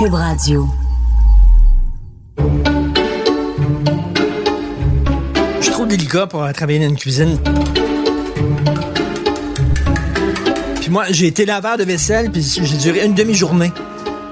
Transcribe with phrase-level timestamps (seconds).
[0.00, 0.66] Cube Radio.
[5.58, 7.38] Je suis trop délicat pour travailler dans une cuisine.
[10.80, 13.72] Puis moi, j'ai été laveur de vaisselle, puis j'ai duré une demi-journée.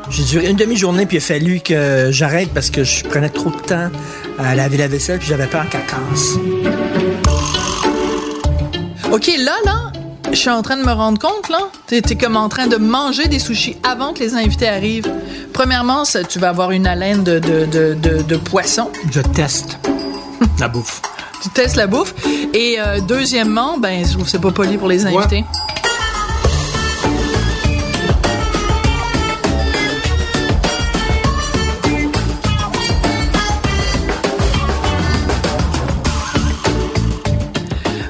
[0.08, 3.50] J'ai duré une demi-journée, puis il a fallu que j'arrête parce que je prenais trop
[3.50, 3.90] de temps
[4.38, 6.38] à laver la vaisselle, puis j'avais peur qu'elle casse.
[9.12, 9.87] OK, là, là,
[10.32, 11.58] je suis en train de me rendre compte, là.
[11.86, 15.10] T'es es comme en train de manger des sushis avant que les invités arrivent.
[15.52, 18.90] Premièrement, ça, tu vas avoir une haleine de, de, de, de, de poisson.
[19.10, 19.78] Je teste
[20.58, 21.02] la bouffe.
[21.42, 22.14] Tu testes la bouffe.
[22.52, 25.44] Et euh, deuxièmement, ben, je trouve que c'est pas poli pour les invités.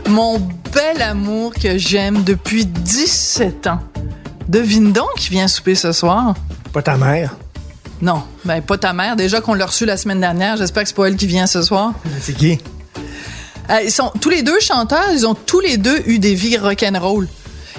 [0.08, 0.40] Mon
[0.72, 3.80] bel amour que j'aime depuis 17 ans.
[4.48, 6.34] Devine donc qui vient souper ce soir?
[6.72, 7.34] Pas ta mère.
[8.00, 9.16] Non, ben pas ta mère.
[9.16, 10.56] Déjà qu'on l'a reçue la semaine dernière.
[10.56, 11.92] J'espère que c'est pas elle qui vient ce soir.
[12.20, 12.58] C'est qui?
[13.70, 15.10] Euh, ils sont tous les deux chanteurs.
[15.12, 17.28] Ils ont tous les deux eu des vies rock'n'roll.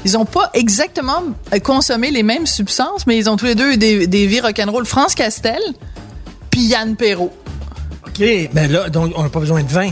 [0.05, 3.73] Ils ont pas exactement euh, consommé les mêmes substances, mais ils ont tous les deux
[3.73, 4.85] eu des, des vies rock'n'roll.
[4.85, 5.61] France Castel,
[6.51, 7.33] puis Yann Perrault.
[8.07, 9.91] OK, ben là, donc, on n'a pas besoin de vin.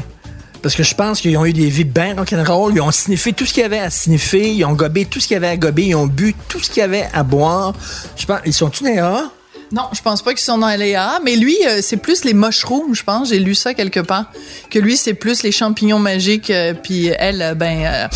[0.62, 2.74] Parce que je pense qu'ils ont eu des vies bien rock'n'roll.
[2.76, 4.54] Ils ont sniffé tout ce qu'il y avait à sniffer.
[4.54, 5.86] Ils ont gobé tout ce qu'il y avait à gober.
[5.86, 7.74] Ils ont bu tout ce qu'il y avait à boire.
[8.16, 9.32] Je pense, ils sont tous néa?
[9.72, 12.96] Non, je pense pas qu'ils sont dans LA, mais lui, euh, c'est plus les mushrooms,
[12.96, 13.30] je pense.
[13.30, 14.32] J'ai lu ça quelque part.
[14.70, 17.84] Que lui, c'est plus les champignons magiques, euh, puis elle, euh, ben...
[17.86, 18.08] euh,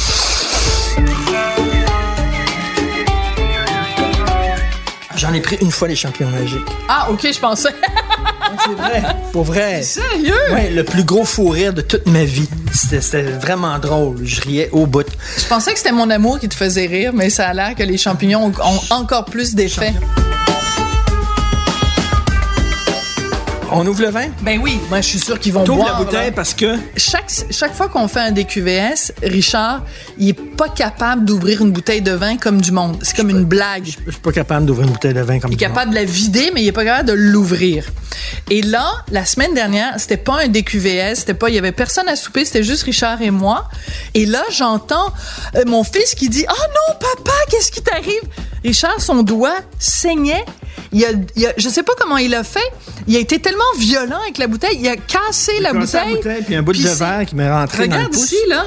[5.22, 6.66] J'en ai pris une fois les champions magiques.
[6.90, 7.70] Ah, OK, je pensais.
[8.66, 9.04] C'est vrai.
[9.32, 9.84] Pour vrai.
[9.84, 10.34] Sérieux?
[10.52, 12.50] Ouais, le plus gros fou rire de toute ma vie.
[12.74, 14.18] C'était vraiment drôle.
[14.24, 15.06] Je riais au bout.
[15.38, 17.84] Je pensais que c'était mon amour qui te faisait rire, mais ça a l'air que
[17.84, 19.94] les champignons ont, ont encore plus d'effet.
[23.74, 24.26] On ouvre le vin?
[24.42, 26.00] Ben oui, moi je suis sûr qu'ils vont boire.
[26.00, 26.32] la bouteille là.
[26.34, 29.84] parce que Chaque, chaque fois qu'on fait un DQVS, Richard,
[30.18, 32.98] il est pas capable d'ouvrir une bouteille de vin comme du monde.
[33.02, 33.86] C'est comme une blague.
[33.86, 36.04] je suis pas capable d'ouvrir une bouteille de vin comme Il est capable de la
[36.04, 37.86] vider, mais il est pas capable de l'ouvrir.
[38.50, 42.10] Et là, la semaine dernière, c'était pas un DQVS, c'était pas, il y avait personne
[42.10, 43.70] à souper, c'était juste Richard et moi.
[44.14, 45.14] Et là, j'entends
[45.56, 48.22] euh, mon fils qui dit, oh non, papa, qu'est-ce qui t'arrive?
[48.64, 50.46] Richard, son doigt saignait.
[50.92, 52.60] Il a, il a- je sais pas comment il a fait.
[53.08, 56.16] Il a été tellement violent avec la bouteille, il a cassé la cassé la bouteille.
[56.18, 58.24] bouteille, puis un bout de verre qui m'est rentré dans le Regarde pouce.
[58.32, 58.66] ici, là.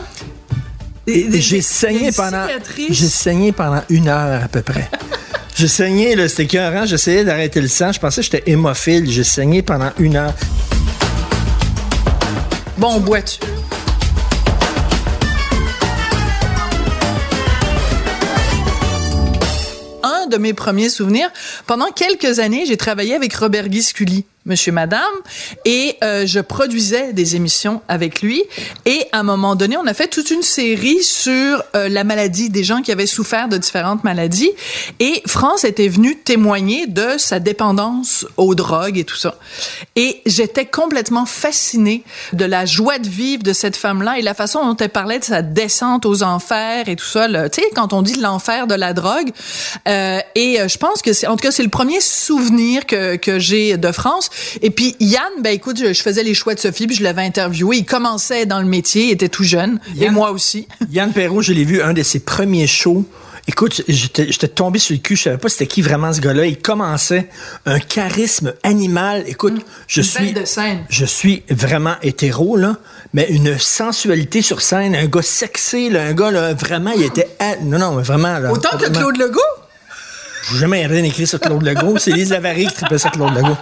[1.07, 2.47] J'ai saigné pendant
[2.91, 4.89] j'ai saigné pendant une heure à peu près.
[5.55, 9.23] j'ai saigné là, c'était écœurant, j'essayais d'arrêter le sang, je pensais que j'étais hémophile, j'ai
[9.25, 10.33] saigné pendant une heure.
[12.79, 13.39] Bon, bois-tu?
[20.35, 21.31] De mes premiers souvenirs,
[21.67, 25.01] pendant quelques années, j'ai travaillé avec Robert Guisculi, Monsieur Madame,
[25.65, 28.43] et euh, je produisais des émissions avec lui.
[28.85, 32.51] Et à un moment donné, on a fait toute une série sur euh, la maladie
[32.51, 34.51] des gens qui avaient souffert de différentes maladies.
[35.01, 39.37] Et France était venue témoigner de sa dépendance aux drogues et tout ça.
[39.97, 42.05] Et j'étais complètement fascinée
[42.35, 45.25] de la joie de vivre de cette femme-là et la façon dont elle parlait de
[45.25, 47.29] sa descente aux enfers et tout ça.
[47.49, 49.31] Tu sais, quand on dit l'enfer de la drogue.
[49.89, 53.17] Euh, et euh, je pense que c'est, en tout cas, c'est le premier souvenir que,
[53.17, 54.31] que j'ai de France.
[54.63, 57.23] Et puis Yann, ben écoute, je, je faisais les choix de Sophie, puis je l'avais
[57.23, 57.79] interviewé.
[57.79, 60.67] Il commençait dans le métier, il était tout jeune, et moi aussi.
[60.91, 63.05] Yann Perrault, je l'ai vu un de ses premiers shows.
[63.47, 66.47] Écoute, j'étais tombé sur le cul, je savais pas c'était qui vraiment ce gars-là.
[66.47, 67.29] Il commençait
[67.67, 69.23] un charisme animal.
[69.27, 70.79] Écoute, je suis bête de scène.
[70.89, 72.79] je suis vraiment hétéro là,
[73.13, 77.29] mais une sensualité sur scène, un gars sexy, là, un gars là, vraiment, il était
[77.39, 79.41] à- non non, vraiment là, Autant que Claude Legault?
[80.53, 81.97] J'ai jamais rien écrit sur Claude Legault.
[81.99, 83.57] C'est Lise Lavary qui trippait sur Claude Legault.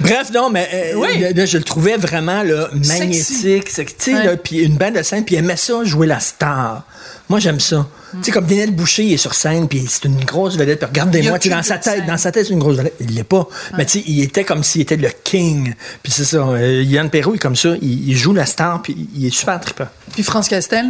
[0.00, 1.18] Bref, non, mais euh, Oui.
[1.18, 5.34] là, là, je le trouvais vraiment là, magnétique, sexy, puis une bande de scène, puis
[5.34, 6.84] il aimait ça jouer la star.
[7.28, 7.86] Moi, j'aime ça.
[8.12, 10.82] Tu sais, comme Daniel Boucher, il est sur scène, puis c'est une grosse vedette.
[10.82, 12.06] Regardez-moi, tu dans sa tête, scène.
[12.06, 12.94] dans sa tête, c'est une grosse vedette.
[12.98, 13.46] Il l'est pas.
[13.78, 15.74] Mais tu sais, il était comme s'il était le king.
[16.02, 16.38] Puis c'est ça.
[16.38, 17.74] euh, Yann Perrault, il est comme ça.
[17.80, 19.86] Il, il joue la star, puis il est super trippant.
[20.12, 20.86] Puis France Castel?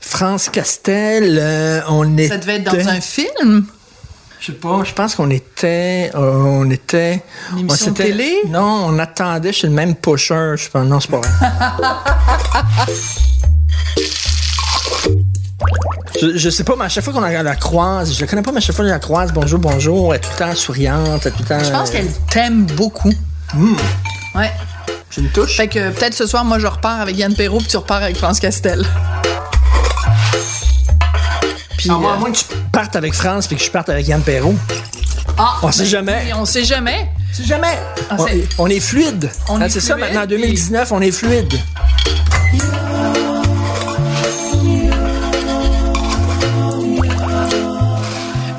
[0.00, 2.28] France Castel, euh, on était...
[2.28, 3.66] Ça devait être dans un film?
[4.46, 6.10] Je sais pas, je pense qu'on était.
[6.14, 7.22] euh, on était.
[7.52, 8.34] Une émission on s'était- de télé?
[8.48, 10.52] Non, on attendait chez le même pusher.
[10.58, 11.30] Je pense, non, c'est pas vrai.
[16.20, 18.42] Je, je sais pas, mais à chaque fois qu'on la, la croise, je la connais
[18.42, 20.54] pas, mais à chaque fois je la croise, bonjour, bonjour, elle est tout le temps
[20.54, 21.64] souriante, elle est tout le temps.
[21.64, 23.12] Je pense qu'elle t'aime beaucoup.
[24.34, 24.52] Ouais.
[25.10, 25.56] J'ai une touche.
[25.56, 28.16] Fait que peut-être ce soir, moi, je repars avec Yann Perrault, puis tu repars avec
[28.16, 28.84] France Castel.
[31.84, 33.90] Puis, Ah, moi, à euh, moins que tu partes avec France puis que je parte
[33.90, 34.54] avec Yann Perrault.
[35.36, 36.32] ah, On sait ben, jamais.
[36.34, 37.10] on sait jamais.
[37.30, 37.78] C'est jamais.
[38.08, 38.26] Ah, on,
[38.64, 39.30] on est fluide.
[39.50, 41.52] On est c'est ça maintenant, en 2019, on est fluide.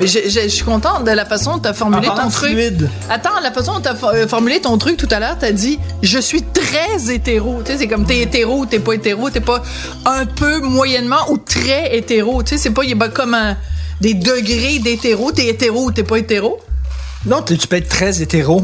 [0.06, 2.50] Je suis contente de la façon dont tu as formulé ton truc.
[2.52, 2.88] fluide.
[3.10, 5.78] Attends, la façon dont tu as formulé ton truc tout à l'heure, tu as dit
[6.02, 7.60] je suis très hétéro.
[7.64, 9.62] Tu sais, c'est comme t'es hétéro ou t'es pas hétéro, t'es pas
[10.04, 12.42] un peu moyennement ou très hétéro.
[12.42, 13.56] Tu sais, c'est pas il y a comme un-
[14.00, 16.58] des degrés d'hétéro, t'es hétéro ou t'es pas hétéro?
[17.24, 18.62] Non, tu peux être très hétéro.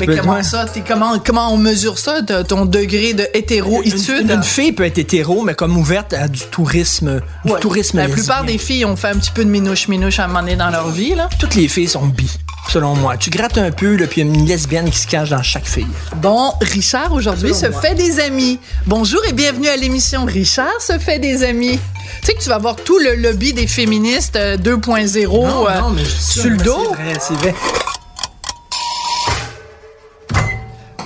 [0.00, 0.42] Mais peux- comment ouais.
[0.42, 0.64] ça?
[0.66, 4.30] T'es comment, comment on mesure ça, ton degré de Une, hétéroïtude?
[4.30, 7.20] une fille peut être hétéro, mais comme ouverte à du tourisme.
[7.44, 7.60] Du Ouais.
[7.60, 10.40] tourisme La plupart des filles ont fait un petit peu de minouche-minouche à un moment
[10.40, 11.28] donné dans leur vie, là.
[11.38, 12.30] Toutes les filles sont bi,
[12.70, 13.16] selon moi.
[13.16, 15.42] Tu grattes un peu, là, puis il y a une lesbienne qui se cache dans
[15.42, 15.86] chaque fille.
[16.16, 17.80] Bon, Richard aujourd'hui se moi.
[17.80, 18.58] fait des amis.
[18.86, 21.78] Bonjour et bienvenue à l'émission Richard se fait des amis.
[22.20, 26.40] Tu sais que tu vas voir tout le lobby des féministes euh, 2.0 euh, ça,
[26.40, 26.76] sur le dos.
[26.96, 27.54] C'est vrai, c'est vrai.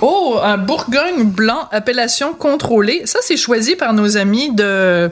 [0.01, 3.03] Oh, un Bourgogne blanc, appellation contrôlée.
[3.05, 5.11] Ça, c'est choisi par nos amis de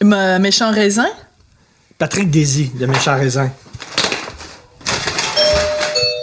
[0.00, 1.08] M- Méchant Raisin?
[1.98, 3.50] Patrick Daisy, de Méchant Raisin.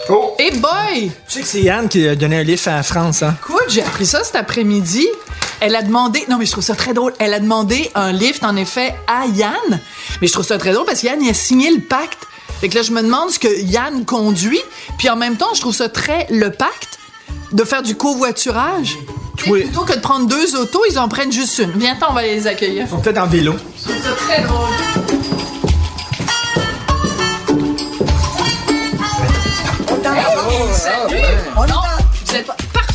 [0.09, 0.33] Oh!
[0.39, 1.11] Et boy!
[1.27, 3.35] Tu sais que c'est Yann qui a donné un livre à France, hein?
[3.41, 5.07] Écoute, j'ai appris ça cet après-midi.
[5.59, 8.43] Elle a demandé, non mais je trouve ça très drôle, elle a demandé un lift
[8.43, 9.79] en effet à Yann,
[10.19, 12.17] mais je trouve ça très drôle parce que Yann il a signé le pacte.
[12.59, 14.59] Fait que là je me demande ce que Yann conduit,
[14.97, 16.90] puis en même temps je trouve ça très le pacte
[17.51, 18.97] de faire du covoiturage?
[19.47, 19.61] Oui.
[19.63, 21.71] Plutôt que de prendre deux autos, ils en prennent juste une.
[21.71, 22.85] Viens, on va les accueillir.
[22.85, 23.53] Ils sont peut-être en vélo.
[23.77, 24.69] Je trouve ça très drôle.
[31.09, 31.37] Hey,
[32.25, 32.47] vous êtes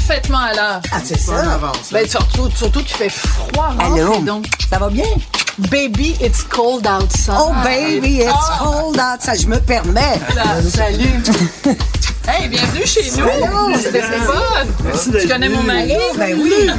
[0.07, 0.81] parfaitement à l'heure.
[0.93, 1.61] Ah, c'est ça.
[1.93, 3.75] Ben, surtout, surtout qu'il fait froid.
[3.79, 4.07] Allô?
[4.13, 4.47] rentrez donc.
[4.71, 5.07] Ça va bien?
[5.71, 7.37] Baby, it's cold outside.
[7.39, 9.41] Oh, baby, it's Ah, cold outside.
[9.41, 10.21] Je me permets.
[10.35, 11.23] là, salut.
[12.29, 13.25] hey, bienvenue chez nous.
[13.25, 13.79] Allô?
[13.79, 15.21] C'était fun.
[15.21, 15.97] Tu connais mon mari?
[16.17, 16.71] Ben oui.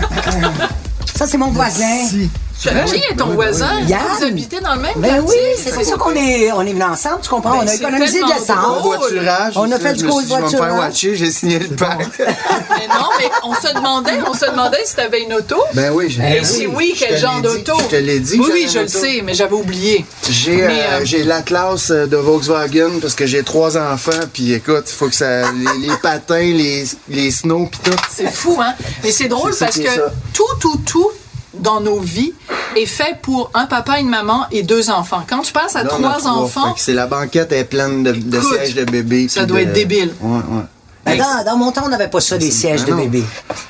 [1.16, 2.08] Ça, c'est mon voisin.
[2.08, 2.30] Si.
[2.60, 3.82] Qui est ton voisin?
[3.88, 4.02] Yann.
[4.18, 5.40] Vous habitez dans le même Ben quartier?
[5.56, 7.52] oui, c'est pour ça qu'on est, on est venus ensemble, tu comprends?
[7.52, 9.56] Ben, on a économisé de l'essence.
[9.56, 12.20] On a fait du suis dit, Je vais me faire watcher, j'ai signé le pacte.
[12.20, 15.58] Mais non, mais on se demandait, on se demandait si t'avais une auto.
[15.76, 16.38] Ben oui, j'ai.
[16.38, 17.74] Et si oui, quel genre d'auto?
[17.80, 18.40] Je te l'ai dit.
[18.40, 20.06] Oui, je le sais, mais j'avais oublié.
[20.30, 24.86] J'ai euh, euh, j'ai l'Atlas euh, de Volkswagen parce que j'ai trois enfants, puis écoute,
[24.88, 25.52] il faut que ça.
[25.52, 27.98] Les, les patins, les, les snows, puis tout.
[28.12, 28.74] C'est fou, hein?
[29.04, 30.00] Mais c'est drôle parce que
[30.34, 31.12] tout, tout, tout
[31.60, 32.34] dans nos vies
[32.76, 35.24] est fait pour un papa, une maman et deux enfants.
[35.28, 39.28] Quand tu passes à trois enfants, c'est la banquette est pleine de, sièges de bébés.
[39.30, 40.12] ça doit de- être débile.
[40.22, 40.64] Ouais, ouais.
[41.08, 42.98] Ben, dans, dans mon temps, on n'avait pas ça, des sièges de non.
[42.98, 43.24] bébé.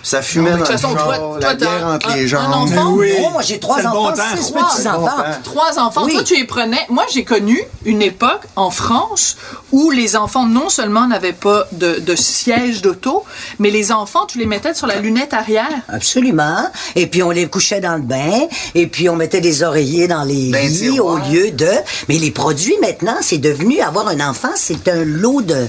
[0.04, 2.28] Ça fumait de dans façon, le toi- char, toi, la bière entre un- les un
[2.28, 2.54] jambes.
[2.54, 2.94] enfant?
[2.96, 4.38] Oh, moi, j'ai trois bon enfants, temps.
[4.42, 4.70] six Trois.
[4.70, 5.24] petits-enfants.
[5.44, 6.04] Trois enfants.
[6.06, 6.14] Oui.
[6.14, 6.80] Toi, tu les prenais.
[6.90, 9.38] Moi, j'ai connu une époque en France
[9.72, 13.24] où les enfants non seulement n'avaient pas de, de siège d'auto,
[13.60, 15.68] mais les enfants, tu les mettais sur la lunette arrière.
[15.90, 16.68] Absolument.
[16.96, 18.48] Et puis on les couchait dans le bain.
[18.76, 21.70] Et puis on mettait des oreillers dans les Ben, lits au lieu de.
[22.08, 25.68] Mais les produits maintenant, c'est devenu avoir un enfant, c'est un lot de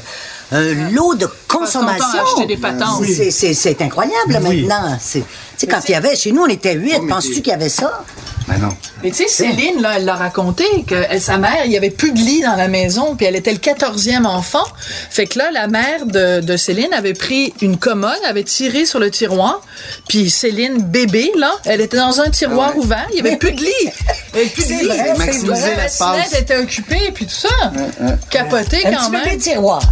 [0.53, 2.23] un lot de consommation.
[3.55, 4.63] C'est- incroyable Oui.
[4.63, 4.97] maintenant.
[5.01, 5.27] C'est- Tu
[5.59, 6.95] sais, quand il y avait, chez nous, on était huit.
[7.01, 8.05] Oh, Penses-tu qu'il y avait ça?
[8.47, 8.69] Ben non.
[9.03, 11.91] Mais tu sais, Céline, là, elle l'a raconté que elle- sa mère, il y avait
[11.91, 14.63] plus de lit dans la maison, puis elle était le quatorzième enfant.
[15.11, 19.01] Fait que là, la mère de, de Céline avait pris une commode, avait tiré sur
[19.01, 19.61] le tiroir,
[20.09, 22.85] puis Céline, bébé, là, elle était dans un tiroir Ah ouais.
[22.85, 23.73] ouvert, il y avait plus de lit.
[23.83, 24.87] Il y avait plus de lit.
[24.87, 25.71] vrai, c'est Maximiser vrai.
[25.77, 27.73] La bassinet était occupée, puis tout ça.
[28.31, 29.39] Capoté Un quand petit bébé même.
[29.41, 29.83] tiroir.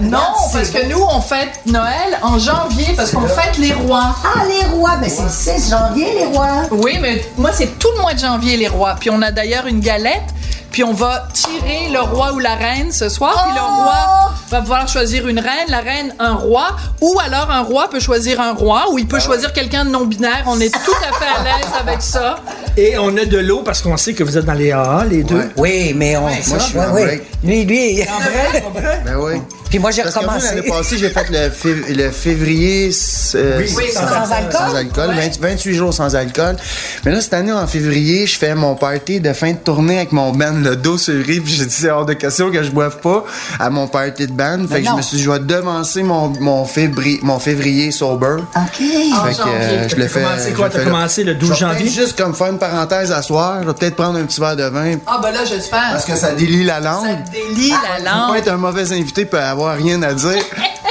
[0.00, 0.18] Non,
[0.52, 4.14] parce que nous, on fête Noël en janvier, parce qu'on fête les rois.
[4.24, 5.28] Ah, les rois, mais c'est le
[5.58, 6.62] 6 janvier, les rois.
[6.70, 8.96] Oui, mais moi, c'est tout le mois de janvier, les rois.
[8.98, 10.22] Puis on a d'ailleurs une galette.
[10.76, 13.32] Puis on va tirer le roi ou la reine ce soir.
[13.46, 13.82] Puis le Oh!
[13.84, 16.66] roi va pouvoir choisir une reine, la reine un roi.
[17.00, 18.84] Ou alors un roi peut choisir un roi.
[18.92, 20.44] Ou il peut choisir quelqu'un de non-binaire.
[20.44, 22.40] On est tout à fait à l'aise avec ça.
[22.76, 25.22] Et on a de l'eau parce qu'on sait que vous êtes dans les AA, les
[25.24, 25.36] deux.
[25.36, 25.48] Ouais.
[25.56, 26.20] Oui, mais on.
[26.28, 27.04] Moi, je suis en oui.
[27.04, 27.22] break.
[27.42, 28.04] Lui, lui.
[29.06, 29.40] Ben oui.
[29.70, 30.46] Puis moi, j'ai recommencé.
[30.54, 32.90] l'année passée, j'ai fait le, fév- le février
[33.34, 34.76] euh, Oui, sans, sans sans alcool.
[34.76, 36.56] alcool, 20 28 jours sans alcool.
[37.04, 40.12] Mais là, cette année, en février, je fais mon party de fin de tournée avec
[40.12, 42.62] mon band, le dos sur le riz, puis j'ai dit, c'est hors de question que
[42.62, 43.24] je boive pas
[43.58, 44.66] à mon party de band.
[44.70, 48.36] Fait que je me suis dit, je vais devancer mon, mon, février, mon février sober.
[48.54, 48.62] OK.
[48.78, 48.82] Fait
[49.34, 50.22] que euh, je le T'as fais.
[50.22, 50.66] commencé quoi?
[50.68, 51.90] le T'as commencé le 12 Je vais peut-être janvier?
[51.90, 54.64] Juste comme faire une parenthèse à soir, je vais peut-être prendre un petit verre de
[54.64, 55.88] vin Ah, ben là, j'espère.
[55.92, 57.04] parce que ça délie la langue.
[57.06, 58.36] Ça délie la Faut pas langue.
[58.38, 60.42] être un mauvais invité pour avoir rien à dire.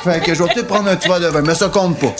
[0.03, 2.13] fait que je vais peut-être prendre un petit verre de vin, mais ça compte pas.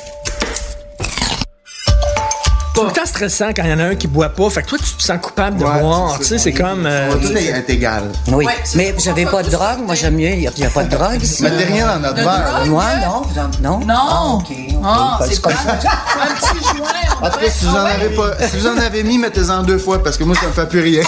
[2.75, 4.49] C'est tout le temps stressant quand il y en a un qui boit pas.
[4.49, 6.11] Fait que toi, tu te sens coupable de Ouais, boire.
[6.11, 6.43] c'est Tu sais, ça.
[6.43, 6.85] c'est comme.
[6.85, 8.11] euh, tout égal.
[8.33, 8.43] Oui.
[8.45, 9.77] Ouais, c'est mais pour vous avez ça pas de drogue?
[9.85, 10.27] Moi, j'aime mieux.
[10.31, 11.43] Il n'y a, il y a pas de drogue ici.
[11.43, 12.51] Mettez rien dans notre De verre.
[12.53, 12.67] drogue?
[12.67, 13.21] Moi, non.
[13.21, 13.79] vous en- Non?
[13.85, 13.95] Non.
[13.97, 14.57] Ah, OK.
[14.83, 15.71] Ah, c'est pas ça.
[15.71, 16.87] Un petit joint.
[17.21, 19.77] En tout cas, si vous en avez pas, si vous en avez mis, mettez-en deux
[19.77, 21.03] fois parce que moi, ça me fait plus rien.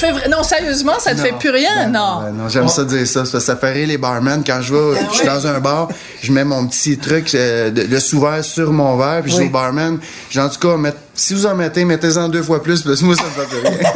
[0.00, 2.22] Te fait vra- Non, sérieusement, ça te fait plus rien, non.
[2.24, 3.24] Ouais, non, j'aime ça dire ça.
[3.24, 4.42] Ça, fait rire les barmen.
[4.46, 5.88] Quand je vais, je suis dans un bar,
[6.22, 9.42] je mets mon petit truc euh, de, de sous-verre sur mon verre, puis je dis
[9.48, 9.98] au barman,
[10.30, 13.04] j'ai en tout cas, met- si vous en mettez, mettez-en deux fois plus, parce que
[13.04, 13.78] moi, ça me fait plus rien.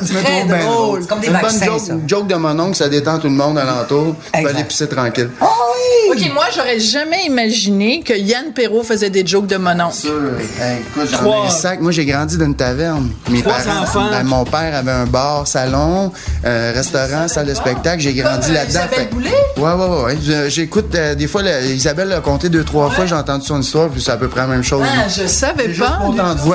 [0.00, 1.92] Me très drôle, comme des Une bonne vaccins, joke, ça.
[1.92, 4.16] une joke de mon oncle, ça détend tout le monde alentour.
[4.34, 5.30] Tu peux aller pisser tranquille.
[5.40, 6.10] Ah oui!
[6.26, 9.94] OK, moi, j'aurais jamais imaginé que Yann Perrault faisait des jokes de mon oncle.
[9.94, 10.12] Sûr.
[10.60, 11.44] Hey, écoute, j'en Trois.
[11.44, 11.80] ai un sac.
[11.80, 13.10] Moi, j'ai grandi dans une taverne.
[13.30, 14.10] Mes Trois parents, enfants.
[14.10, 16.12] ben, mon père avait un bar, salon,
[16.44, 18.00] euh, restaurant, salle de spectacle.
[18.02, 18.80] J'ai grandi euh, là-dedans.
[18.80, 19.30] Isabelle Fait- Boulay?
[19.56, 20.50] Ouais, ouais, ouais.
[20.50, 23.06] J'écoute euh, des fois, la- Isabelle a compté deux, trois fois.
[23.06, 24.82] J'ai entendu son histoire, puis c'est à peu près la même chose.
[24.84, 25.88] Ah, je savais J'ai juste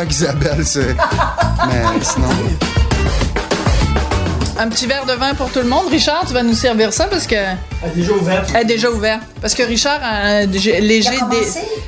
[0.06, 0.96] de qu'Isabelle, c'est.
[1.68, 2.28] Mais sinon.
[4.58, 5.88] Un petit verre de vin pour tout le monde.
[5.92, 8.50] Richard, tu vas nous servir ça parce que Elle est déjà ouverte.
[8.56, 9.22] elle est déjà ouverte.
[9.42, 11.08] Parce que Richard a un léger, des,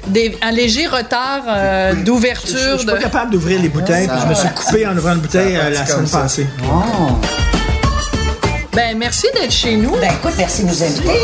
[0.08, 2.58] des- un léger retard euh, Je d'ouverture.
[2.74, 2.92] je suis De...
[2.92, 5.86] pas capable d'ouvrir les bouteilles, je me suis coupé en ouvrant une bouteille euh, la
[5.86, 6.20] semaine ça.
[6.20, 6.46] passée.
[8.74, 9.92] Ben merci d'être chez nous.
[9.96, 11.20] Ben écoute, merci de nous inviter.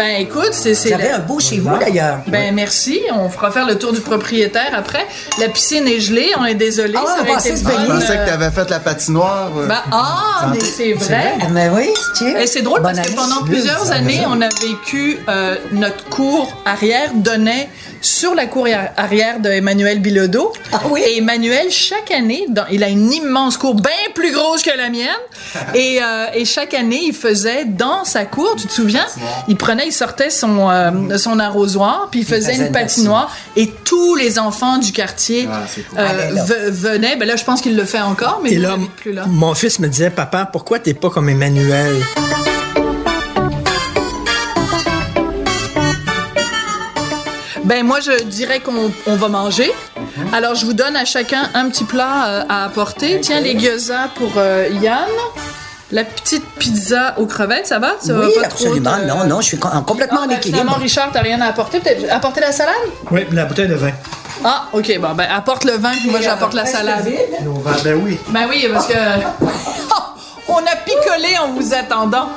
[0.00, 2.20] Ben écoute, c'est c'est Vous avez la- un beau chez vous, d'ailleurs.
[2.26, 5.06] Ben merci, on fera faire le tour du propriétaire après.
[5.38, 7.78] La piscine est gelée, on est désolé, Ah, ça on pensait se baigner.
[7.86, 9.50] Je pensais que t'avais fait la patinoire.
[9.58, 9.66] euh.
[9.66, 11.34] ben, ah, mais c'est vrai.
[11.52, 12.38] Mais oui, tiens.
[12.38, 16.50] Et c'est drôle Bonne parce que pendant plusieurs années, on a vécu euh, notre cour
[16.64, 17.68] arrière donnait
[18.00, 20.54] sur la cour ar- arrière de Emmanuel Bilodeau.
[20.72, 21.02] Ah oui?
[21.06, 24.88] Et Emmanuel, chaque année, dans- il a une immense cour bien plus grosse que la
[24.88, 25.08] mienne.
[25.74, 29.04] et, euh, et chaque année, il faisait dans sa cour, tu te souviens?
[29.48, 33.30] Il prenait, il sortait son, euh, son arrosoir, puis il faisait une patinoire.
[33.56, 35.98] Et tous les enfants du quartier Ah, cool.
[35.98, 36.44] euh, là.
[36.44, 37.16] ve- venaient.
[37.16, 39.24] Ben là, je pense qu'il le fait encore, mais Et il là, plus là.
[39.28, 41.94] mon fils me disait, papa, pourquoi t'es pas comme Emmanuel?
[47.64, 49.70] Ben moi je dirais qu'on on va manger.
[50.32, 53.20] Alors je vous donne à chacun un petit plat euh, à apporter.
[53.20, 55.08] Tiens les gyoza pour euh, Yann.
[55.92, 57.94] La petite pizza aux crevettes, ça va?
[58.00, 58.96] Ça va Oui, trop absolument.
[58.96, 60.60] te- Non, non, je suis co- complètement Ah, en ben, équilibre.
[60.60, 61.80] finalement, Richard, t'as rien à apporter.
[61.80, 62.74] Peut-être apporter la salade?
[63.10, 63.90] Oui, la bouteille de vin.
[64.44, 67.04] Ah, ok, bon, ben apporte le vin, puis moi j'apporte la salade.
[67.42, 68.18] Nos verres, ben oui.
[68.28, 68.94] Ben oui, parce que.
[70.48, 72.28] on a picolé en vous attendant.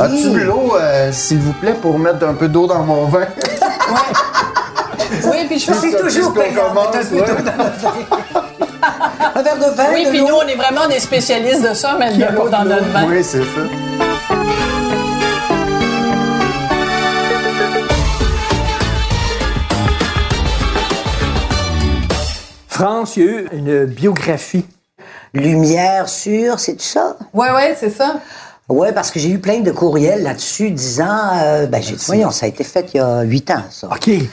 [0.00, 3.26] As-tu de l'eau, euh, s'il vous plaît, pour mettre un peu d'eau dans mon vin?
[5.30, 6.00] Oui, puis je C'est pense.
[6.00, 7.20] toujours payant, commence, un ouais.
[9.42, 12.16] verre de vin, Oui, de puis nous, on est vraiment des spécialistes de ça, mettre
[12.18, 13.04] de l'eau dans notre vin.
[13.08, 13.60] Oui, c'est ça.
[22.68, 24.64] France, il y a eu une biographie.
[25.32, 27.16] Lumière sur, c'est tout ça?
[27.32, 28.20] Ouais, ouais, c'est ça.
[28.68, 32.30] Oui, parce que j'ai eu plein de courriels là-dessus disant, euh, ben j'ai dit, voyons,
[32.30, 33.88] ça a été fait il y a huit ans, ça.
[33.88, 34.08] OK.
[34.08, 34.26] Et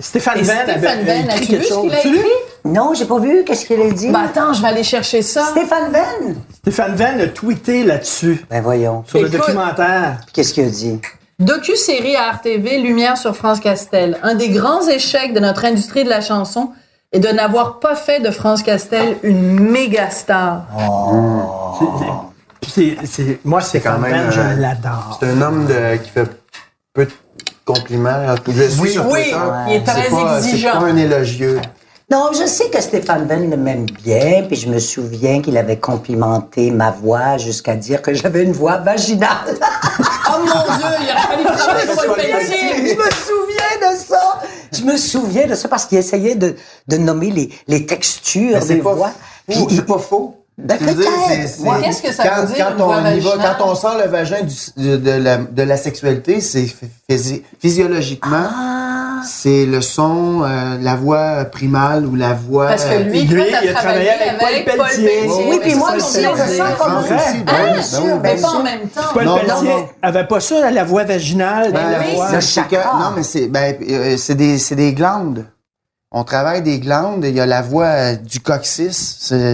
[0.00, 1.82] Stéphane Et Venn Stéphane avait Venn, écrit as-tu quelque vu ce chose.
[1.82, 2.30] qu'il a Tu l'as écrit?
[2.64, 4.08] Non, j'ai pas vu, qu'est-ce qu'il a dit?
[4.08, 5.44] Ben attends, je vais aller chercher ça.
[5.52, 6.36] Stéphane Venn?
[6.56, 9.04] Stéphane Venn a tweeté là-dessus, Ben voyons.
[9.06, 9.38] sur le Écoute.
[9.40, 10.18] documentaire.
[10.26, 11.00] Puis Qu'est-ce qu'il a dit?
[11.38, 14.18] Docu-série à RTV, Lumière sur France Castel.
[14.22, 16.70] Un des grands échecs de notre industrie de la chanson
[17.12, 20.66] est de n'avoir pas fait de France Castel une méga star.
[21.78, 21.86] Puis
[22.72, 25.18] c'est- c'est- moi, Stéphane quand même, je euh, l'adore.
[25.20, 26.26] C'est un homme de- qui fait
[26.94, 27.10] peu de
[27.64, 28.34] compliments.
[28.46, 29.36] Je Oui, oui, Twitter.
[29.68, 30.70] il est très C'est pas- exigeant.
[30.74, 31.60] C'est pas un élogieux.
[32.10, 36.72] Non, je sais que Stéphane Venn m'aime bien, puis je me souviens qu'il avait complimenté
[36.72, 39.28] ma voix jusqu'à dire que j'avais une voix vaginale.
[40.32, 42.46] Oh mon Dieu, il aurait fallu que
[42.86, 44.40] je me souviens de ça.
[44.72, 46.54] Je me souviens de ça parce qu'il essayait de,
[46.86, 49.10] de nommer les, les textures c'est des pas voix.
[49.48, 50.39] Puis c'est pas faux.
[50.64, 50.78] Ben.
[51.82, 53.56] Qu'est-ce que ça quand, veut dire, quand une on y va, vaginale?
[53.58, 56.66] quand on sent le vagin du- de, de la, de la sexualité, c'est
[57.10, 58.48] physi- physiologiquement.
[59.22, 62.68] C'est le son, euh, la voix primale ou la voix...
[62.68, 65.04] Parce que lui, il a travaillé travaillé avec Paul avec Paul Pelletier.
[65.20, 65.46] Pelletier.
[65.50, 66.56] Oui, puis moi aussi, vrai.
[66.56, 67.16] sens comme ça.
[67.16, 68.56] aussi, ben oui, ben ben bien Mais pas sûr.
[68.56, 69.00] en même temps.
[69.12, 71.70] Paul Non, Pelletier non, avait pas ça, la voix vaginale.
[71.70, 75.44] Ben, la voix- non, mais c'est ben, euh, c'est des, c'est des glandes.
[76.12, 77.24] On travaille des glandes.
[77.24, 78.92] Il y a la voix euh, du coccyx.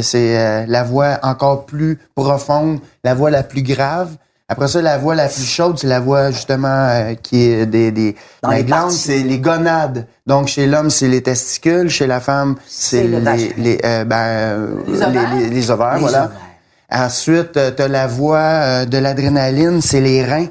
[0.03, 4.11] C'est euh, la voix encore plus profonde, la voix la plus grave.
[4.49, 7.91] Après ça, la voix la plus chaude, c'est la voix justement euh, qui est des,
[7.91, 10.07] des Dans les les glandes, c'est les gonades.
[10.27, 11.91] Donc chez l'homme, c'est les testicules.
[11.91, 15.35] Chez la femme, c'est C'est le les les, euh, ben, Les ovaires?
[15.35, 16.25] les, les ovaires, voilà.
[16.27, 16.41] ovaires.
[16.93, 20.47] Ensuite, euh, t'as la voix euh, de l'adrénaline, c'est les reins.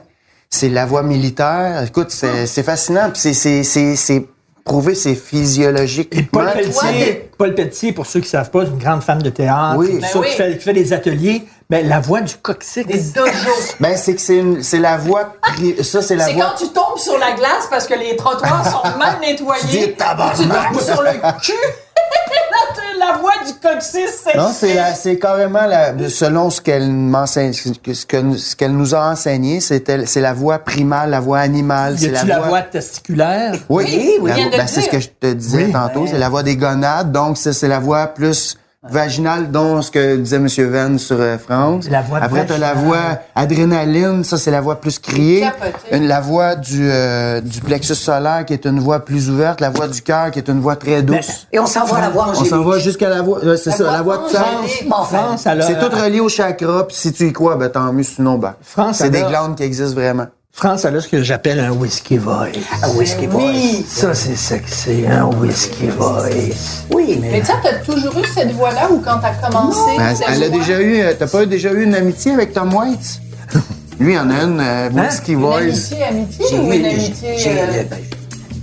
[0.50, 1.84] C'est la voix militaire.
[1.88, 3.10] Écoute, c'est fascinant.
[3.14, 4.26] c'est
[4.66, 6.10] prouvé, c'est physiologique.
[6.12, 9.22] Et Paul Pelletier, Paul Pelletier, pour ceux qui ne savent pas, est une grande femme
[9.22, 10.00] de théâtre, Oui.
[10.02, 10.28] Ben ça, oui.
[10.30, 11.44] qui, fait, qui fait des ateliers.
[11.70, 12.86] Ben, la voix du coccyx.
[12.88, 13.32] Des dojos.
[13.80, 15.34] Ben c'est que c'est une- c'est la voix
[15.82, 18.66] ça c'est la C'est voix quand tu tombes sur la glace parce que les trottoirs
[18.70, 19.62] sont mal nettoyés.
[19.62, 20.38] Tu dis, tabarnak.
[20.38, 21.54] Tu tombes sur le cul.
[21.54, 26.60] Là, t'as la voix du coccyx, c'est Non, c'est la- c'est carrément la, selon ce
[26.62, 30.60] qu'elle m'enseigne, ce que ce que- ce qu'elle nous a enseigné, c'était c'est la voix
[30.60, 33.54] primale, la voix animale, Y c'est la, la voix testiculaire?
[33.70, 35.72] Oui, Oui, oui, la vient voix- de ben, c'est ce que je te disais Oui.
[35.72, 38.58] tantôt, c'est la voix des gonades, donc c'est la voix plus
[38.90, 40.48] vaginale, dont ce que disait M.
[40.48, 41.88] Venn sur euh, France.
[41.90, 45.48] La voix Après, t'as la voix adrénaline, ça c'est la voix plus criée.
[45.92, 49.70] Une- la voix du, euh, du plexus solaire qui est une voix plus ouverte, la
[49.70, 51.48] voix du cœur qui est une voix très douce.
[51.52, 53.84] Et on s'en va la voir On s'en va jusqu'à la voix, ouais, c'est ça,
[53.92, 54.46] la voix de France.
[54.64, 54.92] angélique.
[54.92, 58.04] Enfin, France, C'est tout relié au chakra, puis si tu y crois, ben tant mieux,
[58.04, 60.28] sinon, ben, France, c'est des glandes qui existent vraiment.
[60.58, 62.54] France, elle a ce que j'appelle un whisky voice.
[62.82, 63.84] Ah, whisky voice.
[63.90, 66.86] Ça, c'est sexy, un whisky voice.
[66.94, 69.98] Oui, Mais mais tu sais, t'as toujours eu cette voix-là ou quand t'as commencé?
[69.98, 70.58] Ben, cette elle a voix?
[70.60, 73.20] déjà eu, euh, t'as pas déjà eu une amitié avec Tom Waits?
[74.00, 75.58] Lui, il en a une, euh, Whisky Une Voice.
[75.60, 77.38] amitié, amitié j'ai ou eu une amitié?
[77.38, 78.00] j'ai- euh, ben,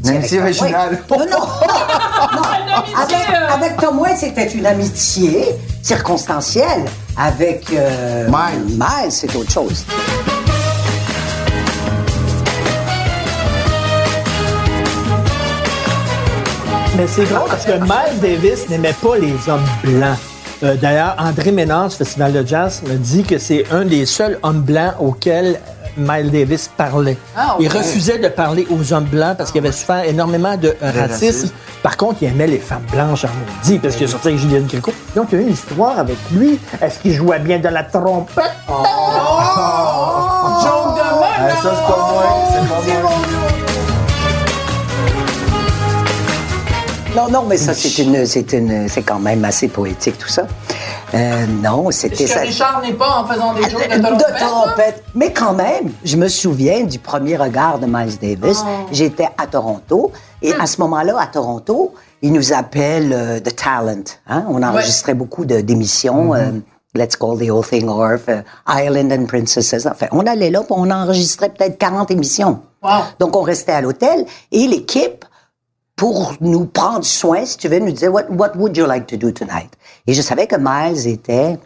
[0.05, 0.91] Une amitié avec Tom vaginale.
[1.11, 1.11] Waits.
[1.11, 1.43] Non, non, non.
[3.03, 5.45] Avec, euh, avec Tom Waits, c'était une amitié
[5.83, 6.85] circonstancielle.
[7.19, 8.79] Avec euh, Miles.
[8.79, 9.85] Miles, c'est autre chose.
[16.97, 20.19] Mais c'est drôle parce que Miles Davis n'aimait pas les hommes blancs.
[20.63, 24.39] Euh, D'ailleurs, André Ménard du Festival de Jazz me dit que c'est un des seuls
[24.43, 25.59] hommes blancs auxquels
[25.97, 27.17] Miles Davis parlait.
[27.37, 31.01] Ah, Il refusait de parler aux hommes blancs parce qu'il avait souffert énormément de racisme.
[31.13, 31.51] racisme.
[31.83, 34.93] Par contre, il aimait les femmes blanches en maudit parce qu'il sorti avec Julienne Gréco.
[35.17, 36.61] Donc, il y a eu une histoire avec lui.
[36.81, 38.45] Est-ce qu'il jouait bien de la trompette?
[38.69, 38.85] Joke
[40.95, 43.42] de moi, Ah, ça, c'est pas moi, c'est pas moi.
[47.15, 50.47] Non, non, mais ça, c'est une, c'est une, c'est quand même assez poétique, tout ça.
[51.13, 52.41] Euh, non, c'était ça.
[52.41, 54.37] Richard n'est pas en faisant des jokes de De trompette?
[54.39, 55.05] trompette.
[55.15, 58.65] Mais quand même, je me souviens du premier regard de Miles Davis.
[58.93, 60.11] J'étais à Toronto.
[60.41, 64.05] Et à ce moment-là, à Toronto, il nous appelle euh, The Talent.
[64.27, 64.45] hein.
[64.49, 66.35] On enregistrait beaucoup de- d'émissions.
[66.35, 66.51] euh,
[66.95, 69.87] Let's Call the Whole Thing Off, euh, Island and Princesses.
[69.87, 72.61] Enfin, on allait là, puis on enregistrait peut-être 40 émissions.
[72.83, 72.91] Wow.
[73.19, 74.25] Donc, on restait à l'hôtel.
[74.51, 75.25] Et l'équipe,
[75.97, 79.17] pour nous prendre soin, si tu veux, nous disait what, what would you like to
[79.17, 79.71] do tonight?
[80.07, 81.59] Et je savais que Miles était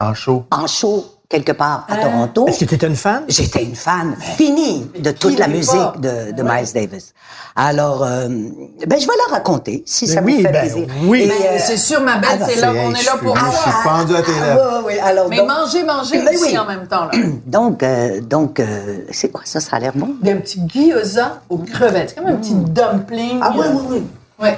[0.00, 0.44] En chaud.
[0.52, 2.46] en show quelque part à Toronto.
[2.48, 3.24] Est-ce que tu étais une fan?
[3.28, 5.94] J'étais une fan finie de toute la musique pas?
[5.98, 7.12] de, de Miles Davis.
[7.54, 10.86] Alors, euh, ben, je vais la raconter, si ça oui, vous fait ben, plaisir.
[11.04, 11.26] oui.
[11.28, 13.36] Ben, euh, c'est sûr, ma belle, ah, c'est c'est- là, hey, on est là pour
[13.36, 14.82] je suis pendu à tes ah, lèvres.
[14.86, 16.58] oui, oui, alors, Mais donc, manger, manger Ben aussi oui.
[16.58, 17.04] en même temps.
[17.06, 17.10] Là.
[17.46, 19.60] donc, euh, donc euh, c'est quoi ça?
[19.60, 20.14] Ça a l'air bon?
[20.22, 22.10] Il y a un petit gyoza aux crevettes.
[22.10, 23.40] C'est comme un petit dumpling.
[23.42, 24.02] Ah oui, oui, oui.
[24.40, 24.56] Ouais.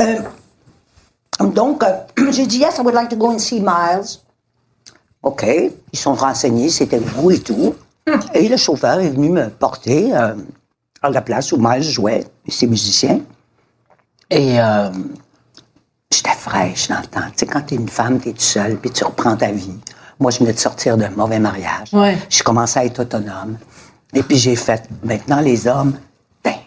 [0.00, 1.88] Euh, donc, euh,
[2.30, 4.20] j'ai dit, yes, I would like to go and see Miles.
[5.22, 5.44] OK.
[5.92, 7.74] Ils sont renseignés, c'était vous et tout.
[8.34, 10.34] Et le chauffeur est venu me porter euh,
[11.02, 13.20] à la place où Miles jouait, ses musiciens.
[14.30, 14.90] Et euh,
[16.12, 17.26] j'étais fraîche dans le temps.
[17.28, 19.74] Tu sais, quand t'es une femme, t'es toute seule, puis tu reprends ta vie.
[20.20, 21.92] Moi, je venais de sortir d'un mauvais mariage.
[21.92, 22.16] Ouais.
[22.30, 23.58] Je commençais à être autonome.
[24.14, 25.94] Et puis j'ai fait, maintenant, les hommes,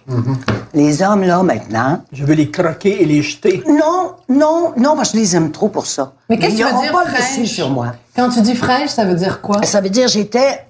[0.07, 0.35] ben,
[0.73, 3.63] les hommes, là, maintenant, Je veux les croquer et les jeter.
[3.67, 6.13] non, non, non, parce que je les aime trop pour ça.
[6.29, 7.47] Mais qu'est-ce que Ils tu veux dire pas fraîche?
[7.49, 7.93] sur moi.
[8.15, 9.63] Quand tu dis fraîche, ça veut dire quoi?
[9.63, 10.65] Ça veut dire j'étais,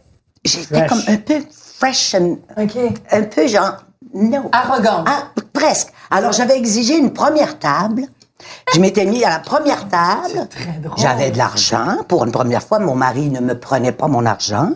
[0.45, 0.89] j'étais Fresh.
[0.89, 1.35] comme un peu
[1.77, 2.77] fresh and, OK.
[3.11, 4.49] un peu genre, non.
[4.51, 5.05] Arrogante.
[5.07, 5.89] Ah, presque.
[6.11, 8.03] Alors j'avais exigé une première table.
[8.73, 10.47] Je m'étais mis à la première table.
[10.49, 10.97] très drôle.
[10.97, 11.97] J'avais de l'argent.
[12.07, 14.69] Pour une première fois, mon mari ne me prenait pas mon argent.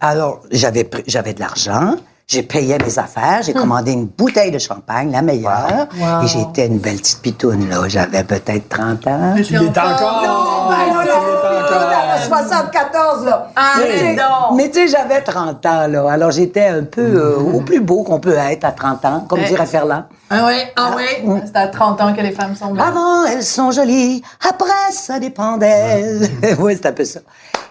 [0.00, 1.94] Alors, j'avais pris- j'avais de l'argent.
[2.26, 3.42] J'ai payé mes affaires.
[3.42, 5.88] J'ai commandé une bouteille de champagne, la meilleure.
[5.98, 6.24] Wow.
[6.24, 7.86] Et j'étais une belle petite pitoune, là.
[7.86, 9.34] J'avais peut-être 30 ans.
[9.36, 10.22] Tu y es encore.
[10.70, 11.93] Non, non, non, non,
[12.28, 13.48] 74, là.
[13.56, 14.54] Ah, mais mais tu sais- non.
[14.56, 16.10] mais tu sais, j'avais 30 ans, là.
[16.10, 19.42] Alors, j'étais un peu euh, au plus beau qu'on peut être à 30 ans, comme
[19.42, 20.04] dirait Ferland.
[20.30, 21.40] Ah oui, ah oui.
[21.46, 22.82] C'est à 30 ans que les femmes sont belles.
[22.84, 24.22] Avant, elles sont jolies.
[24.48, 26.28] Après, ça dépend d'elles.
[26.58, 27.20] oui, c'est un peu ça.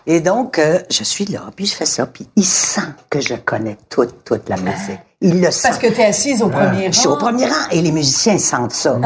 [0.06, 3.36] Et donc, euh, je suis là, puis je fais ça, puis il sent que je
[3.36, 5.00] connais toute, toute la musique.
[5.26, 5.68] Il le sent.
[5.70, 7.18] Parce que t'es assise au premier Je suis au rang.
[7.18, 9.00] premier rang et les musiciens sentent ça.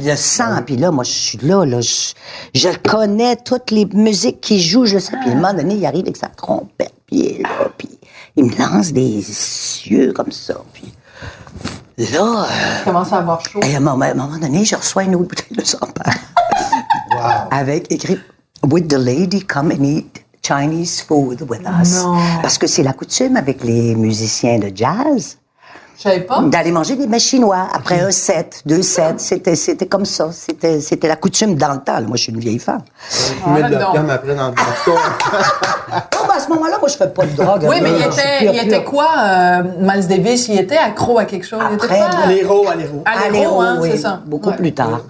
[0.00, 0.64] Ils le sentent.
[0.64, 1.80] Puis là, moi, je suis là, là.
[1.80, 2.12] Je,
[2.54, 5.16] je connais toutes les musiques qui jouent, je le sais.
[5.20, 7.88] Puis à un moment donné, il arrive avec sa trompette, puis il est là, puis
[8.36, 9.16] il me lance des
[9.86, 10.54] yeux comme ça.
[10.72, 10.92] Puis
[12.12, 13.60] là, euh, commence à avoir chaud.
[13.64, 16.14] et à un moment, à un moment donné, je reçois une autre bouteille de champagne.
[17.50, 18.18] Avec écrit
[18.62, 22.02] Would the lady come and eat Chinese food with us?
[22.04, 22.18] Non.
[22.40, 25.38] Parce que c'est la coutume avec les musiciens de jazz
[25.96, 26.40] Je savais pas.
[26.42, 29.14] d'aller manger des mets chinois après un set, deux sets.
[29.18, 30.28] C'était, c'était comme ça.
[30.32, 32.00] C'était, c'était la coutume dans le temps.
[32.02, 32.82] Moi, je suis une vieille femme.
[33.10, 34.54] Je mets de l'opium après dans le.
[34.88, 34.90] Oh,
[35.90, 37.64] ben, à ce moment-là, moi, je fais pas de drogue.
[37.68, 38.90] Oui, mais il était, pure, il était pure.
[38.90, 40.48] quoi, euh, Miles Davis?
[40.48, 41.60] Il était accro à quelque chose?
[41.70, 42.24] il était Après, pas...
[42.24, 43.02] Aléro, aléro.
[43.06, 44.20] Aléro, hein, oui, c'est ça.
[44.26, 44.56] Beaucoup Ouais.
[44.56, 45.00] plus tard.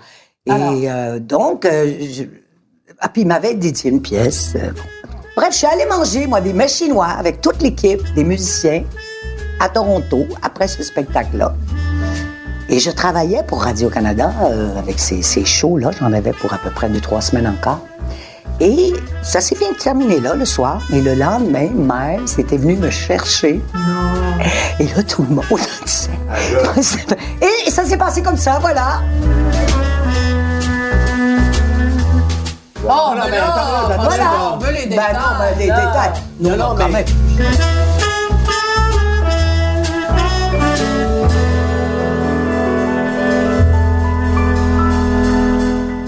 [0.46, 2.22] Et euh, donc, euh, je...
[3.00, 4.52] ah, puis il m'avait dédié une pièce.
[4.54, 4.82] euh, bon.
[5.36, 8.84] Bref, je suis allée manger, moi, des mets chinois avec toute l'équipe, des musiciens,
[9.60, 11.54] à Toronto, après ce spectacle-là.
[12.68, 15.90] Et je travaillais pour Radio-Canada euh, avec ces, ces shows-là.
[16.00, 17.80] J'en avais pour à peu près deux, trois semaines encore.
[18.58, 18.92] Et
[19.22, 20.80] ça s'est bien terminé là, le soir.
[20.92, 23.60] Et le lendemain, Miles était venu me chercher.
[24.80, 25.44] Et là, tout le monde
[25.86, 27.06] disait...
[27.66, 29.00] Et ça s'est passé comme ça, voilà.
[32.88, 34.54] Oh, ben là, attends, franchement, attends.
[34.54, 35.14] on veut les Ben détails.
[35.14, 35.76] non, ben, les là.
[35.80, 36.22] détails.
[36.40, 37.04] Non, non, quand mais- même.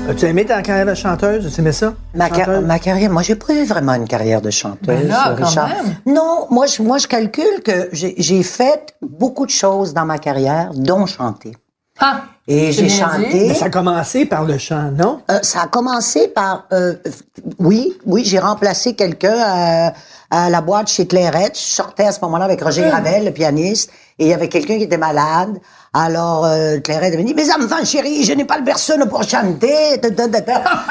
[0.09, 1.53] As-tu aimé ta carrière de chanteuse?
[1.55, 1.93] Tu aimais ça?
[2.15, 5.69] Ma, carrière, moi, j'ai pas eu vraiment une carrière de chanteuse, Ben là, quand Richard.
[5.69, 5.97] même.
[6.07, 10.71] Non, moi, je, moi, je calcule que j'ai fait beaucoup de choses dans ma carrière,
[10.75, 11.53] dont chanter.
[12.01, 13.49] Ah, Et j'ai chanté.
[13.49, 15.21] Mais ça a commencé par le chant, non?
[15.31, 16.95] Euh, ça a commencé par, euh,
[17.59, 19.93] oui, oui, j'ai remplacé quelqu'un à,
[20.31, 21.57] à la boîte chez Clairette.
[21.57, 22.91] Je sortais à ce moment-là avec Roger Hum.
[22.91, 25.59] Gravel, le pianiste, et il y avait quelqu'un qui était malade.
[26.01, 30.01] Alors, euh, Clairette m'a dit, mes enfants chéris, je n'ai pas le berceau pour chanter.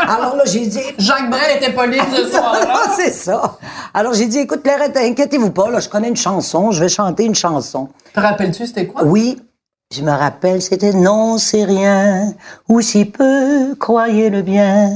[0.05, 2.67] Alors là, j'ai dit, Jacques Brel était libre ce soir-là.
[2.73, 3.57] ah, c'est ça.
[3.93, 7.23] Alors j'ai dit, écoute, Clairette, inquiétez-vous pas, là, je connais une chanson, je vais chanter
[7.23, 7.87] une chanson.
[8.13, 9.05] Te rappelles-tu, c'était quoi?
[9.05, 9.39] Oui,
[9.95, 12.33] je me rappelle, c'était non, c'est rien,
[12.67, 14.91] ou si peu, croyez-le bien,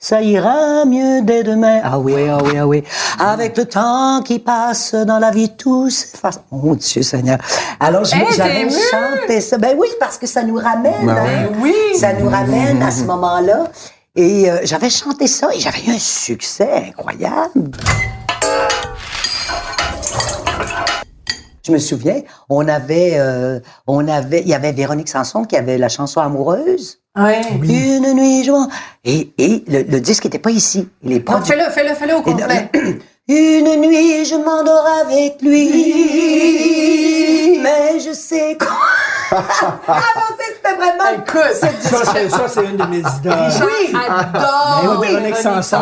[0.00, 1.80] ça ira mieux dès demain.
[1.84, 2.82] Ah oui, ah oui, ah oui.
[3.20, 6.40] Avec le temps qui passe dans la vie, tout s'efface.
[6.50, 7.38] Oh Dieu Seigneur.
[7.78, 9.58] Alors je- Hey, t'es j'avais chanté ça.
[9.58, 11.06] Ben oui, parce que ça nous ramène.
[11.06, 11.48] Ben hein.
[11.60, 11.74] oui.
[11.94, 13.68] Ça nous ramène à ce moment-là.
[14.16, 17.70] Et euh, j'avais chanté ça et j'avais eu un succès incroyable.
[21.64, 25.78] Je me souviens, on avait, euh, on avait, il y avait Véronique Sanson qui avait
[25.78, 26.98] la chanson amoureuse.
[27.16, 27.40] Ouais.
[27.62, 28.68] Une nuit, je m'en-
[29.04, 30.88] et, et le, le disque était pas ici.
[31.02, 31.34] Il est pas.
[31.34, 32.70] Non, du- fais-le, fais-le, fais-le au complet.
[33.28, 35.68] Une nuit, je m'endors avec lui,
[37.62, 38.76] mais je sais quoi.
[39.32, 41.10] Ah non, c'est- c'était vraiment.
[41.14, 41.68] Écoute, Ça,
[42.12, 43.32] c'est, ça, c'est une de mes idoles.
[43.66, 45.78] oui, adore Oui, Véronique Sanson.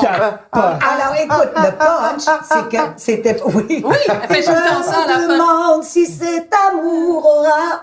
[0.00, 0.40] Capote.
[0.52, 3.40] Alors écoute, le punch, c'est que c'était.
[3.44, 3.82] Oui.
[3.84, 5.32] Oui, elle fait tout le temps ça à la Je me fin.
[5.34, 7.82] demande si cet amour aura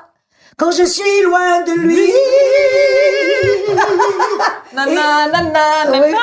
[0.59, 2.11] quand je suis loin de lui.
[4.75, 6.13] Na, Oui,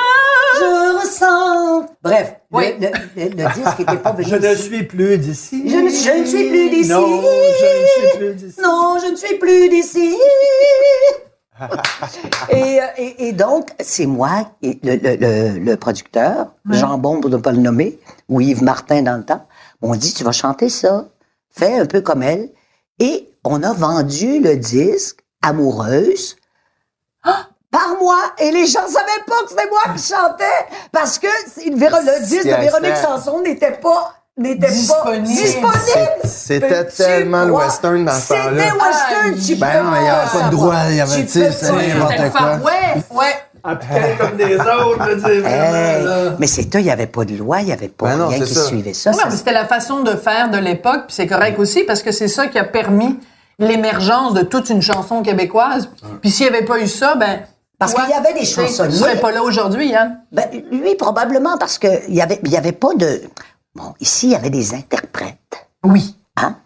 [0.58, 1.86] je ressens.
[2.02, 2.64] Bref, le- Oui.
[2.80, 4.28] le, le- le disque n'était pas venu.
[4.30, 5.68] Je ne suis plus d'ici.
[5.68, 6.88] Je ne- je ne suis plus d'ici.
[6.90, 7.22] Non,
[7.60, 8.60] je ne suis plus d'ici.
[8.62, 10.16] Non, je ne suis plus d'ici.
[12.50, 17.20] et, euh, et, et donc, c'est moi, et le, le, le, le producteur, Jean Bon,
[17.20, 19.46] pour ne pas le nommer, ou Yves Martin dans le temps,
[19.82, 21.06] on dit, tu vas chanter ça,
[21.50, 22.50] fais un peu comme elle.
[22.98, 26.36] Et on a vendu le disque Amoureuse
[27.24, 28.16] par moi.
[28.38, 30.44] Et les gens savaient pas que c'était moi qui chantais
[30.92, 32.96] parce que c'est le disque de Véronique.
[32.96, 35.22] Sanson n'était pas n'était Disponible.
[35.62, 36.10] pas disponible.
[36.24, 38.50] C'était tellement le western dans ce temps-là.
[38.50, 41.22] C'était western, tu Ben peux non, il y avait pas de droit, il y avait,
[41.22, 42.52] Tu sais, c'était n'importe quoi.
[42.56, 43.06] West.
[43.12, 43.34] Ouais.
[43.64, 47.72] Appliqué comme des autres, Hey, mais c'était, il n'y avait pas de loi, il n'y
[47.72, 48.62] avait pas Ben rien c'est qui ça.
[48.64, 49.12] suivait ça.
[49.30, 52.46] C'était la façon de faire de l'époque, puis c'est correct aussi parce que c'est ça
[52.46, 53.18] qui a permis
[53.58, 55.90] l'émergence de toute une chanson québécoise.
[56.20, 57.40] Puis s'il n'y avait pas eu ça, ben
[57.78, 58.92] Parce qu'il y avait des chansonniers.
[58.92, 60.20] Tu serais pas là aujourd'hui, Yann.
[60.32, 63.22] Ben, lui, probablement, parce qu'il n'y avait, il y avait pas de...
[63.74, 66.16] Bon, ici, il y avait des interprètes, Oui.
[66.36, 66.56] hein,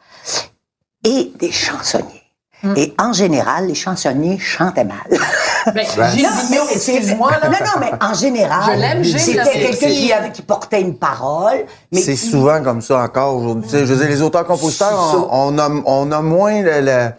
[1.05, 2.20] et des chansonniers.
[2.63, 2.75] Mm.
[2.77, 4.99] Et en général, les chansonniers chantaient mal.
[5.67, 7.49] Ben, Ben, Gilles Non, Vigneault, mais c'est- excuse-moi, là.
[7.49, 9.43] Non, non, mais en général, c'était
[9.77, 11.67] quelqu'un qui, portait une parole.
[11.93, 13.65] C'est qui- souvent comme ça encore aujourd'hui.
[13.65, 17.11] Tu sais, Je veux dire, les auteurs-compositeurs, on, on a, on a moins le, le-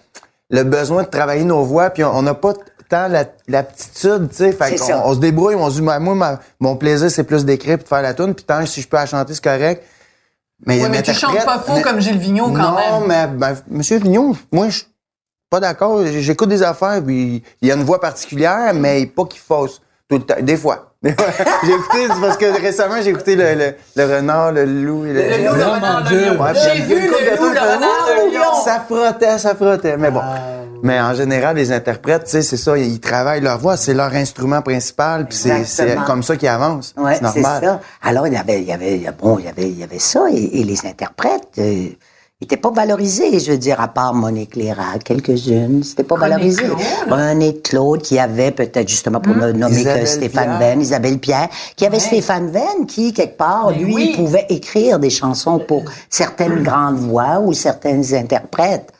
[0.49, 2.53] le besoin de travailler nos voix, puis on on n'a pas
[2.89, 4.51] tant la- l'aptitude, tu sais.
[4.53, 5.03] Fait ça.
[5.05, 7.89] on, se débrouille, on se dit, moi, ma- mon plaisir, c'est plus d'écrire puis de
[7.89, 9.83] faire la tune, puis tant que si je peux la chanter, c'est correct.
[10.65, 12.75] Mais, Ouais, mais tu chantes pas faux mais- comme Gilles Vigneault, quand non,
[13.07, 13.07] même.
[13.07, 14.81] mais ben, Monsieur Vigneault, moi, je
[15.51, 16.01] pas d'accord.
[16.05, 20.17] J'écoute des affaires, puis il y a une voix particulière, mais pas qu'il fausse tout
[20.17, 20.35] le temps.
[20.41, 20.87] Des fois.
[21.03, 21.11] j'ai
[21.73, 25.49] écouté, parce que récemment, j'ai écouté le, le, le renard, le loup et le, Le
[25.49, 26.25] loup, le renard, mon le Dieu.
[26.33, 26.41] lion.
[26.41, 28.63] Ouais, J'ai vu le loup, le renard, le lion.
[28.63, 29.97] Ça frottait, ça frottait.
[29.97, 30.21] Mais bon.
[30.83, 34.13] Mais en général, les interprètes, tu sais, c'est ça, ils travaillent leur voix, c'est leur
[34.13, 36.93] instrument principal, puis c'est comme ça qu'ils avancent.
[36.97, 37.63] Ouais, c'est c'est normal.
[37.63, 37.79] ça.
[38.01, 40.21] Alors, il y avait, il y avait, bon, il y avait, il y avait ça,
[40.31, 41.87] et, et les interprètes euh,
[42.45, 46.63] étaient pas valorisés, je veux dire, à part Monique Léra, quelques-unes, c'était pas valorisé.
[47.09, 50.57] René Claude, qui avait peut-être justement pour ne nommer que Stéphane.
[50.59, 54.13] Venn, Isabelle Pierre, qui avait Stéphane Venn, qui, quelque part, Mais lui, oui.
[54.15, 58.91] pouvait écrire des chansons pour certaines grandes voix ou certaines interprètes.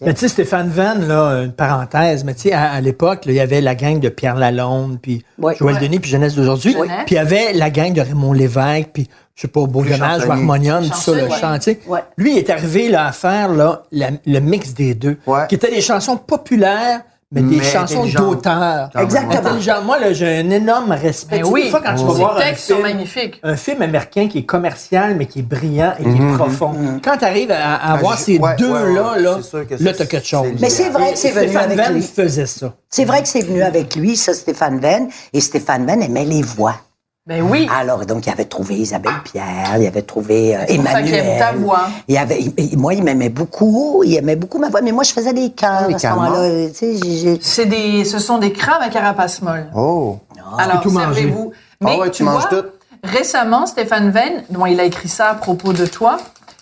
[0.00, 3.32] Mais tu sais, Stéphane Venn, là, une parenthèse, mais tu sais, à, à l'époque, il
[3.32, 5.54] y avait la gang de Pierre Lalonde, puis Ouais.
[5.58, 5.80] Joël Ouais.
[5.80, 6.74] Denis, puis Jeunesse d'aujourd'hui.
[7.04, 10.24] Puis il y avait la gang de Raymond Lévesque, puis je sais pas, Beau Dommage,
[10.26, 10.30] ou.
[10.32, 11.80] Harmonium, tout ça, le chantier.
[11.86, 12.00] Ouais.
[12.16, 15.46] Lui, il est arrivé là, à faire là, la- le mix des deux, Ouais.
[15.48, 17.00] qui étaient des chansons populaires,
[17.32, 18.90] mais des chansons d'auteur.
[18.96, 19.82] Exactement.
[19.84, 21.40] Moi, là, j'ai un énorme respect.
[21.40, 21.64] Ben oui.
[21.64, 23.40] Des fois, quand tu vas voir un textes sont film, magnifiques.
[23.42, 26.72] un film américain qui est commercial, mais qui est brillant et qui est profond.
[27.02, 29.66] Quand tu arrives à, à avoir je- ces ouais, deux-là, ouais, ouais, là, c'est sûr
[29.66, 30.46] que là, c'est- t'as quelque chose.
[30.60, 32.02] Mais c'est vrai que c'est venu Stéphane avec Venn lui.
[32.02, 32.72] faisait ça.
[32.88, 36.42] C'est vrai que c'est venu avec lui, ça, Stéphane Venn, et Stéphane Venn aimait les
[36.42, 36.76] voix.
[37.26, 37.66] Ben oui.
[37.74, 41.04] Alors, donc, il avait trouvé Isabelle Pierre, il avait trouvé euh, C'est pour ça Emmanuel.
[41.22, 41.86] qu'il aime ta voix.
[42.06, 45.04] Il avait, il- il- moi, il m'aimait beaucoup, il aimait beaucoup ma voix, mais moi,
[45.04, 46.38] je faisais des chœurs Les à ce chœurs moment-là.
[46.40, 49.68] euh, Tu sais, j'ai- j'ai- C'est des, ce sont des crabes à carapace molle.
[49.74, 50.18] Oh.
[50.58, 51.52] Alors, tout servez-vous.
[51.54, 52.68] Ah Mais ouais, tu manges vois, tout.
[53.02, 56.18] Récemment, Stéphane Venn, dont il a écrit ça à propos de toi,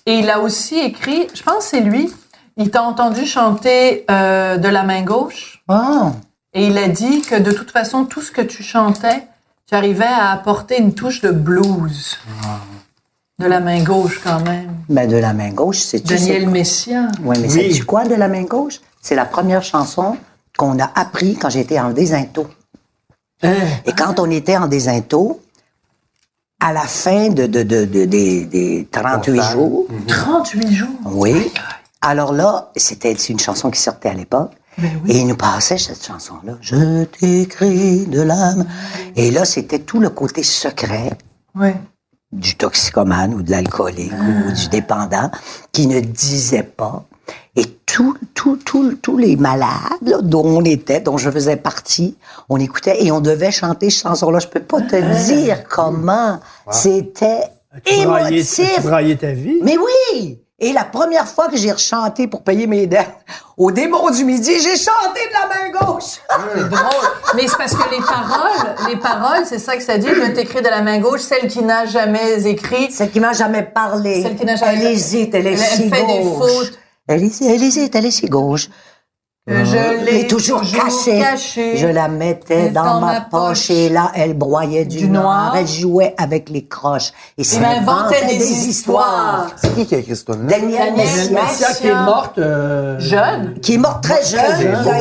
[0.07, 2.09] et il a aussi écrit, je pense que c'est lui,
[2.57, 6.12] il t'a entendu chanter euh, de la main gauche, Ah,
[6.55, 9.25] et il a dit que de toute façon, tout ce que tu chantais,
[9.68, 12.18] tu arrivais à apporter une touche de blues.
[13.38, 14.70] De la main gauche, quand même.
[14.88, 17.09] ben, de la main gauche, c'est tu Daniel Messia.
[17.25, 17.70] Oui, mais Oui.
[17.70, 18.81] sais-tu quoi de la main gauche?
[19.01, 20.16] C'est la première chanson
[20.57, 22.46] qu'on a appris quand j'étais en désinto.
[23.42, 23.55] Hein?
[23.87, 25.40] Et quand on était en désinto,
[26.61, 29.51] à la fin de, de, de, de- des, des 38 Bon, ça.
[29.53, 30.88] jours, 38 jours?
[31.07, 31.51] Oui.
[32.01, 34.53] Alors là, c'était c'est une chanson qui sortait à l'époque.
[34.79, 36.55] Et il nous passait cette chanson-là.
[36.61, 38.65] Je t'écris de l'âme.
[39.17, 41.13] Et là, c'était tout le côté secret
[41.55, 41.71] Oui.
[42.33, 45.31] du toxicomane ou de l'alcoolique ou du dépendant
[45.73, 47.05] qui ne disait pas.
[47.55, 49.69] Et tous tout, tout, tous les malades
[50.05, 52.17] là, dont on était, dont je faisais partie,
[52.49, 54.39] on écoutait et on devait chanter cette chanson-là.
[54.41, 56.41] Je peux pas te dire comment.
[56.71, 57.43] C'était
[57.87, 58.81] émotif.
[58.81, 59.61] Tu ta vie?
[59.63, 60.41] Mais oui!
[60.64, 63.11] Et la première fois que j'ai rechanté pour payer mes dettes,
[63.57, 66.20] au démon du midi, j'ai chanté de la main gauche.
[66.55, 67.09] C'est drôle.
[67.35, 70.07] Mais c'est parce que les paroles, les paroles, c'est ça que ça dit.
[70.07, 72.92] Je t'écris de la main gauche, celle qui n'a jamais écrit.
[72.92, 74.22] Celle qui m'a jamais parlé.
[74.22, 76.38] Celle qui n'a jamais- Elle hésite, elle est Elle- si elle fait des gauche.
[76.48, 76.79] fautes.
[77.09, 78.68] Elle hésite, elle hésite, elle est si gauche.
[79.44, 81.18] Que je Elle l'ai est toujours, cachée.
[81.18, 81.76] cachée.
[81.76, 85.24] Je la mettais dans, ma poche et là, elle broyait du, Du noir.
[85.24, 85.57] noir.
[85.57, 87.11] Elle jouait avec les croches.
[87.37, 89.48] Et Il m'inventait des histoires.
[89.57, 90.46] C'est qui qui a écrit ce tune-là?
[90.61, 92.38] Daniel Messia qui est morte.
[92.38, 93.55] euh, Jeune.
[93.61, 94.40] qui est mort très jeune.
[94.44, 94.61] Très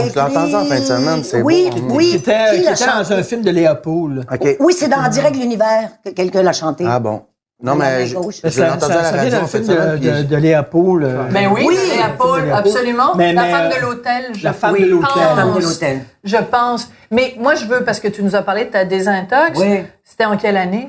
[0.09, 2.09] Je l'ai entendu en fin de semaine, c'est Oui, oui.
[2.09, 3.13] Qui était, Qui qui l'a était dans chanté?
[3.13, 4.25] un film de Léopold.
[4.33, 4.57] OK.
[4.59, 6.83] Oui, c'est dans Direct l'univers que quelqu'un l'a chanté.
[6.87, 7.21] Ah bon.
[7.63, 9.47] Non, mais je, je Ça, l'ai ça, entendu à la ça vient radio d'un en
[9.47, 11.03] fin film de de, de, de Léopold.
[11.03, 11.77] euh, Ben oui, Oui.
[11.95, 13.13] Léa Paul, absolument.
[13.15, 15.07] Mais- la mais, femme euh, de l'hôtel, je la femme oui, de l'hôtel.
[15.13, 15.17] pense.
[15.23, 16.01] La femme de l'hôtel.
[16.23, 16.89] Je pense.
[17.11, 19.59] Mais moi, je veux, parce que tu nous as parlé de ta désintox.
[19.59, 19.83] Oui.
[20.03, 20.87] C'était en quelle année?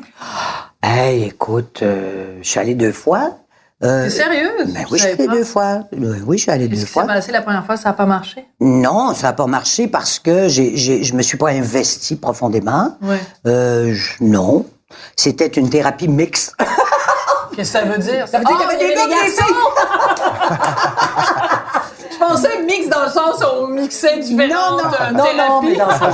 [0.82, 3.38] Hey, écoute, euh, je suis allé deux fois.
[3.84, 4.72] Euh, T'es sérieuse?
[4.72, 5.32] ben oui, je suis savais allé pas.
[5.34, 5.80] deux fois.
[5.92, 7.04] Euh, Oui, je suis allé deux Qu'est-ce fois.
[7.04, 7.76] passé la première fois?
[7.76, 8.46] Ça n'a pas marché?
[8.60, 12.96] Non, ça n'a pas marché parce que je me suis pas investi profondément.
[13.02, 13.16] Oui.
[13.46, 14.64] Euh, non.
[15.16, 16.54] C'était une thérapie mixte.
[17.56, 18.26] Qu'est-ce que ça veut dire?
[18.28, 18.38] Ça?
[18.38, 19.32] Veut dire qu'il y avait des gars, des
[22.10, 25.66] Je pensais mix dans le sens où on mixait différentes non, euh, non, non, thérapies.
[25.68, 26.10] mais dans ça,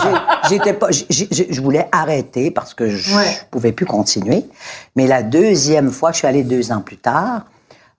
[0.49, 3.39] j'étais pas, je voulais arrêter parce que je Ouais.
[3.51, 4.45] pouvais plus continuer.
[4.97, 7.43] Mais la deuxième fois, je suis allée deux ans plus tard,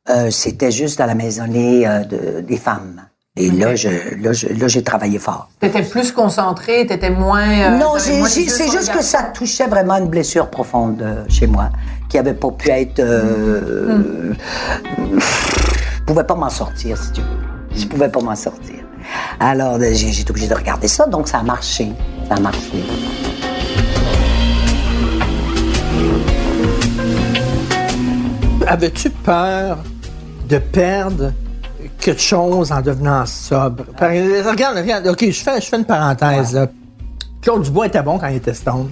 [0.10, 3.06] euh, c'était juste à la maisonnée euh, de- des femmes.
[3.42, 3.88] Et là, je,
[4.22, 5.50] là, je- là, j'ai travaillé fort.
[5.62, 7.48] T'étais plus concentrée, t'étais moins...
[7.50, 11.70] euh, non, c'est juste que ça touchait vraiment une blessure profonde euh, chez moi,
[12.10, 13.00] qui avait pas pu être.
[13.00, 14.34] Euh,
[14.98, 17.80] Je pouvais pas m'en sortir, si tu veux.
[17.80, 18.76] Je pouvais pas m'en sortir.
[19.40, 21.94] Alors, euh, j'ai j'ai été obligée de regarder ça, donc ça a marché.
[22.28, 22.84] Ça a marché.
[28.68, 29.80] Avais-tu peur
[30.48, 31.32] de perdre
[32.00, 33.84] quelque chose en devenant sobre?
[33.98, 36.54] Par- regarde, regarde, OK, je fais, je fais une parenthèse.
[36.54, 36.68] là.
[37.42, 38.90] Claude Dubois était bon quand il était stone.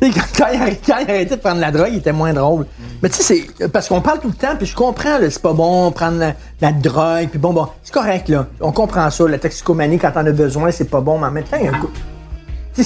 [0.00, 2.66] Quand, quand il, arrêtait- quand il arrêtait de prendre la drogue, il était moins drôle.
[3.02, 5.52] Mais tu sais, c'est parce qu'on parle tout le temps, puis je comprends, c'est pas
[5.52, 8.46] bon prendre la, la drogue, puis bon, bon, c'est correct, là.
[8.60, 11.44] On comprend ça, la toxicomanie, quand on a besoin, c'est pas bon, mais en même
[11.44, 11.80] temps, il y a un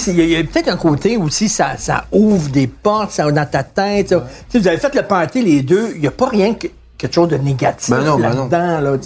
[0.07, 3.45] il y a, a peut-être un côté aussi, ça, ça ouvre des portes, ça dans
[3.45, 4.09] ta tête.
[4.49, 6.65] sais, vous avez fait le party les deux, il n'y a pas rien que
[6.97, 8.97] quelque chose de négatif Ben ben là-dedans, là,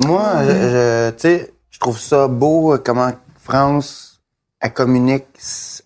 [0.00, 3.10] Moi, je, tu sais, je trouve ça beau euh, comment
[3.42, 4.20] France
[4.60, 5.24] elle communique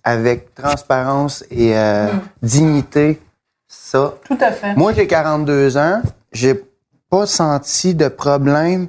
[0.05, 2.09] avec transparence et euh,
[2.43, 3.21] dignité.
[3.69, 4.15] Ça.
[4.29, 4.75] Tout à fait.
[4.77, 6.03] Moi, j'ai 42 ans.
[6.33, 6.63] J'ai
[7.11, 8.89] pas senti de problème.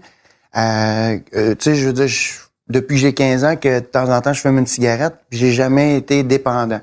[0.57, 2.33] Euh, euh, tu sais, je veux dire, je-
[2.67, 5.53] depuis que j'ai 15 ans, que de temps en temps, je fume une cigarette, j'ai
[5.53, 6.81] jamais été dépendant.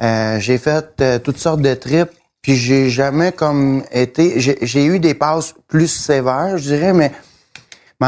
[0.00, 4.38] Euh, j'ai fait euh, toutes sortes de trips, puis j'ai jamais comme été...
[4.38, 7.10] J'ai j'ai eu des passes plus sévères, je dirais, mais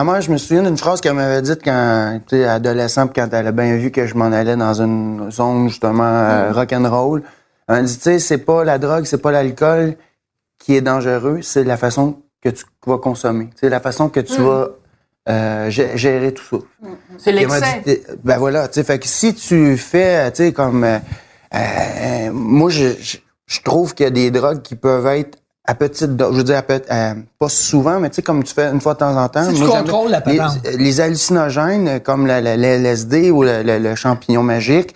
[0.05, 3.29] ma mère, je me souviens d'une phrase qu'elle m'avait dite quand, tu sais, adolescent, quand
[3.33, 7.23] elle a bien vu que je m'en allais dans une zone, justement, euh, rock'n'roll.
[7.69, 9.97] Elle m'a dit, tu sais, c'est pas la drogue, c'est pas l'alcool
[10.59, 13.51] qui est dangereux, c'est la façon que tu vas consommer.
[13.61, 14.69] C'est la façon que tu vas
[15.29, 16.57] euh, gé- gérer tout ça.
[17.19, 18.03] C'est elle m'a l'excès.
[18.23, 20.99] Ben voilà, tu sais, fait que si tu fais, tu sais, comme, euh,
[21.55, 25.75] euh, moi, je, je, je trouve qu'il y a des drogues qui peuvent être à
[25.75, 28.55] petite dose, je veux dire, à pe- euh, pas souvent, mais tu sais, comme tu
[28.55, 29.45] fais une fois de temps en temps.
[29.51, 30.59] Si tu Moi, contrôles la les, patente.
[30.79, 34.95] les hallucinogènes, comme la, la- la LSD ou le, le- le champignon magique,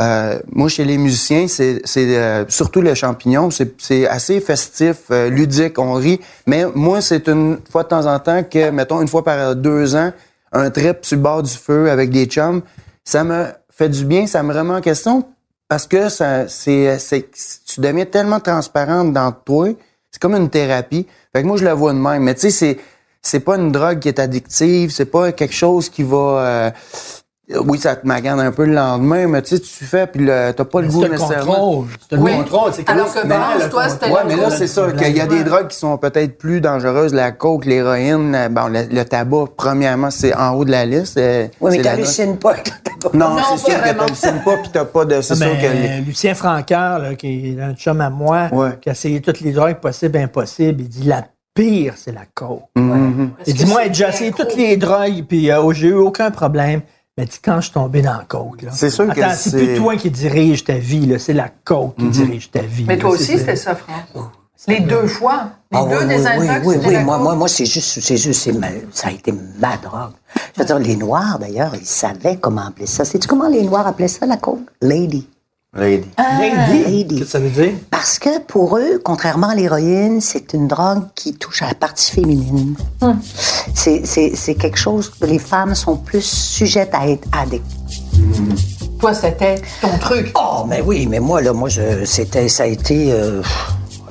[0.00, 4.96] euh, moi, chez les musiciens, c'est c'est, euh, surtout le champignon, c'est c'est assez festif,
[5.12, 6.20] euh, ludique, on rit.
[6.46, 9.94] Mais moi, c'est une fois de temps en temps que, mettons, une fois par deux
[9.94, 10.12] ans,
[10.52, 12.62] un trip sur le bord du feu avec des chums,
[13.04, 15.24] ça me fait du bien, ça me remet en question
[15.68, 17.28] parce que ça, c'est, c'est,
[17.66, 19.68] tu deviens tellement transparente dans toi,
[20.14, 21.08] c'est comme une thérapie.
[21.32, 22.22] Fait que moi, je la vois de même.
[22.22, 22.78] Mais tu sais, c'est,
[23.20, 26.16] c'est pas une drogue qui est addictive, c'est pas quelque chose qui va...
[26.16, 26.70] euh,
[27.66, 30.52] oui, ça te magane un peu le lendemain, mais tu sais, tu fais, puis t'as
[30.64, 31.52] pas le goût C'est le nécessairement.
[31.54, 31.86] contrôle.
[32.08, 32.32] C'est le Oui.
[32.36, 32.72] contrôle.
[32.72, 33.18] c'est Alors que
[33.64, 35.98] le toi, c'était Ouais, mais là, c'est ça, qu'il y a des drogues qui sont
[35.98, 37.12] peut-être plus dangereuses.
[37.12, 41.18] La coke, l'héroïne, euh, bon, le, tabac, premièrement, c'est en haut de la liste.
[41.18, 42.52] euh, Oui, mais t'hallucines pas.
[42.52, 43.18] avec le tabac.
[43.18, 45.20] Non, Non, c'est sûr que t'hallucines pas, puis t'as pas de...
[45.20, 45.66] C'est Ah, sûr que...
[45.66, 48.48] les- Lucien Francaire, qui est un chum à moi,
[48.80, 52.22] qui a essayé toutes les drogues possibles et impossibles, il dit la pire, c'est la
[52.34, 52.62] coke.
[52.74, 53.32] Mhm.
[53.46, 56.80] Il dit, moi, j'ai essayé toutes les drogues, puis euh, j'ai eu aucun problème.
[57.16, 58.70] Mais dit, quand je suis tombé dans la coke, là.
[58.72, 59.66] C'est sûr que Attends, c'est c'est- Mhm.
[59.66, 61.18] plus toi qui dirige ta vie, là.
[61.20, 62.84] C'est la coke qui dirige ta vie.
[62.88, 64.24] Mais toi aussi, c'est- c'était ça, France.
[64.66, 65.50] Les deux fois.
[65.70, 68.16] Les Ah deux oui, des oui, oui, oui, la Moi, moi, moi, c'est juste, c'est
[68.16, 70.12] juste, c'est ma- ça a été ma drogue.
[70.56, 73.04] Je veux dire, les Noirs, d'ailleurs, ils savaient comment appeler ça.
[73.04, 74.60] Sais-tu comment les Noirs appelaient ça, la coke?
[74.80, 75.28] Lady.
[75.76, 76.06] Lady.
[76.18, 76.84] Lady?
[76.84, 77.14] Lady.
[77.16, 77.72] Qu'est-ce que ça veut dire?
[77.90, 82.12] Parce que pour eux, contrairement à l'héroïne, c'est une drogue qui touche à la partie
[82.12, 82.76] féminine.
[83.74, 87.64] C'est- C'est c'est quelque chose que les femmes sont plus sujettes à être addictes.
[89.00, 90.32] Toi, c'était ton truc.
[90.36, 93.42] Oh, mais oui, mais moi, là, moi, je, c'était, ça a été euh,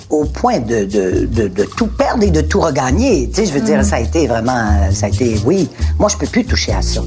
[0.10, 3.30] au point de, de, de, de tout perdre et de tout regagner.
[3.30, 5.70] Tu sais, je veux dire, ça a été vraiment, ça a été, oui.
[5.98, 7.02] Moi, je peux plus toucher à ça.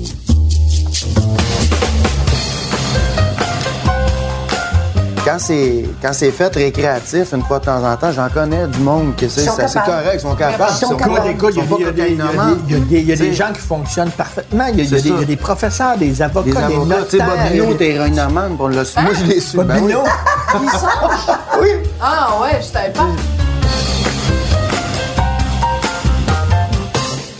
[5.26, 8.78] Quand c'est quand c'est fait récréatif, une fois de temps en temps, j'en connais du
[8.78, 9.70] monde que c'est correct,
[10.14, 10.70] ils sont capables.
[10.70, 11.16] Ils sont capables.
[11.16, 14.10] pas- Écoute, ils sont pas il y a des- des- des- des gens qui fonctionnent
[14.12, 14.66] parfaitement.
[14.72, 15.08] Il y a, des, ça.
[15.08, 17.28] il y a des professeurs, des avocats, Des des, avocats, notaires.
[17.28, 18.76] a Bobino, des- t'es héroïnomane, pour le.
[18.76, 19.56] Moi, je l'ai su.
[19.56, 19.80] Ben oui.
[19.80, 20.04] Bobino?
[21.60, 21.68] Oui.
[22.00, 23.02] Ah ouais, je savais pas.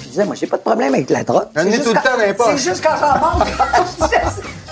[0.03, 1.45] Je disais, moi, j'ai pas de problème avec la drogue.
[1.55, 2.47] J'en ai C'est juste tout le quand- temps poches.
[2.57, 3.49] C'est juste quand j'en manque.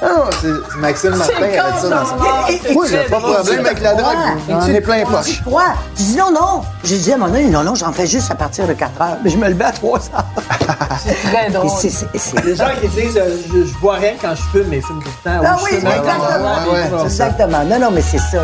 [0.07, 3.23] Ah non, c'est c'est Maxime Martin C'est avec ça dans manque, Moi, j'ai pas de
[3.23, 4.17] problème avec la drogue.
[4.49, 5.43] J'en ai plein poches.
[5.43, 5.65] Pourquoi?
[5.97, 6.63] Je dis non, non.
[6.85, 9.17] Je dis à mon ami, non, non, j'en fais juste à partir de 4 heures.
[9.25, 10.25] Mais je me levais à 3 heures.
[11.05, 11.71] C'est très drôle.
[11.81, 14.87] c'est- Les gens qui disent euh, je, je bois rien quand je fume, mais je
[14.87, 15.41] fume tout le temps.
[15.47, 17.05] Ah oui, exactement.
[17.05, 17.65] Exactement.
[17.65, 18.43] Non, non, mais c'est ça.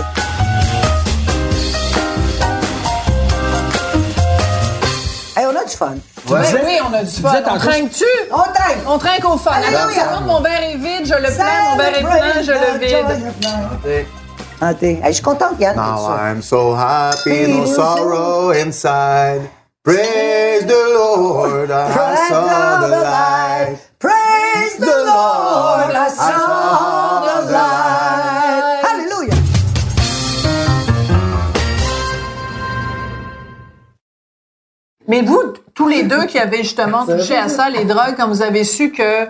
[5.36, 5.94] Hey, on a du fun.
[6.34, 7.32] Ben disais- oui, on a du tu fun.
[7.50, 8.04] On trinque-tu?
[8.32, 8.80] On t'aime.
[8.86, 9.52] On trinque au fun.
[9.52, 9.80] Alléluia.
[9.80, 14.06] Attention, mon verre est vide, je le plein, mon verre est plein, je le vide.
[14.60, 15.00] Santé.
[15.02, 15.74] Hey, je suis contente, Yann.
[15.76, 19.48] Now I'm so happy, no sorrow inside.
[19.82, 23.78] Praise the Lord, I saw the light.
[23.98, 28.84] Praise the Lord, I saw the light.
[28.92, 29.34] Alléluia.
[35.08, 38.42] Mais vous, tous les deux qui avez justement touché à ça, les drogues, quand vous
[38.42, 39.26] avez su que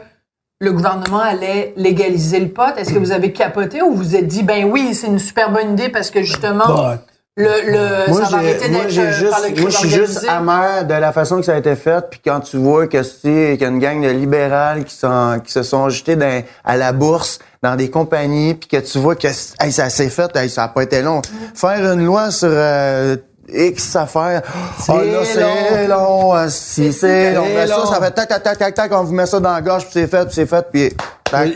[0.60, 4.26] le gouvernement allait légaliser le pot, est-ce que vous avez capoté ou vous vous êtes
[4.26, 6.96] dit, ben oui, c'est une super bonne idée parce que justement,
[7.36, 9.76] le, le, Moi, ça va arrêter moi, d'être j'ai euh, juste, par le moi, je
[9.76, 12.04] suis juste amer de la façon que ça a été fait.
[12.10, 15.40] Puis quand tu vois que c'est qu'il y a une gang de libérales qui, sont,
[15.42, 19.14] qui se sont jetés dans- à la bourse dans des compagnies, puis que tu vois
[19.14, 21.22] que hey, ça s'est fait, hey, ça n'a pas été long.
[21.54, 23.16] Faire une loi sur euh,
[23.52, 24.42] X affaires,
[24.88, 27.44] oh, là, c'est long, euh, si c'est long.
[27.54, 29.60] Mais ça, ça fait tac, tac, tac, tac, tac, on vous met ça dans la
[29.60, 30.92] gorge, puis c'est fait, puis c'est fait, puis...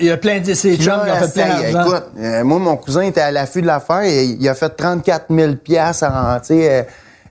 [0.01, 1.80] Il y a plein de ces chums qui ont fait plein.
[1.82, 5.26] Écoute, euh, moi, mon cousin était à l'affût de l'affaire et il a fait 34
[5.30, 6.82] 000 piastres en, tu sais, euh,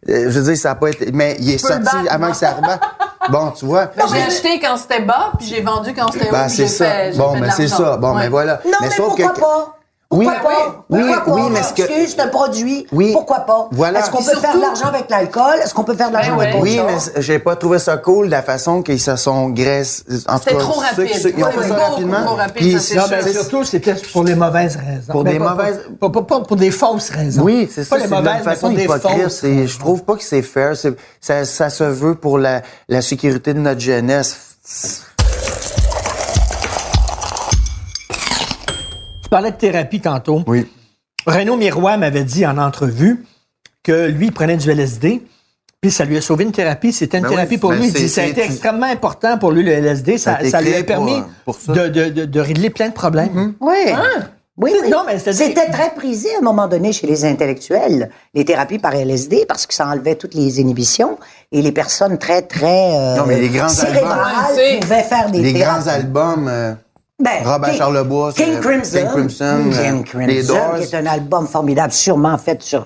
[0.10, 2.36] euh, je veux dire, ça n'a pas été, mais il est sorti battre, avant que
[2.36, 2.82] ça rebatte.
[3.30, 3.86] Bon, tu vois.
[3.96, 6.86] Ben, J'ai acheté quand c'était bas, puis j'ai vendu quand c'était haut, Ben, c'est ça.
[6.86, 7.96] fait, Bon, ben, c'est ça.
[7.96, 8.24] Bon, Ouais.
[8.24, 8.60] mais voilà.
[8.66, 9.78] Non, mais, sauf pourquoi que- pas?
[10.14, 10.86] Oui, Pourquoi pas?
[10.90, 11.42] oui, Pourquoi pas?
[11.42, 12.86] oui, mais que- c'est un produit.
[12.92, 13.12] Oui.
[13.14, 13.68] Pourquoi pas?
[13.72, 14.00] Voilà.
[14.00, 15.56] Est-ce qu'on peut faire de l'argent avec l'alcool?
[15.64, 17.98] Est-ce qu'on peut faire de l'argent Ben avec autre Oui, mais j'ai pas trouvé ça
[17.98, 20.04] cool de la façon qu'ils se sont graissés.
[20.08, 21.16] C'était trop ceux rapide.
[21.22, 22.24] ceux- Ils ont fait ça rapidement.
[22.26, 23.10] trop rapide, Puis ça, Non, sûr.
[23.10, 25.12] ben, c'est- surtout, c'était pour les mauvaises raisons.
[25.12, 27.42] Pour des pas- mauvaises- Pas, pas- pas pour des fausses raisons.
[27.44, 27.96] Oui, c'est ça.
[27.96, 29.40] Pas les mauvaises, une mais façon pour des fausses.
[29.42, 30.74] C'est- Je trouve pas que c'est fair.
[31.22, 34.38] Ça, ça se veut pour la, la sécurité de notre jeunesse.
[39.34, 40.44] Parlais de thérapie tantôt.
[40.48, 40.68] Oui.
[41.26, 43.26] Renaud Miroir m'avait dit en entrevue
[43.84, 45.24] que lui, il prenait du LSD,
[45.82, 46.94] puis ça lui a sauvé une thérapie.
[46.94, 47.88] C'était une Ben thérapie oui, pour ben lui.
[47.88, 50.18] Il dit ça a été extrêmement important pour lui, le LSD.
[50.18, 53.54] Ça lui a pour, permis pour de, de, de, de régler plein de problèmes.
[53.60, 53.74] Oui.
[54.56, 54.90] Oui, oui.
[54.92, 58.94] Non, mais C'était très prisé à un moment donné chez les intellectuels, les thérapies par
[58.94, 61.18] LSD, parce que ça enlevait toutes les inhibitions
[61.52, 64.80] et les personnes très, très euh, Non, mais les grands cérébrales albums.
[64.82, 65.84] Pouvaient faire des Les thérapies.
[65.86, 66.74] grands albums, euh,
[67.24, 68.98] Ben, Robert King- Charlebois, King Crimson.
[68.98, 70.76] King Crimson, King euh, Crimson, les Doors.
[70.78, 72.86] qui est un album formidable, sûrement fait sur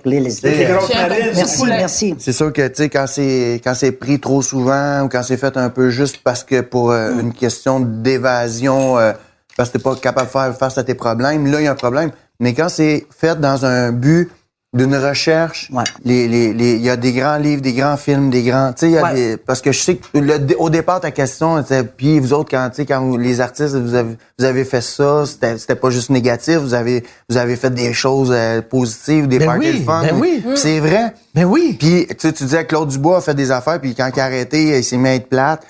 [0.93, 2.15] narines, Merci, merci.
[2.19, 5.37] c'est sûr que, tu sais, quand c'est, quand c'est pris trop souvent ou quand c'est
[5.37, 7.19] fait un peu juste parce que pour euh, Mm.
[7.19, 9.13] une question d'évasion, euh,
[9.55, 11.71] parce que t'es pas capable de faire face à tes problèmes, là, il y a
[11.71, 12.11] un problème.
[12.39, 14.29] Mais quand c'est fait dans un but
[14.73, 15.83] d'une recherche, Ouais.
[16.03, 18.81] les, les, les, il y a des grands livres, des grands films, des grands, tu
[18.81, 19.13] sais, il y a Ouais.
[19.13, 22.49] des, parce que je sais que le, au départ, ta question était, puis vous autres,
[22.51, 25.75] quand, tu sais, quand vous- les artistes, vous avez, vous avez fait ça, c'était, c'était
[25.75, 29.71] pas juste négatif, vous avez, vous avez fait des choses euh, positives, des Ben parties
[29.71, 30.01] oui, de fun.
[30.03, 30.41] ben oui.
[30.45, 31.13] Puis C'est vrai.
[31.33, 31.77] Ben oui.
[31.79, 34.19] Puis, tu sais, tu disais que Claude Dubois a fait des affaires, puis quand il
[34.19, 35.63] a arrêté, il s'est mis à être plate.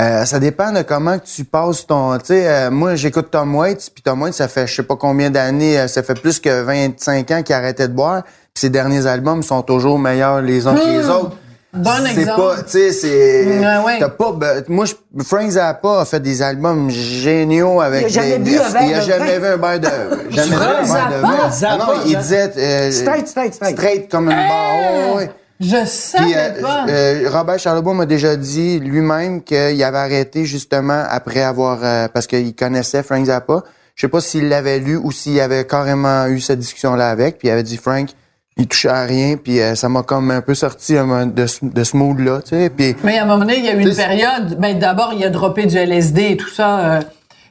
[0.00, 2.16] Euh, ça dépend de comment que tu passes ton...
[2.18, 4.96] Tu sais, euh, moi, j'écoute Tom Waits, puis Tom Waits, ça fait je sais pas
[4.96, 8.32] combien d'années, euh, ça fait plus que 25 ans qu'il a arrêté de boire, puis
[8.62, 11.36] ses derniers albums sont toujours meilleurs les uns que les autres.
[11.72, 12.40] Bon c'est exemple.
[12.40, 13.58] pas, tu sais, c'est...
[13.60, 13.98] Ouais, ouais.
[14.00, 14.32] T'as pas...
[14.32, 18.02] ben, moi, je, Frank Zappa a fait des albums géniaux avec...
[18.02, 19.86] Il a jamais des, bu un verre Il a jamais vu un verre de...
[20.30, 22.52] jamais vu un verre de Zappa, Ah non, il disait...
[22.56, 23.76] euh, Straight, straight, straight.
[23.76, 25.16] Straight comme une barre.
[25.16, 25.30] ouais.
[25.60, 26.86] Je savais euh, pas.
[26.88, 32.26] euh, Robert Charlebois m'a déjà dit lui-même qu'il avait arrêté justement après avoir euh, parce
[32.26, 33.62] qu'il connaissait Frank Zappa.
[33.94, 37.38] Je sais pas s'il l'avait lu ou s'il avait carrément eu cette discussion-là avec.
[37.38, 38.08] Puis il avait dit Frank,
[38.56, 39.36] il touchait à rien.
[39.36, 42.70] Puis euh, ça m'a comme un peu sorti de, ce- de ce mood-là, tu sais.
[42.70, 44.58] Puis Mais à un moment donné, il y a eu une période.
[44.58, 47.00] Ben, d'abord, il a droppé du LSD et tout ça euh,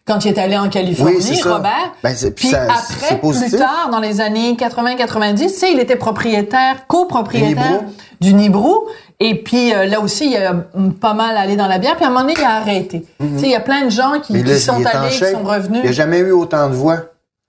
[0.09, 1.55] quand il est allé en Californie, Oui, c'est ça.
[1.55, 1.93] Robert.
[2.03, 5.95] Ben, c'est- Puis ça- après, plus tard, dans les années 80-90, tu sais, il était
[5.95, 7.81] propriétaire, copropriétaire
[8.19, 8.87] du Nibro.
[9.21, 11.95] Et puis euh, là aussi, il a hum, pas mal allé dans la bière.
[11.95, 13.05] Puis à un moment donné, il a arrêté.
[13.19, 15.81] Tu sais, il y a plein de gens qui, sont allés, qui sont revenus.
[15.83, 16.97] Il a jamais eu autant de voix.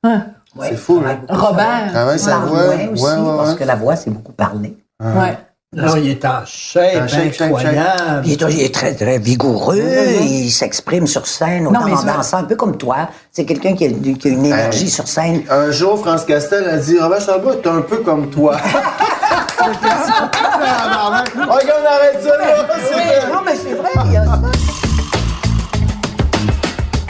[0.05, 0.25] Hein.
[0.63, 1.21] C'est fou, hein?
[1.29, 1.93] Robert.
[1.95, 2.59] Ah ouais, ça Parle voix.
[2.93, 3.57] aussi, Ouais, ouais, parce ouais.
[3.57, 4.77] que la voix, c'est beaucoup parlé.
[5.01, 5.39] Ouais.
[5.73, 8.23] Là, il est en shape, shape, incroyable.
[8.25, 9.81] Il est, il est très, très vigoureux.
[10.21, 13.09] Il s'exprime sur scène, autant mais en dansant, un peu comme toi.
[13.31, 15.45] C'est quelqu'un qui, a qui a une énergie sur scène.
[15.49, 18.57] Un jour, France Castel a dit Robert Charlebois est un peu comme toi.
[19.61, 22.67] Regarde, on arrête ça, là.
[23.33, 24.41] Non, mais c'est vrai, il y a ça.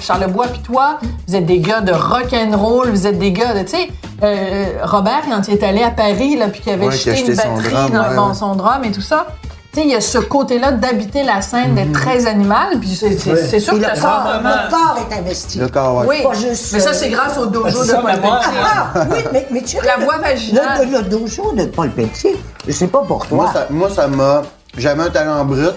[0.01, 3.55] Charlebois puis toi, vous êtes des gars de rock and roll, vous êtes des gars
[3.55, 3.89] de, tu sais,
[4.23, 7.35] euh, Robert quand il est allé à Paris là puis qu'il avait Ouais, jeté une
[7.37, 8.35] son batterie dans ouais, bon, ouais.
[8.35, 9.27] son drum et tout ça.
[9.73, 13.17] Tu sais, il y a ce côté-là d'habiter la scène, d'être très animal, puis c'est
[13.61, 15.59] sûr Et que le ça corps, le corps est investi.
[15.61, 16.07] Le corps, ouais.
[16.09, 18.61] Oui, Pas juste, mais ça euh, c'est grâce au dojo de ça, Paul Pelletier.
[18.65, 20.89] Ah, oui, mais, mais tu La voix vaginale.
[20.91, 23.53] Le, le dojo de Paul Pelletier, je sais pas pour toi.
[23.71, 24.43] Moi, ça, m'a.
[24.77, 25.75] J'avais un talent brut,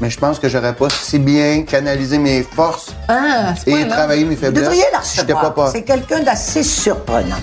[0.00, 4.36] mais je pense que j'aurais pas si bien canalisé mes forces Ah, et travaillé mes
[4.36, 4.62] Vous faiblesses.
[4.62, 5.54] devriez la recevoir.
[5.54, 5.70] pas.
[5.72, 7.34] C'est quelqu'un d'assez surprenant.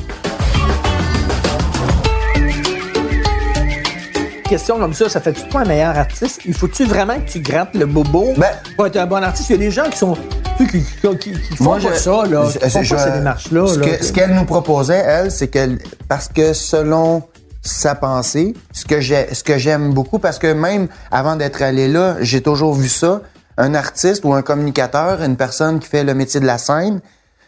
[4.52, 6.42] Question comme ça, ça fait-tu toi un meilleur artiste?
[6.46, 8.34] Il faut-tu vraiment que tu grattes le bobo?
[8.38, 9.50] Ben- pour être un bon artiste?
[9.50, 10.18] Il y a des gens qui sont
[10.58, 10.84] qui, qui,
[11.20, 12.50] qui- qui font Moi, pas je- ça, là.
[12.54, 13.68] je- Qui font je- pas ces démarches-là.
[14.02, 15.80] Ce qu'elle nous proposait, elle, c'est qu'elle,
[16.10, 17.24] parce que selon
[17.62, 18.84] sa pensée, ce
[19.44, 23.22] que j'aime beaucoup, parce que même avant d'être allé là, j'ai toujours vu ça.
[23.58, 27.00] un artiste ou un communicateur, une personne qui fait le métier de la scène,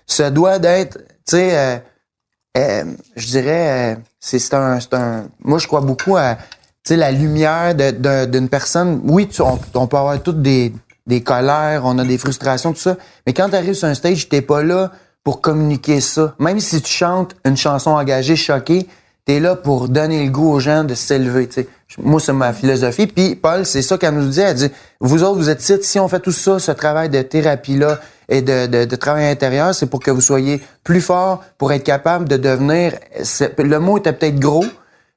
[0.06, 1.04] se doit d'être, tu
[1.38, 1.78] sais, euh,
[2.58, 2.84] euh,
[3.16, 6.38] je dirais, euh, c'est un, c'est un, moi je crois beaucoup à,
[6.90, 9.02] sais, la lumière d'une personne.
[9.06, 10.74] Oui, tu- on, peut avoir toutes des,
[11.08, 14.30] des colères, on a des frustrations, tout ça, mais quand tu arrives sur un stage,
[14.30, 14.92] t'es pas là
[15.24, 16.36] pour communiquer ça.
[16.40, 18.88] Même si tu chantes une chanson engagée, choquée,
[19.26, 21.48] t'es là pour donner le goût aux gens de s'élever.
[21.98, 23.08] Moi, c'est ma philosophie.
[23.08, 24.42] Puis Paul, c'est ça qu'elle nous dit.
[24.42, 27.22] Elle dit, vous autres, vous êtes ici, si on fait tout ça, ce travail de
[27.22, 31.72] thérapie-là et de, de, de travail intérieur, c'est pour que vous soyez plus fort, pour
[31.72, 32.94] être capable de devenir...
[33.58, 34.66] Le mot était peut-être gros.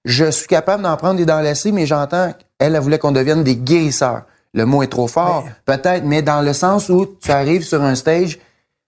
[0.06, 3.42] Je suis capable d'en prendre et d'en laisser, mais j'entends qu'elle, elle voulait qu'on devienne
[3.44, 4.22] des guérisseurs.
[4.54, 7.94] Le mot est trop fort, peut-être, mais dans le sens où tu arrives sur un
[7.94, 8.38] stage,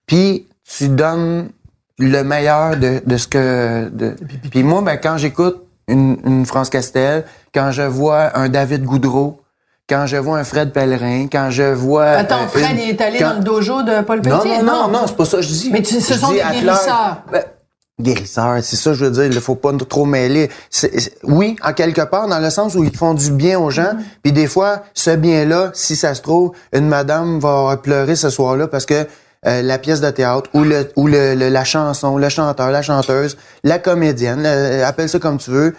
[0.07, 1.49] puis tu donnes
[1.99, 3.89] le meilleur de, de ce que...
[3.89, 4.15] De...
[4.49, 9.41] Puis moi, ben, quand j'écoute une, une France Castel, quand je vois un David Goudreau,
[9.89, 12.05] quand je vois un Fred Pellerin, quand je vois...
[12.11, 14.49] Attends, euh, Fred, une- il est allé quand- dans le dojo de Paul non, Petit?
[14.63, 15.69] non, non, non, c'est pas ça que je dis.
[15.71, 17.23] Mais tu- ce Je sont des guérisseurs.
[17.31, 17.43] Ben,
[17.99, 19.25] guérisseurs, c'est ça je veux dire.
[19.25, 20.49] Il faut pas trop mêler.
[21.23, 23.91] Oui, en quelque part, dans le sens où ils font du bien aux gens.
[24.23, 28.67] Puis des fois, ce bien-là, si ça se trouve, une madame va pleurer ce soir-là
[28.67, 29.05] parce que
[29.45, 32.81] euh, la pièce de théâtre ou le ou le, le- la chanson, le chanteur, la
[32.81, 35.75] chanteuse, la comédienne, euh, appelle ça comme tu veux,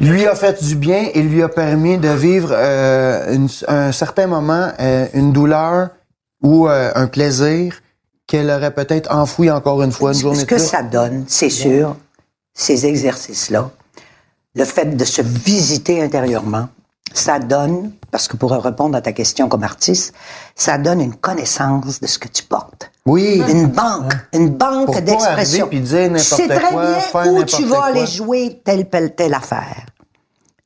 [0.00, 4.28] lui a fait du bien et lui a permis de vivre euh, une- un certain
[4.28, 5.88] moment, euh, une douleur
[6.42, 7.74] ou euh, un plaisir
[8.30, 11.96] qu'elle aurait peut-être enfoui encore une fois une journée Ce que ça donne, c'est sûr,
[12.54, 13.70] ces exercices-là,
[14.54, 16.68] le fait de se visiter intérieurement,
[17.12, 20.14] ça donne, parce que pour répondre à ta question comme artiste,
[20.54, 22.92] ça donne une connaissance de ce que tu portes.
[23.04, 23.42] Oui.
[23.48, 25.66] Une banque, une banque d'expression.
[25.66, 27.86] arriver puis dire n'importe Tu sais très quoi, bien où tu vas quoi.
[27.86, 29.86] aller jouer telle, telle, telle affaire.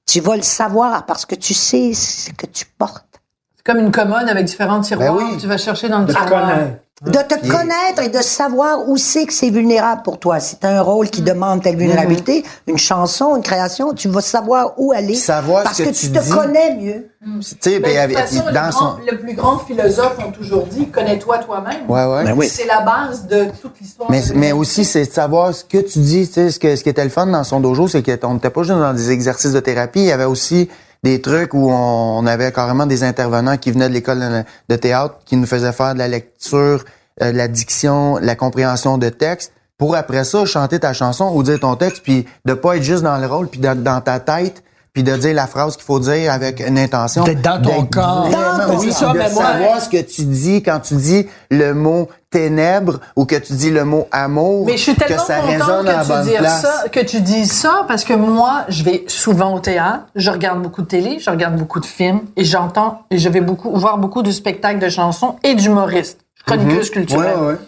[0.07, 3.23] Tu vas le savoir parce que tu sais ce que tu portes.
[3.57, 5.15] C'est comme une commode avec différents tiroirs.
[5.15, 5.39] Ben oui.
[5.39, 6.59] Tu vas chercher dans le tiroir.
[7.03, 10.39] De te connaître et de savoir où c'est que c'est vulnérable pour toi.
[10.39, 14.75] Si tu un rôle qui demande telle vulnérabilité, une chanson, une création, tu vas savoir
[14.77, 15.17] où aller.
[15.17, 16.31] Savoir parce ce que, que tu tu te dis.
[16.31, 17.09] connais mieux.
[17.21, 18.79] Tu sais, Ben, ben, de avec- toute façon, dans le, son...
[18.79, 21.91] grand- le plus grand philosophe ont toujours dit connais-toi toi-même.
[21.91, 22.25] Ouais, ouais.
[22.27, 22.49] Ben oui.
[22.49, 24.09] C'est la base de toute l'histoire.
[24.37, 26.29] Mais, aussi, c'est de savoir ce que tu dis.
[26.29, 28.51] Tu sais, ce, que, ce qui était le fun dans son dojo, c'est qu'on n'était
[28.51, 29.99] pas juste dans des exercices de thérapie.
[29.99, 30.69] Il y avait aussi
[31.05, 35.37] des trucs où on, avait carrément des intervenants qui venaient de l'école de, théâtre, qui
[35.37, 36.83] nous faisaient faire de la lecture,
[37.23, 41.43] euh, de la diction, la compréhension de texte, pour après ça chanter ta chanson ou
[41.43, 44.65] dire ton texte, puis de pas être juste dans le rôle, puis dans ta tête,
[44.95, 47.25] puis de dire la phrase qu'il faut dire avec une intention.
[47.25, 48.29] D'être dans ton corps.
[48.31, 49.13] Dans ton oui, corps.
[49.13, 53.25] de Mais moi- savoir ce que tu dis quand tu dis le mot ténèbres ou
[53.27, 54.65] que tu dis le mot amour.
[54.67, 56.63] Mais je suis tellement que ça contente résonne que bonne tu, dises place.
[56.63, 60.63] ça, que tu dises ça parce que moi, je vais souvent au théâtre, je regarde
[60.63, 63.99] beaucoup de télé, je regarde beaucoup de films et j'entends et je vais beaucoup voir
[63.99, 67.37] beaucoup de spectacles de chansons et d'humoristes, chroniqueuses culturelles.
[67.37, 67.43] Mhm.
[67.47, 67.59] Ouais, ouais.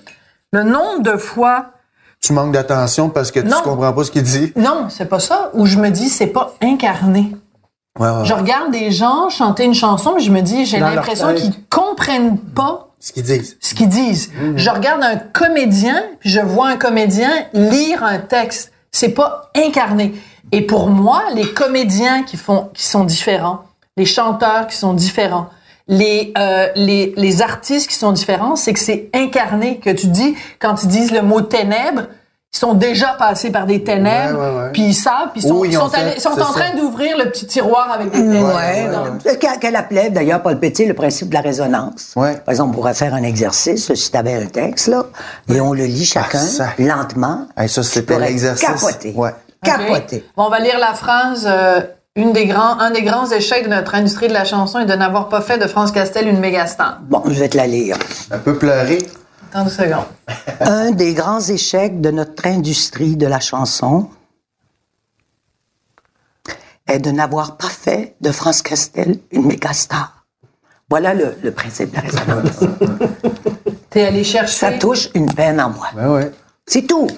[0.52, 1.66] Le nombre de fois,
[2.26, 3.58] Tu manques d'attention parce que Non.
[3.58, 4.52] tu comprends pas ce qu'il dit?
[4.56, 7.36] non, c'est pas ça, où je me dis c'est pas incarné.
[8.00, 8.24] Ouais, ouais.
[8.24, 12.36] Je regarde des gens chanter une chanson et je me dis j'ai l'impression qu'ils comprennent
[12.38, 13.56] pas Ce qu'ils disent.
[13.60, 14.32] ce qu'ils disent.
[14.56, 18.72] Je regarde un comédien, puis je vois un comédien lire un texte.
[18.90, 20.12] C'est pas incarné.
[20.50, 23.60] Et pour moi, les comédiens qui font, qui sont différents,
[23.96, 25.46] les chanteurs qui sont différents,
[25.88, 29.78] les, euh, les, les artistes qui sont différents, c'est que c'est incarné.
[29.78, 32.08] Que tu dis, quand ils disent le mot ténèbres,
[32.57, 34.72] ils sont déjà passés par des ténèbres, Ouais, ouais, ouais.
[34.72, 36.42] puis ils savent, puis ils sont, ils ils ont sont, fait, allés- ils sont c'est
[36.42, 39.18] en train d'ouvrir le petit tiroir avec des ténèbres.
[39.61, 42.12] Qu'elle appelait d'ailleurs Paul Petit le principe de la résonance.
[42.16, 42.34] Ouais.
[42.38, 45.04] Par exemple, on pourrait faire un exercice, si tu avais un texte, là,
[45.52, 46.68] et on le lit chacun, Ah, ça.
[46.78, 47.46] lentement.
[47.57, 48.66] Hey, ça, c'était l'exercice.
[48.66, 49.12] Capoter.
[49.14, 49.34] Ouais.
[49.62, 50.16] Capoter.
[50.16, 50.22] Ok.
[50.36, 51.46] Bon, on va lire la phrase.
[51.46, 51.80] euh,
[52.18, 54.94] une des grands, un des grands échecs de notre industrie de la chanson est de
[54.94, 56.98] n'avoir pas fait de France Castel une méga star.
[57.02, 57.98] Bon, je vais te la lire.
[58.30, 58.98] Un peu pleurer.
[59.53, 60.05] Attends une seconde.
[60.61, 64.09] un des grands échecs de notre industrie de la chanson
[66.86, 70.24] est de n'avoir pas fait de France Castel une méga star.
[70.88, 72.61] Voilà le, le principe de la résonance.
[73.90, 74.55] T'es allé chercher.
[74.57, 75.88] Ça touche une peine en moi.
[75.97, 76.30] Ben ouais.
[76.66, 77.09] C'est tout.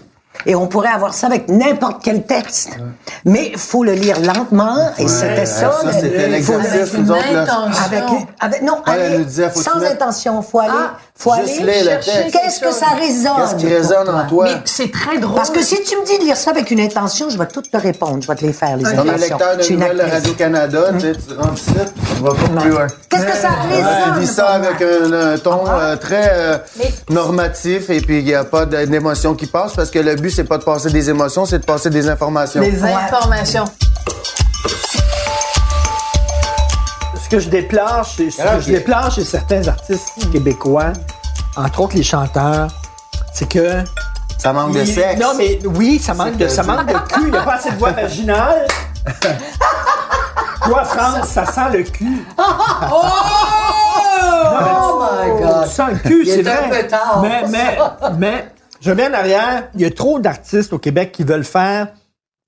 [0.47, 2.79] Et on pourrait avoir ça avec n'importe quel texte.
[3.24, 5.72] Mais il faut le lire lentement, et c'était ça.
[5.83, 6.95] ça, c'était faut le- l'exercice.
[8.41, 10.41] Avec non, aller faut tu sans intention.
[10.43, 12.33] Faut aller, Ah, faut juste aller lire le chercher texte.
[12.41, 13.33] qu'est-ce que ça résonne.
[13.39, 14.14] Qu'est-ce qui résonne toi.
[14.14, 14.45] en toi?
[14.47, 15.35] Mais c'est très drôle.
[15.37, 17.61] Parce que si tu me dis de lire ça avec une intention, je vais tout
[17.62, 18.19] te répondre.
[18.23, 19.12] Je vais te les faire, les Comme intentions.
[19.14, 20.11] le lecteur de nouvelles.
[20.12, 21.71] Radio-Canada, tu sais, tu rentres ici,
[22.16, 22.87] tu vas pas plus loin.
[23.09, 24.14] Qu'est-ce que ça Ouais, résonne?
[24.14, 28.25] tu dis ça avec un, un ton euh, très euh, Mais- normatif et puis il
[28.25, 31.11] n'y a pas d'émotion qui passe parce que le but, c'est pas de passer des
[31.11, 32.61] émotions, c'est de passer des informations.
[32.61, 33.64] Des informations.
[37.29, 40.95] Ce que je déplore chez, ce que Alors, je déplore chez certains artistes québécois,
[41.59, 42.68] entre autres les chanteurs,
[43.35, 43.85] c'est que.
[44.39, 45.20] Ça manque de sexe.
[45.20, 47.24] Non, mais oui, ça manque, de, ça manque de cul.
[47.24, 48.66] Il n'y a pas assez de voix vaginale.
[50.62, 52.24] Toi, France, ça sent le cul.
[52.39, 53.03] Oh
[55.03, 55.64] my God.
[55.64, 56.70] Tu sens le cul, c'est vrai.
[56.70, 57.20] peu tard.
[57.20, 57.79] Mais, mais,
[58.16, 58.49] mais,
[58.81, 59.64] je reviens en arrière.
[59.74, 61.89] Il y a trop d'artistes au Québec qui veulent faire,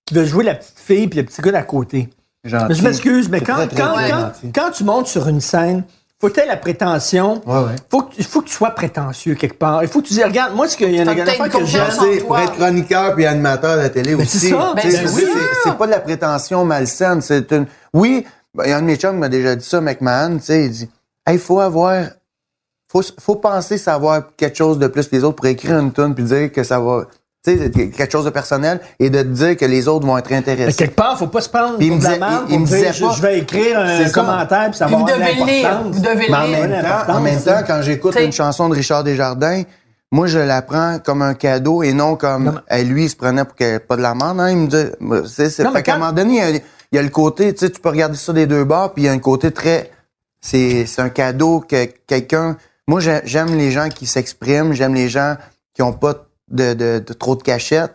[0.07, 2.09] qui veulent jouer la petite fille puis le petit gars d'à côté.
[2.45, 2.75] Gentil.
[2.75, 5.85] Je m'excuse, mais quand, très, très, quand, très quand, tu montes sur une scène,
[6.21, 7.43] faut que tu aies la prétention?
[7.47, 7.77] Ouais, ouais.
[7.91, 9.83] Faut que, il faut que tu sois prétentieux quelque part.
[9.83, 11.51] Il faut que tu dises, regarde, moi, ce qu'il y a une affaire que
[12.21, 12.27] toi.
[12.27, 14.39] pour être chroniqueur puis animateur de la télé Mais aussi.
[14.39, 14.73] c'est ça.
[14.75, 15.27] Ben, c'est- oui.
[15.33, 17.21] c'est- C'est pas de la prétention malsaine.
[17.23, 17.67] C'est une.
[17.95, 20.37] Oui, ben, il y a un de mes chums qui m'a déjà dit ça, McMahon.
[20.39, 20.91] Tu sais, il dit,
[21.31, 22.05] il faut avoir,
[22.91, 26.15] faut, faut penser savoir quelque chose de plus que les autres pour écrire une tune
[26.15, 27.05] puis dire que ça va,
[27.45, 30.37] sais, quelque chose de personnel et de te dire que les autres vont être Mais
[30.37, 30.77] intéressés.
[30.77, 32.61] quelque part, faut pas se prendre Puis il pour me de la il- pour il
[32.61, 33.15] me dire, pas.
[33.15, 35.83] je vais écrire un commentaire puis ça Puis va avoir de devez le lire.
[35.91, 36.69] Vous devez Mais le en lire.
[36.69, 39.63] même, temps, en même temps, quand j'écoute une chanson de Richard Desjardins,
[40.13, 43.45] moi, je la prends comme un cadeau et non comme Non, lui, il se prenait
[43.45, 44.41] pour qu'il n'y ait pas de la merde.
[44.41, 46.51] Hein, il me dit, bah, c'est, mais fait qu'à un moment donné, il y a,
[46.51, 49.05] il y a le côté, tu sais, tu peux regarder ça des deux bords, puis
[49.05, 49.91] il y a un côté très,
[50.41, 52.57] c'est, c'est un cadeau que quelqu'un.
[52.89, 55.37] Moi, j'ai- j'aime les gens qui s'expriment, j'aime les gens
[55.75, 56.15] qui ont pas
[56.51, 57.93] de, de, de trop de cachette.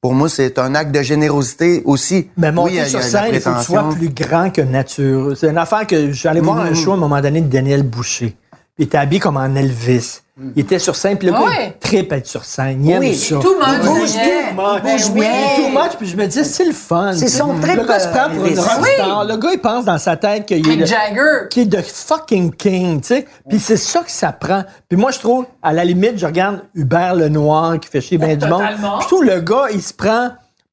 [0.00, 2.30] Pour moi, c'est un acte de générosité aussi.
[2.38, 5.36] Mais monter Oui, sur scène, il faut que tu sois plus grand que nature.
[5.36, 8.34] C'est une affaire que j'allais voir un show à un moment donné de Daniel Boucher.
[8.80, 10.20] Il était habillé comme en Elvis.
[10.56, 12.82] Il était sur scène, puis le Ah gars, il trippe à être sur scène.
[12.82, 13.36] Il aime Oui, ça.
[13.36, 14.52] Tout le monde Il bouge bien.
[14.54, 14.80] much.
[14.86, 15.30] Il bouge Oui, bien.
[15.56, 17.12] too much, puis je me dis, c'est le fun.
[17.12, 19.24] C'est son Le trip, gars se prend pour une rockstar.
[19.26, 21.48] Le gars, il pense dans sa tête qu'il est le- Jagger.
[21.50, 23.26] qui est de fucking king, tu sais.
[23.50, 24.64] Puis c'est ça que ça prend.
[24.88, 28.34] Puis moi, je trouve, à la limite, je regarde Hubert Lenoir qui fait chier bien
[28.34, 28.62] du monde.
[29.02, 30.30] Je trouve le gars, il se prend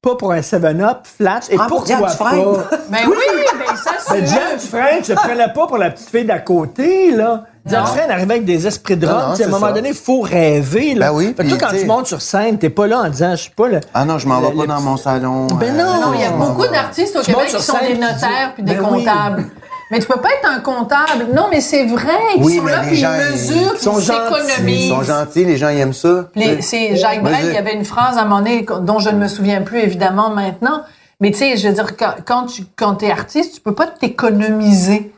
[0.07, 1.39] pas pour un 7-Up flat.
[1.49, 2.43] Et pour pourquoi Diane Dufresne.
[2.43, 2.77] pas?
[2.89, 3.15] Ben oui,
[3.59, 4.21] ben ça, Mais c'est.
[4.21, 7.43] Diane Dufresne, je prenais pas pour la petite fille d'à côté, là.
[7.65, 9.21] Diane Dufresne arrivait avec des esprits de Non, rock.
[9.29, 9.73] non, sais, À un c'est moment ça.
[9.73, 11.07] donné, il faut rêver, là.
[11.09, 13.09] Ben oui, Fait que toi, puis, quand tu montes sur scène, t'es pas là en
[13.09, 13.79] disant, je suis pas le...
[13.93, 15.47] Ah non, je m'en vais pas le dans mon salon.
[15.47, 16.01] Ben euh, non.
[16.01, 17.93] Non, il y a beaucoup d'artistes au Tu montes Québec sur qui sont scène, des
[17.93, 19.03] tu dis- notaires puis des Ben oui.
[19.05, 19.45] comptables.
[19.89, 21.27] Mais tu peux pas être un comptable.
[21.33, 22.11] Non, mais c'est vrai.
[22.35, 24.63] Ils Oui, sont là puis ils gens, ils mesurent puis sont ils gentils.
[24.67, 26.27] Ils sont gentils, les gens ils aiment ça.
[26.61, 29.17] C'est Jacques Brel, il y avait une phrase à un moment donné dont je ne
[29.17, 30.83] me souviens plus évidemment maintenant.
[31.19, 33.87] Mais tu sais, je veux dire, quand, quand tu quand es artiste, tu peux pas
[33.87, 35.11] t'économiser.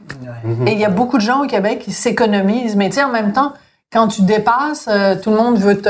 [0.65, 2.75] Et il y a beaucoup de gens au Québec qui s'économisent.
[2.75, 3.53] Mais tu sais, en même temps,
[3.91, 5.89] quand tu dépasses, euh, tout le monde veut te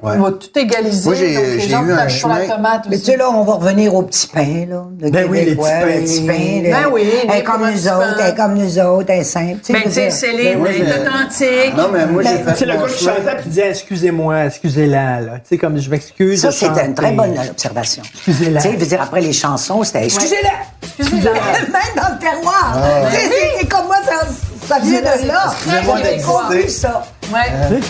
[0.00, 0.16] Ouais.
[0.16, 1.04] va tout égaliser.
[1.08, 3.04] Moi, j'ai- donc les j'ai gens eu un chemin- tomate Mais aussi.
[3.06, 4.84] tu sais, là, on va revenir au petit pain, là.
[5.00, 5.84] Le Ben oui, les petits pains.
[5.86, 6.70] les petits pains.
[6.70, 7.96] Ben oui, Elle est les comme petits nous pains.
[7.98, 9.56] autres, elle est comme nous autres, elle est simple.
[9.64, 10.10] Tu sais, Ben, tu sais.
[10.10, 11.76] Céline moi, est authentique.
[11.76, 14.44] Non, mais moi, j'ai Ben, fait C'est le gars qui chantait puis il disait excusez-moi,
[14.46, 15.32] excusez-la là.
[15.38, 16.40] Tu sais comme je m'excuse.
[16.42, 18.04] Ça, c'est une très bonne observation.
[18.14, 18.60] Excusez-la.
[18.62, 20.50] Tu sais, je veux dire, après les chansons, c'était excusez-la!
[21.00, 21.32] Excusez-la.
[21.32, 22.78] Même dans le terroir!
[23.10, 24.24] Tu sais, c'est- c'est comme moi, ça,
[24.70, 26.00] ça vient de là.
[26.00, 26.22] D'exister.
[26.22, 27.02] compris ça.
[27.32, 27.80] Ouais.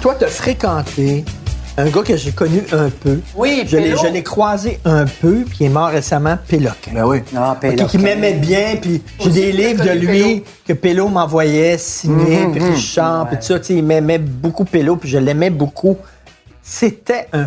[0.00, 1.24] Toi, t'as fréquenté
[1.76, 3.18] un gars que j'ai connu un peu.
[3.34, 6.92] Oui, je l'ai, je l'ai croisé un peu, puis il est mort récemment, Péloquin.
[6.94, 7.18] Ben oui.
[7.36, 7.86] Ah, Ok, Péloquin.
[7.86, 13.26] qui m'aimait bien, puis j'ai des livres de lui que Pélo m'envoyait signer, puis Richard,
[13.26, 13.58] puis tout ça.
[13.58, 15.96] Tu sais, il m'aimait beaucoup Pélo, puis je l'aimais beaucoup.
[16.62, 17.46] C'était un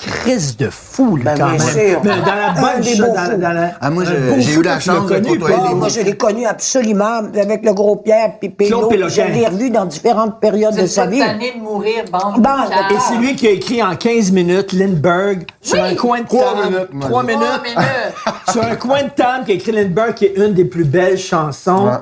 [0.00, 1.68] crise de fou, lui, Ben, quand bien même.
[1.90, 2.00] sûr.
[2.02, 3.36] Mais dans la bonne des cho- beaux dans, fous.
[3.36, 4.04] dans la- Ah, moi,
[4.38, 5.56] j'ai eu la chance de côtoyer?
[5.70, 8.88] Ah, moi, je l'ai connu absolument avec le gros Pierre puis Pélo.
[8.90, 11.18] Je l'ai revu dans différentes périodes de sa vie.
[11.20, 12.70] tanné de mourir, de caves.
[12.90, 16.54] Et c'est lui qui a écrit en 15 minutes Lindbergh sur un coin de Trois
[16.62, 16.88] table.
[17.00, 17.40] Trois minutes.
[17.40, 17.88] Trois minutes.
[18.52, 21.18] sur un coin de table qui a écrit Lindbergh, qui est une des plus belles
[21.18, 21.92] chansons Ouais.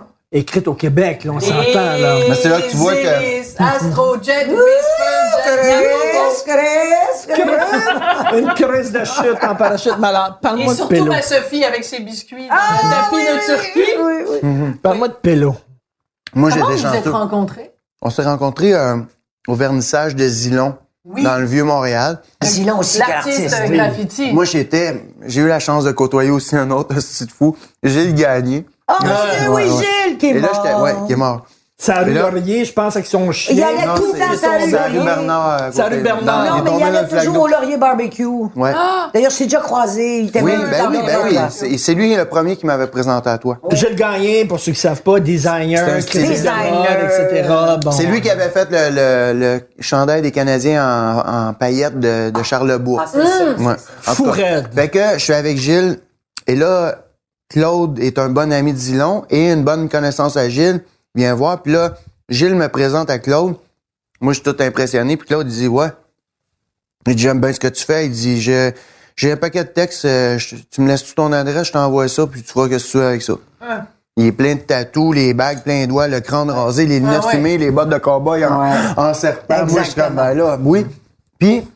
[0.40, 1.24] écrites au Québec.
[1.24, 2.16] Là, on s'entend, là.
[2.28, 5.17] Mais c'est là que tu vois que- Astrojet, Whisper,
[8.36, 10.34] Une crise de chute en parachute malade.
[10.38, 11.06] Et Parle-moi de surtout Pélo.
[11.06, 12.46] ma Sophie avec ses biscuits.
[12.50, 13.90] Ah, le tapis oui, de oui, Turquie?
[13.98, 14.70] oui, oui, oui.
[14.82, 15.54] Parle-moi de Pélo.
[16.34, 17.70] Moi, Comment j'étais vous vous êtes rencontrés?
[18.02, 18.96] On s'est rencontrés euh,
[19.48, 21.22] au vernissage de Zilon, Oui.
[21.24, 22.20] dans le Vieux-Montréal.
[22.44, 23.70] Zilon aussi, L'artiste l'artiste.
[23.70, 24.32] euh, graffiti.
[24.32, 28.66] Moi, j'étais, j'ai eu la chance de côtoyer aussi un autre petit fou, Gilles Gagné.
[29.00, 29.84] C'est oui, ouais.
[30.06, 30.62] Gilles qui est Et là, mort.
[30.64, 31.46] j'étais, ouais, qui est mort.
[31.80, 33.54] Ça rue Laurier, je pense, avec son chien.
[33.54, 35.04] Il allait Non, tout le temps la rue Laurier.
[35.04, 35.68] Bernard.
[35.70, 36.00] C'est la rue.
[36.02, 36.44] Bernard.
[36.44, 38.26] Non, mais il dans allait toujours au Laurier Barbecue.
[38.56, 38.72] Ouais.
[39.14, 40.18] D'ailleurs, c'est déjà croisé.
[40.22, 41.78] Il était Oui, ben oui, ben oui.
[41.78, 43.58] C'est lui le premier qui m'avait présenté à toi.
[43.70, 46.84] Gilles Gagné, pour ceux qui ne savent pas, designer, designer.
[47.04, 47.48] etc.
[47.80, 47.92] Bon.
[47.92, 52.30] C'est lui qui avait fait le, le, le chandail des Canadiens en, en paillettes de,
[52.30, 53.02] de Charlebourg.
[53.04, 53.76] Ah, c'est ça.
[54.74, 56.00] Fait que je suis avec Gilles
[56.48, 56.96] et là,
[57.48, 60.82] Claude est un bon ami de Zilon et une bonne connaissance à Gilles.
[61.18, 61.62] Viens voir.
[61.62, 61.94] Puis là,
[62.28, 63.56] Gilles me présente à Claude.
[64.20, 65.16] Moi, je suis tout impressionné.
[65.16, 65.88] Puis Claude, il dit, ouais.
[67.06, 68.06] Il dit, j'aime bien ce que tu fais.
[68.06, 71.66] Il dit, J'ai un paquet de textes, euh, je- tu me laisses tout ton adresse,
[71.66, 73.32] je t'envoie ça, puis tu vois que tu fais avec ça.
[74.16, 77.22] Il est plein de tatous, les bagues plein de doigts, le crâne rasé, les lunettes
[77.24, 77.32] Ah ouais.
[77.32, 78.76] fumées, les bottes de cowboy en, Ouais.
[78.96, 79.66] en serpent.
[79.66, 80.22] Moi, je suis comme, Exactement.
[80.24, 80.86] ben là, oui.
[81.36, 81.66] Puis,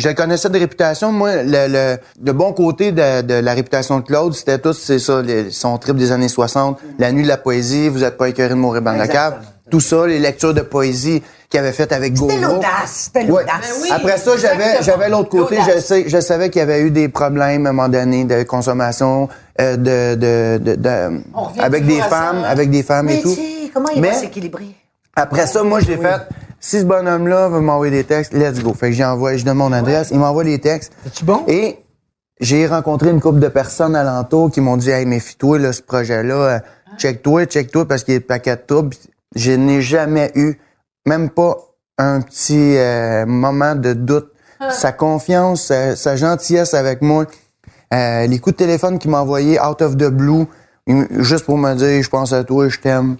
[0.00, 1.12] je le connaissais de réputation.
[1.12, 4.98] Moi, le, le, le bon côté de, de la réputation de Claude, c'était tout, c'est
[4.98, 8.28] ça, les- son trip des années 60, la nuit de la poésie, vous êtes pas
[8.28, 9.34] écœuré de mourir dans la cave.
[9.70, 12.30] Tout ça, les lectures de poésie qu'il avait faites avec Goro.
[12.30, 13.46] C'était l'audace, c'était l'audace.
[13.62, 13.88] Ben oui.
[13.92, 15.58] Après ça, j'avais, j'avais l'autre côté.
[15.74, 18.42] Je, sais, je savais qu'il y avait eu des problèmes à un moment donné de
[18.42, 19.28] consommation,
[19.60, 20.16] euh, de,
[20.58, 21.20] de, de,
[21.60, 23.36] avec des femmes, avec des femmes et tout.
[23.72, 24.74] comment il Mais- va s'équilibrer?
[25.14, 26.20] Après ça, moi, je l'ai fait.
[26.60, 28.74] Si ce bonhomme-là veut m'envoyer des textes, let's go.
[28.74, 30.92] Fait que j'envoie, je donne mon adresse, il m'envoie les textes.
[31.04, 31.42] C'est-tu bon?
[31.48, 31.78] Et
[32.38, 36.34] j'ai rencontré une couple de personnes alentour qui m'ont dit, hey, méfie-toi, là, ce projet-là,
[36.34, 36.58] euh,
[36.98, 38.94] check-toi, check-toi, parce qu'il y a le paquet de troubles.
[39.34, 40.60] Je n'ai jamais eu,
[41.06, 41.56] même pas
[41.96, 44.30] un petit euh, moment de doute.
[44.70, 47.24] Sa confiance, sa, sa gentillesse avec moi,
[47.94, 50.44] euh, les coups de téléphone qu'il m'a envoyés out of the blue,
[50.86, 53.16] juste pour me dire, je pense à toi, je t'aime.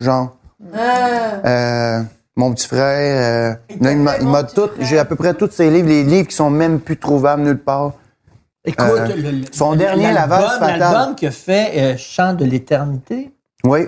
[0.00, 0.36] Genre.
[0.76, 2.02] Euh,
[2.36, 5.70] mon petit frère, euh, il m'a- il m'a tout, j'ai à peu près tous ses
[5.70, 7.92] livres, les livres qui sont même plus trouvables nulle part.
[8.64, 10.78] Écoute, Euh, le- le- son dernier, La l'album- fatale.
[10.80, 13.30] L'album qui a fait euh, Chant de l'éternité.
[13.62, 13.80] Oui.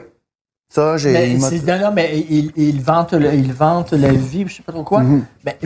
[0.77, 1.11] Ça, j'ai.
[1.13, 4.45] Mais il m'a- c'est- non, non, mais il, il vante le- il vante la vie,
[4.47, 5.01] je sais pas trop quoi.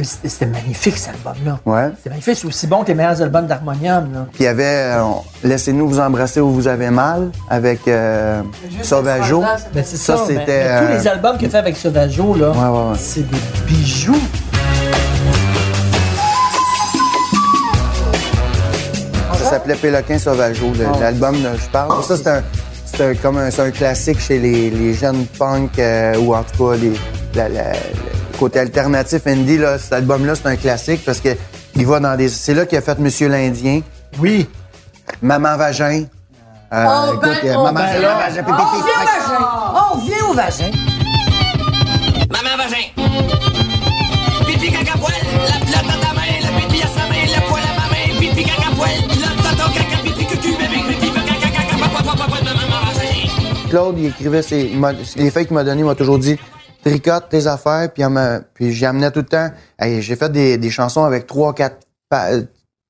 [0.03, 1.59] C'était c'était magnifique, cet album-là.
[1.67, 1.73] Mhm.
[1.73, 1.91] Ouais.
[2.01, 4.27] C'est magnifique, c'est aussi bon que les meilleurs albums d'Harmonium.
[4.33, 4.63] Puis il y avait
[4.95, 5.03] euh,
[5.43, 8.43] Laissez-nous vous embrasser où vous avez mal avec euh,
[8.83, 9.41] Sauvageau.
[9.75, 10.51] Ben, c'est Ça, c'était, tous
[10.85, 12.97] euh, les albums qu'il a fait avec Sauvageau, là, Ouais, ouais, ouais.
[12.97, 14.15] c'est des bijoux.
[19.35, 22.03] Ça s'appelait Péloquin Sauvageau, le- l'album dont je parle.
[22.05, 22.43] Ça, c'est un,
[23.01, 26.43] c'est un- comme un, c'est un classique chez les, les jeunes punk euh, ou en
[26.43, 26.93] tout cas les,
[27.35, 29.57] la- la- le côté alternatif indie.
[29.57, 31.31] Là, cet album-là, c'est un classique parce que
[31.77, 32.29] il va dans des.
[32.29, 33.81] C'est là qu'il a fait Monsieur l'Indien,
[34.19, 34.47] Oui.
[35.23, 36.05] Maman Vagin.
[36.73, 39.49] Euh, Oh, ben, écoute, euh, oh, Maman ben, Vagin, On pipi, vient au vagin!
[39.93, 40.71] On vient au vagin!
[42.31, 42.85] Maman vagin.
[44.47, 45.13] Pipi caca poil,
[45.73, 46.00] la plate
[53.71, 54.71] Claude, il écrivait ses,
[55.17, 56.37] les feuilles qu'il m'a données, il m'a toujours dit
[56.85, 59.51] tricote tes affaires, puis, j'y amenais tout le temps.
[59.81, 62.43] J'ai fait des, des chansons avec trois, quatre pa- euh,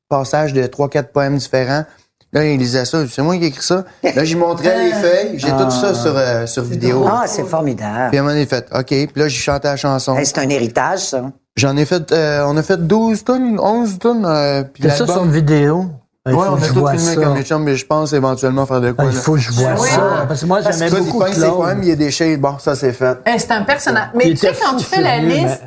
[0.09, 1.85] passages de trois, quatre poèmes différents.
[2.33, 3.05] Là, il lisait ça.
[3.09, 3.85] C'est moi qui ai écrit ça.
[4.05, 5.33] Là, j'y montrais les feuilles.
[5.39, 7.05] J'ai tout ça sur, euh, sur vidéo.
[7.11, 8.11] Ah, c'est formidable.
[8.11, 8.87] Puis à un moment donné, il fait OK.
[8.87, 10.17] Puis là, j'ai chanté la chanson.
[10.17, 11.25] Hey, c'est un héritage, ça.
[11.57, 14.25] J'en ai fait, euh, on a fait 12 tonnes, 11 tonnes.
[14.25, 15.87] Euh, puis C'est ça sur une vidéo?
[16.27, 17.21] Il Ouais, on a vois filmé ça.
[17.23, 19.05] comme les chums, mais je pense éventuellement faire de Ah, quoi.
[19.07, 19.89] Il faut que je vois Oui.
[19.89, 20.25] ça.
[20.29, 21.55] Parce que moi, j'aimais beaucoup peint ses Claude.
[21.57, 22.41] poèmes, il y a des shades.
[22.41, 23.19] Bon, ça, c'est fait.
[23.27, 24.09] Eh, c'est un personnage.
[24.15, 25.63] Mais Il tu sais, quand tu fais la liste,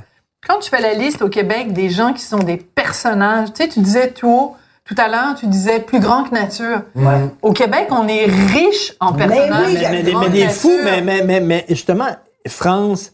[0.48, 3.70] quand tu fais la liste au Québec des gens qui sont des personnages, tu sais,
[3.70, 6.84] tu disais tout haut, tout à l'heure, tu disais plus grand que nature.
[7.42, 9.66] Au Québec, on est riche en personnages.
[9.66, 10.84] oui, mais, mais, mais des fous, nature.
[10.86, 12.10] mais, mais, mais, mais justement,
[12.48, 13.12] France,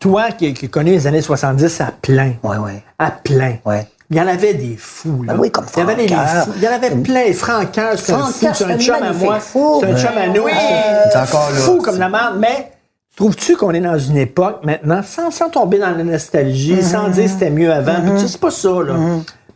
[0.00, 2.82] toi qui, qui connais les années 70 à plein, Ouais, ouais.
[2.98, 3.86] à plein, Ouais.
[4.10, 5.22] Il y en avait des fous.
[5.22, 5.32] Là.
[5.34, 6.50] Ben oui, comme il y avait des fous.
[6.56, 7.32] Il y en avait plein.
[7.32, 9.40] Francaire, c'est un fou, c'est un c'est chum un à moi.
[9.40, 9.78] fou.
[9.80, 10.42] C'est un chum à nous.
[10.44, 10.52] Oui.
[10.54, 11.56] c'est- C'est encore là.
[11.60, 12.72] fou comme la merde, mais
[13.16, 17.28] trouves-tu qu'on est dans une époque maintenant, sans, sans tomber dans la nostalgie, sans dire
[17.28, 18.94] c'était mieux avant, puis tu sais, c'est pas ça, là.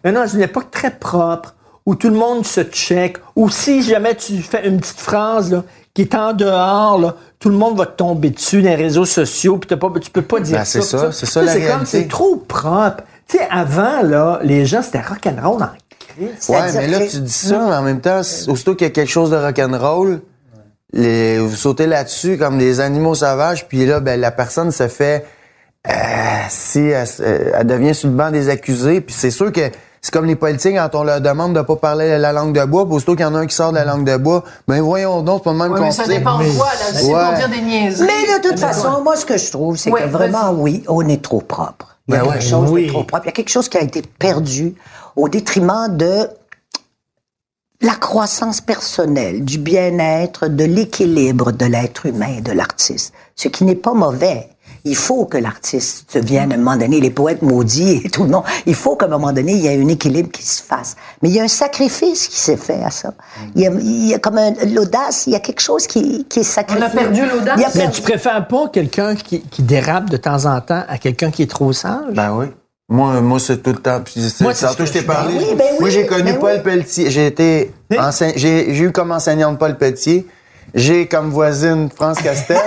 [0.05, 4.14] Maintenant, dans une époque très propre, où tout le monde se check, où si jamais
[4.14, 7.86] tu fais une petite phrase, là, qui est en dehors, là, tout le monde va
[7.86, 10.64] te tomber dessus dans les réseaux sociaux, puis t'as pas, tu peux pas dire Ben,
[10.64, 10.99] c'est ça.
[10.99, 11.90] ça, puis c'est ça, sais, la C'est comme, réalité.
[11.90, 13.03] c'est trop propre.
[13.28, 15.68] Tu sais, avant, là, les gens, c'était rock'n'roll en
[15.98, 16.48] crise.
[16.48, 18.92] Ouais, mais là, que- tu dis ça, mais en même temps, aussitôt qu'il y a
[18.92, 20.20] quelque chose de rock'n'roll,
[20.94, 25.26] les, vous sautez là-dessus comme des animaux sauvages, puis là, ben, la personne se fait...
[25.86, 25.92] euh,
[26.48, 29.60] si elle, euh, elle devient sur le banc des accusés, puis c'est sûr que
[30.00, 32.86] c'est comme les politiques quand on leur demande de pas parler la langue de bois,
[32.86, 34.80] puis aussitôt qu'il y en a un qui sort de la langue de bois, ben
[34.80, 36.94] voyons donc, c'est pas le même Ouais, mais ça dépend de quoi, là.
[36.94, 37.24] C'est Ouais.
[37.24, 38.06] pour dire des niaiseries.
[38.08, 41.06] Mais de toute façon, moi, ce que je trouve, c'est Ouais, que vraiment, oui, on
[41.08, 41.88] est trop propre.
[42.09, 42.86] Il y a Ben quelque ouais, chose oui.
[42.86, 43.24] de trop propre.
[43.24, 44.74] Il y a quelque chose qui a été perdu
[45.16, 46.28] au détriment de
[47.80, 53.12] la croissance personnelle, du bien-être, de l'équilibre de l'être humain et de l'artiste.
[53.36, 54.48] Ce qui n'est pas mauvais.
[54.84, 58.30] Il faut que l'artiste devienne à un moment donné, les poètes maudits et tout le
[58.30, 58.44] monde.
[58.66, 60.96] Il faut qu'à un moment donné, il y ait un équilibre qui se fasse.
[61.22, 63.12] Mais il y a un sacrifice qui s'est fait à ça.
[63.54, 64.38] Il y a, il y a comme
[64.72, 66.88] l'audace, il y a quelque chose qui, qui est sacrifié.
[66.94, 67.54] perdu l'audace.
[67.56, 70.60] Il y a Mais perdu- tu préfères pas quelqu'un qui, qui dérape de temps en
[70.60, 72.14] temps à quelqu'un qui est trop sage?
[72.14, 72.46] Ben oui.
[72.90, 74.00] Moi, moi c'est tout le temps.
[74.40, 75.34] Moi, c'est tantôt, je t'ai parlé.
[75.34, 76.62] Ben oui, ben moi, oui, j'ai connu ben Paul oui.
[76.62, 77.10] Pelletier.
[77.10, 80.26] J'ai été enseign- j'ai j'ai eu comme enseignante Paul Pelletier.
[80.74, 82.58] J'ai comme voisine France Castel.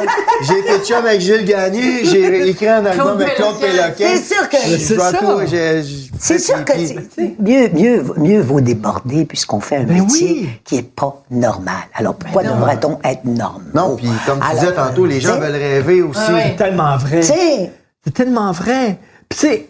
[0.42, 2.04] j'ai été chum avec Gilles Gagné.
[2.06, 3.94] J'ai écrit un album avec Claude Péloquin.
[3.98, 5.12] C'est sûr que- C'est ça.
[6.20, 6.74] C'est sûr que
[7.42, 10.50] mieux, mieux, mieux vaut déborder puisqu'on fait un métier oui.
[10.64, 11.76] qui est pas normal.
[11.96, 13.72] Alors pourquoi devrait-on être normal?
[13.74, 16.20] Non, puis comme tu disais tantôt, les gens veulent rêver aussi.
[16.28, 16.44] Ah ouais.
[16.50, 17.20] C'est tellement vrai.
[17.22, 17.72] Tu sais,
[18.04, 18.98] C'est tellement vrai.
[19.30, 19.70] Puis tu sais,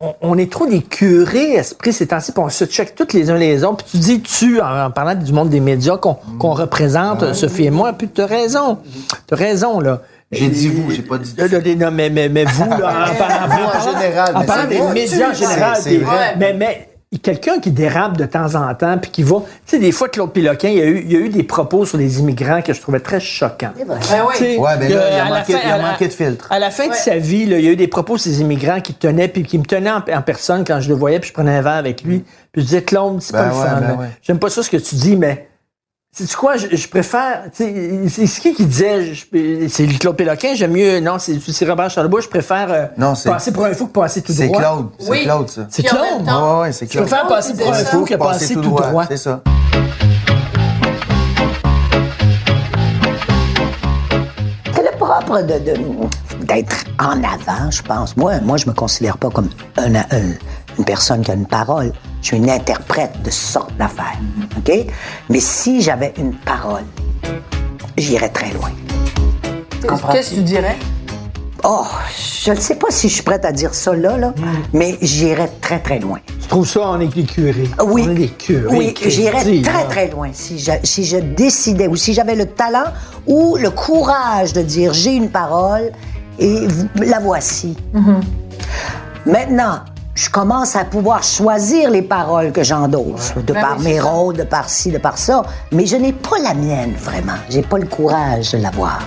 [0.00, 3.30] on, on est trop des curés, esprit ces temps-ci, puis on se check tous les
[3.30, 3.84] uns les autres.
[3.84, 7.66] Puis tu dis, tu, en, en parlant du monde des médias qu'on qu'on représente, Sophie
[7.66, 8.78] et moi, puis tu as raison.
[9.26, 10.02] Tu as raison, là.
[10.32, 13.92] J'ai dit vous, j'ai pas dit là, non, mais, mais, mais vous, là, en, en
[13.92, 15.78] général, en mais parlant des médias en général,
[16.38, 16.88] mais, mais
[17.18, 19.36] quelqu'un qui dérape de temps en temps, puis qui va...
[19.36, 21.42] Tu sais, des fois, Claude Péloquin, il y, a eu, il y a eu des
[21.42, 23.72] propos sur les immigrants que je trouvais très choquants.
[23.76, 23.98] c'est vrai.
[24.10, 24.56] Ben oui.
[24.58, 26.46] Ouais, ben là, il a à la manqué- fin- il a la- manqué de filtre.
[26.50, 28.40] À la fin de sa vie, là, il y a eu des propos sur ces
[28.40, 31.28] immigrants qui tenaient, puis qui me tenaient en, en personne quand je le voyais, puis
[31.28, 32.24] je prenais un verre avec lui.
[32.52, 33.80] Puis je disais, Claude, c'est Ben pas le ouais, fun.
[33.80, 33.94] ben là.
[33.94, 34.06] ouais.
[34.22, 35.48] J'aime pas ça ce que tu dis, mais.
[36.16, 37.46] C'est quoi, je, je préfère.
[37.52, 41.00] C'est c'est qui qui disait, je- c'est Claude Péloquin, j'aime mieux.
[41.00, 43.92] Non, c'est c'est Robert Charlebois, je préfère euh, Non, c'est- passer pour un fou que
[43.98, 44.60] passer tout C'est droit.
[44.60, 44.86] Claude.
[45.00, 45.24] C'est Oui.
[45.24, 45.66] Claude, ça.
[45.70, 46.24] C'est Claude.
[46.24, 47.08] temps- Ouais, ouais, c'est Je Claude.
[47.08, 48.14] préfère passer pour un fou ça.
[48.14, 49.04] que passer tout droit.
[49.08, 49.42] C'est ça.
[54.74, 58.16] C'est le propre de, de- d'être en avant, je pense.
[58.16, 60.34] Moi, moi, je me considère pas comme un- un-
[60.78, 61.92] une personne qui a une parole.
[62.24, 64.18] Je suis une interprète de sorte d'affaires.
[64.56, 64.72] OK?
[65.28, 66.84] Mais si j'avais une parole,
[67.98, 68.70] j'irais très loin.
[70.10, 70.76] Qu'est-ce que tu dirais?
[71.64, 71.84] Oh,
[72.42, 74.32] je ne sais pas si je suis prête à dire ça là, là
[74.72, 76.18] mais j'irais très, très loin.
[76.40, 77.68] Tu trouves ça, est des curés.
[77.84, 78.32] Oui.
[78.38, 78.74] Curés.
[78.74, 79.62] Oui, j'irais là.
[79.62, 82.86] très, très loin si je, si je décidais ou si j'avais le talent
[83.26, 85.92] ou le courage de dire j'ai une parole
[86.38, 86.66] et
[86.96, 87.76] la voici.
[89.26, 89.80] Maintenant,
[90.14, 94.36] je commence à pouvoir choisir les paroles que j'endosse, de Ben par oui, mes rôles,
[94.36, 95.42] de par ci, de par ça,
[95.72, 97.32] mais je n'ai pas la mienne, vraiment.
[97.50, 99.00] J'ai pas le courage de l'avoir.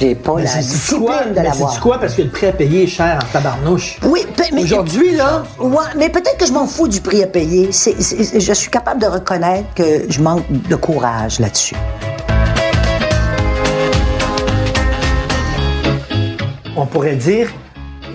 [0.00, 0.62] J'ai pas Mais la c'est quoi?
[0.62, 1.72] discipline de l'avoir.
[1.74, 1.98] c'est quoi?
[2.00, 3.98] Parce que le prix à payer est cher en tabarnouche.
[4.04, 7.70] Oui, mais Aujourd'hui, là, Ouais, mais peut-être que je m'en fous du prix à payer.
[7.72, 11.76] Je suis capable de reconnaître que je manque de courage là-dessus.
[16.78, 17.48] on pourrait dire,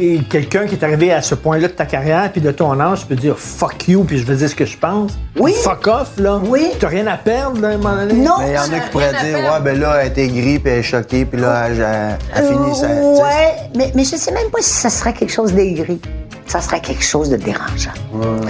[0.01, 3.05] et quelqu'un qui est arrivé à ce point-là de ta carrière puis de ton âge
[3.05, 5.11] peut dire fuck you puis je veux dire ce que je pense.
[5.37, 5.53] Oui.
[5.63, 6.39] Fuck off, là.
[6.43, 6.69] Oui.
[6.79, 8.13] T'as rien à perdre, là, à un moment donné?
[8.15, 8.35] Non.
[8.39, 10.71] Mais il y en a qui pourraient dire, ouais, ben là, elle était gris, puis
[10.73, 12.87] elle est choquée, puis là, elle, elle, elle finit sa.
[12.87, 12.99] tu sais.
[12.99, 16.01] Euh, Ouais, mais, mais je sais même pas si ça serait quelque chose d'aigri.
[16.47, 17.91] Ça serait quelque chose de dérangeant.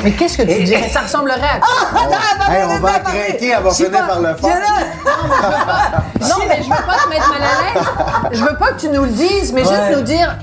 [0.03, 0.89] Mais qu'est-ce que tu dirais?
[0.91, 2.51] Ça ressemblerait à quoi?
[2.55, 4.57] Hey, on va craquer, elle va finir par le faire.
[6.21, 8.39] Non, mais je veux pas te mettre mal à l'aise.
[8.39, 10.35] Je veux pas que tu nous le dises, mais juste nous dire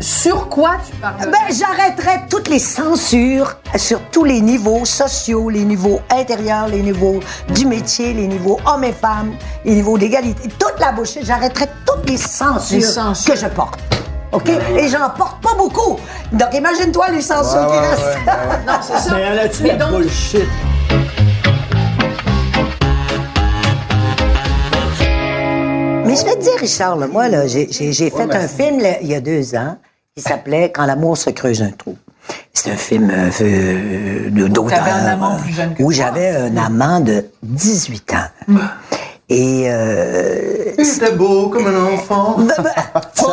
[0.00, 1.14] sur quoi tu parles?
[1.30, 7.20] Ben, j'arrêterais toutes les censures sur tous les niveaux sociaux, les niveaux intérieurs, les niveaux
[7.50, 9.32] du métier, les niveaux hommes et femmes,
[9.64, 10.48] les niveaux d'égalité.
[10.58, 13.34] Toute la bouche, j'arrêterais toutes les censures, Les censures.
[13.34, 13.78] que je porte.
[14.32, 14.48] OK?
[14.76, 15.96] Et j'en porte pas beaucoup.
[16.32, 18.04] Donc, imagine-toi les censures Ouais, qui ouais, restent.
[18.04, 18.66] ouais, ouais.
[18.66, 19.14] Non, c'est ça.
[19.14, 20.44] Mais a-tu la bullshit?
[26.16, 29.08] Mais je vais te dire, Richard, là, moi, là, j'ai, fait un film là, il
[29.08, 29.76] y a deux ans
[30.16, 31.96] qui s'appelait Quand l'amour se creuse un trou.
[32.52, 34.82] C'est un film euh, euh, d'auteur.
[34.82, 38.54] Un amant plus jeune que Où j'avais un amant de 18 ans.
[39.28, 42.36] Et euh, C'était beau comme un enfant.
[42.38, 42.64] ben, ben,
[43.14, 43.26] ça-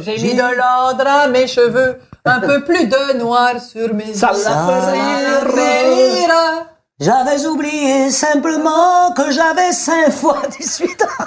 [0.00, 4.32] J'ai mis de l'ordre à mes cheveux, un peu plus de noir sur mes Ça
[4.32, 4.42] yeux.
[4.44, 6.66] la faisait rire.
[7.00, 11.24] J'avais oublié simplement que j'avais cinq fois 18 ans.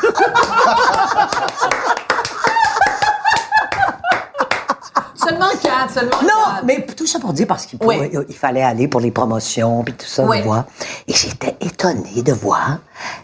[5.15, 6.65] Seulement quatre, seulement Non, quatre.
[6.65, 7.95] mais tout ça pour dire parce qu'il Oui.
[7.97, 10.38] pouvait- il fallait aller pour les promotions puis tout ça, Oui.
[10.38, 10.65] tu vois.
[11.07, 12.78] Et j'étais étonnée de voir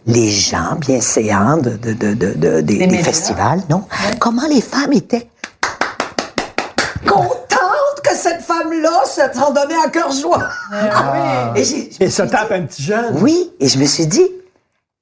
[0.06, 3.84] les gens bienséants de, de, de, de- de- des, festivals, non?
[4.20, 5.30] Comment les femmes étaient
[7.08, 7.38] contentes
[8.24, 10.50] cette femme-là se s'en donnait à cœur joie.
[11.56, 13.18] Et j'ai- je me Et ça tape dit- un petit jeune.
[13.22, 14.28] oui, et je me suis dit,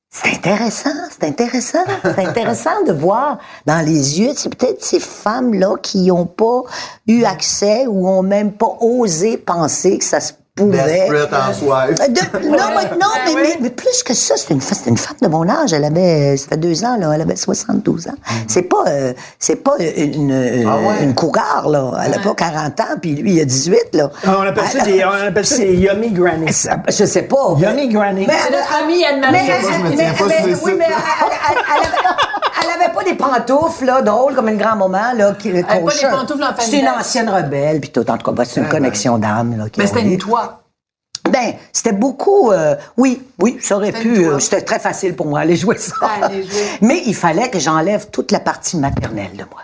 [0.09, 5.75] c'est intéressant, c'est intéressant, c'est intéressant de voir dans les yeux, c'est peut-être ces femmes-là
[5.81, 6.63] qui n'ont pas
[7.07, 11.89] eu accès ou ont même pas osé penser que ça se en soif.
[12.01, 15.15] Euh, de- non, mais, non mais, mais- mais plus que ça, c'est une, une femme
[15.21, 15.71] de mon âge.
[15.71, 18.13] Elle avait, ça fait deux ans, là, elle avait 72 ans.
[18.47, 21.03] C'est pas, euh, c'est pas une, une, Ah ouais?
[21.03, 21.93] une cougar, là.
[22.05, 24.11] Elle a pas 40 ans, puis lui, il a 18, là.
[24.27, 26.51] Ah, On appelle ça des, on appelle ça des yummy granny.
[26.53, 27.55] Ça- Je sais pas.
[27.57, 28.25] Yummy granny.
[28.27, 29.37] Mais C'est notre amie mais, Anne-Marie.
[29.47, 30.95] elle- pas, je me mais- tiens pas mais- sur les oui, sites, mais là.
[31.21, 32.30] elle, elle- elle
[32.83, 36.43] avait, pas des pantoufles là, drôles comme une grand-maman là, qui avait pas des pantoufles
[36.43, 38.09] en C'est une ancienne rebelle, puis tout.
[38.09, 39.69] En tout cas, bah, c'est une connexion d'âme là.
[39.69, 40.57] qui Mais c'était une toi.
[41.29, 42.51] Ben, c'était beaucoup.
[42.51, 44.25] euh, oui, oui, ça aurait pu.
[44.25, 45.93] euh, c'était très facile pour moi aller jouer ça.
[46.29, 46.45] Jouer.
[46.81, 49.61] Mais il fallait que j'enlève toute la partie maternelle de moi.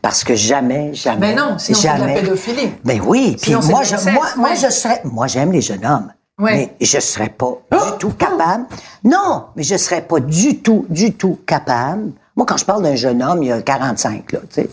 [0.00, 1.34] Parce que jamais, jamais.
[1.34, 2.20] Ben non, sinon c'est de la jamais.
[2.20, 2.72] pédophilie.
[2.84, 4.56] Ben oui, puis moi, je, moi, moi, ouais.
[4.56, 5.00] je serais.
[5.04, 6.12] Moi, j'aime les jeunes hommes.
[6.38, 6.74] Ouais.
[6.80, 8.64] Mais je serais pas du tout capable.
[9.04, 12.12] Non, mais je serais pas du tout, du tout capable.
[12.36, 14.70] Moi, quand je parle d'un jeune homme, il y a 45, là, tu sais.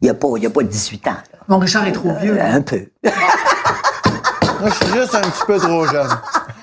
[0.00, 1.38] Il y a pas, il y a pas 18 ans, là.
[1.48, 2.38] Mon Richard est trop vieux.
[2.38, 2.86] Euh, Un peu.
[3.04, 6.08] Moi, je suis juste un petit peu trop jeune.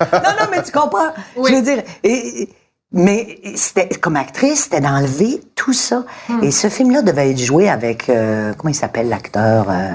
[0.00, 1.08] non, non, mais tu comprends.
[1.36, 1.50] Oui.
[1.50, 2.48] Je veux dire, et-
[2.92, 6.04] mais c'était comme actrice, c'était d'enlever tout ça.
[6.28, 6.42] Hmm.
[6.42, 9.90] Et ce film-là devait être joué avec euh, comment il s'appelle l'acteur euh,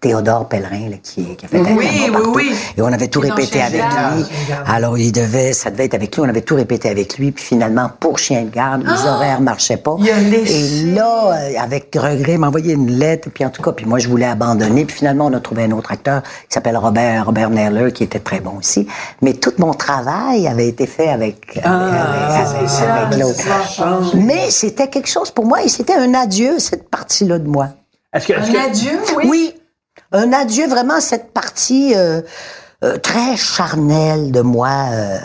[0.00, 2.32] Théodore Pellerin là, qui, qui a fait Oui, oui, partout.
[2.36, 2.52] oui.
[2.76, 4.18] Et on avait tout répété avec garde.
[4.18, 4.24] lui.
[4.66, 6.22] Alors il devait, ça devait être avec lui.
[6.22, 7.32] On avait tout répété avec lui.
[7.32, 9.96] Puis finalement, pour Chien de garde, les horaires marchaient pas.
[9.98, 10.04] Ah!
[10.04, 10.38] Il a.
[10.38, 13.30] Et là, avec regret, il m'a envoyé une lettre.
[13.34, 14.84] Puis en tout cas, puis moi je voulais abandonner.
[14.84, 18.20] Puis finalement, on a trouvé un autre acteur qui s'appelle Robert Robert Nerler, qui était
[18.20, 18.86] très bon aussi.
[19.22, 23.40] Mais tout mon travail avait été fait avec, Ah, avec, avec- l'autre.
[23.70, 24.14] change.
[24.14, 27.68] Mais c'était quelque chose pour moi et c'était un adieu cette partie-là de moi.
[28.12, 29.24] Est-ce que, est-ce que- Un adieu, oui.
[29.28, 29.54] Oui,
[30.12, 32.22] un adieu vraiment à cette partie euh,
[32.84, 35.18] euh, très charnelle de moi euh,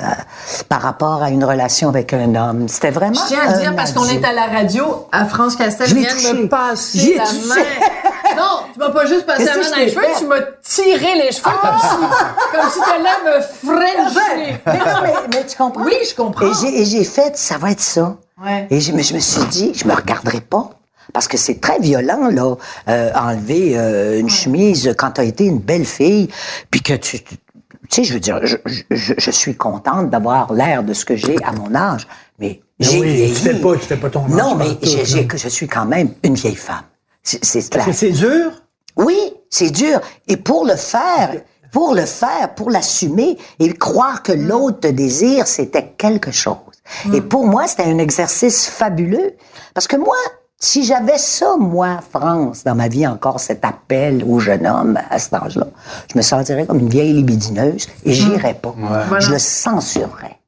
[0.69, 2.67] par rapport à une relation avec un homme.
[2.67, 3.13] C'était vraiment.
[3.21, 6.33] Je tiens à un dire, parce qu'on est à la radio, à France Castel vient
[6.33, 7.39] de passer la touché.
[7.47, 7.55] main.
[8.38, 10.19] Non, tu m'as pas juste passé la main dans les cheveux, fait?
[10.19, 14.61] tu m'as tiré les cheveux comme si, comme si t'allais me frencher.
[14.65, 15.84] Mais non, mais, mais tu comprends?
[15.84, 16.45] Oui, je comprends.
[16.65, 18.17] Et j'ai, fait, ça va être ça.
[18.43, 18.67] Ouais.
[18.69, 20.69] Et je, me- je me suis dit, je me regarderai pas.
[21.11, 22.55] Parce que c'est très violent, là,
[22.88, 26.30] euh, enlever euh, une chemise quand t'as été une belle fille,
[26.71, 27.19] puis que tu...
[27.21, 27.36] tu
[27.89, 28.55] sais, je veux dire, je,
[28.89, 32.07] je- je suis contente d'avoir l'air de ce que j'ai à mon âge,
[32.39, 33.34] mais j'ai oui, vieilli.
[33.34, 36.36] tu fais pas- tu fais pas ton âge Non, mais je suis quand même une
[36.36, 36.84] vieille femme.
[37.24, 37.88] C'est, clair.
[37.93, 38.51] c'est, dur?
[38.97, 40.01] Oui, c'est dur.
[40.28, 41.32] Et pour le faire,
[41.71, 46.57] pour le faire, pour l'assumer et croire que l'autre te désire, c'était quelque chose.
[47.13, 49.36] Et pour moi, c'était un exercice fabuleux.
[49.74, 50.17] Parce que moi,
[50.59, 55.17] si j'avais ça, moi, France, dans ma vie encore, cet appel au jeune homme à
[55.17, 55.67] cet âge-là,
[56.11, 58.76] je me sentirais comme une vieille libidineuse et j'irais pas.
[59.19, 60.39] Je le censurerais.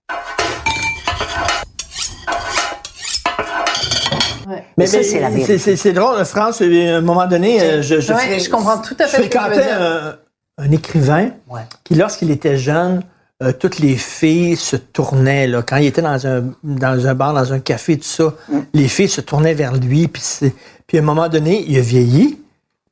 [4.77, 5.57] Mais, ça, mais c'est la c'est, vérité.
[5.57, 8.95] c'est- c'est drôle, France, à un moment donné, euh, je, je, Ouais, je comprends tout
[8.99, 10.15] à fait je fréquentais un,
[10.57, 11.61] un écrivain Ouais.
[11.83, 13.01] qui, lorsqu'il était jeune,
[13.43, 17.33] euh, toutes les filles se tournaient, là, quand il était dans un, dans un bar,
[17.33, 18.57] dans un café, tout ça, Mm.
[18.73, 20.53] les filles se tournaient vers lui, puis, c'est-
[20.87, 22.39] puis à un moment donné, il a vieilli,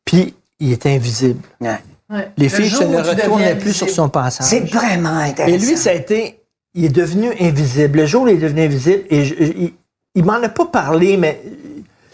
[0.06, 1.42] puis il était invisible.
[1.62, 1.78] Ouais.
[2.10, 2.32] Ouais.
[2.38, 4.46] Les Le filles se ne retournaient plus sur son passage.
[4.48, 5.54] C'est vraiment intéressant.
[5.56, 6.40] Et lui, ça a été.
[6.76, 8.00] Il est devenu invisible.
[8.00, 9.74] Le jour où il est devenu invisible, et je- je- il,
[10.16, 11.41] il m'en a pas parlé, mais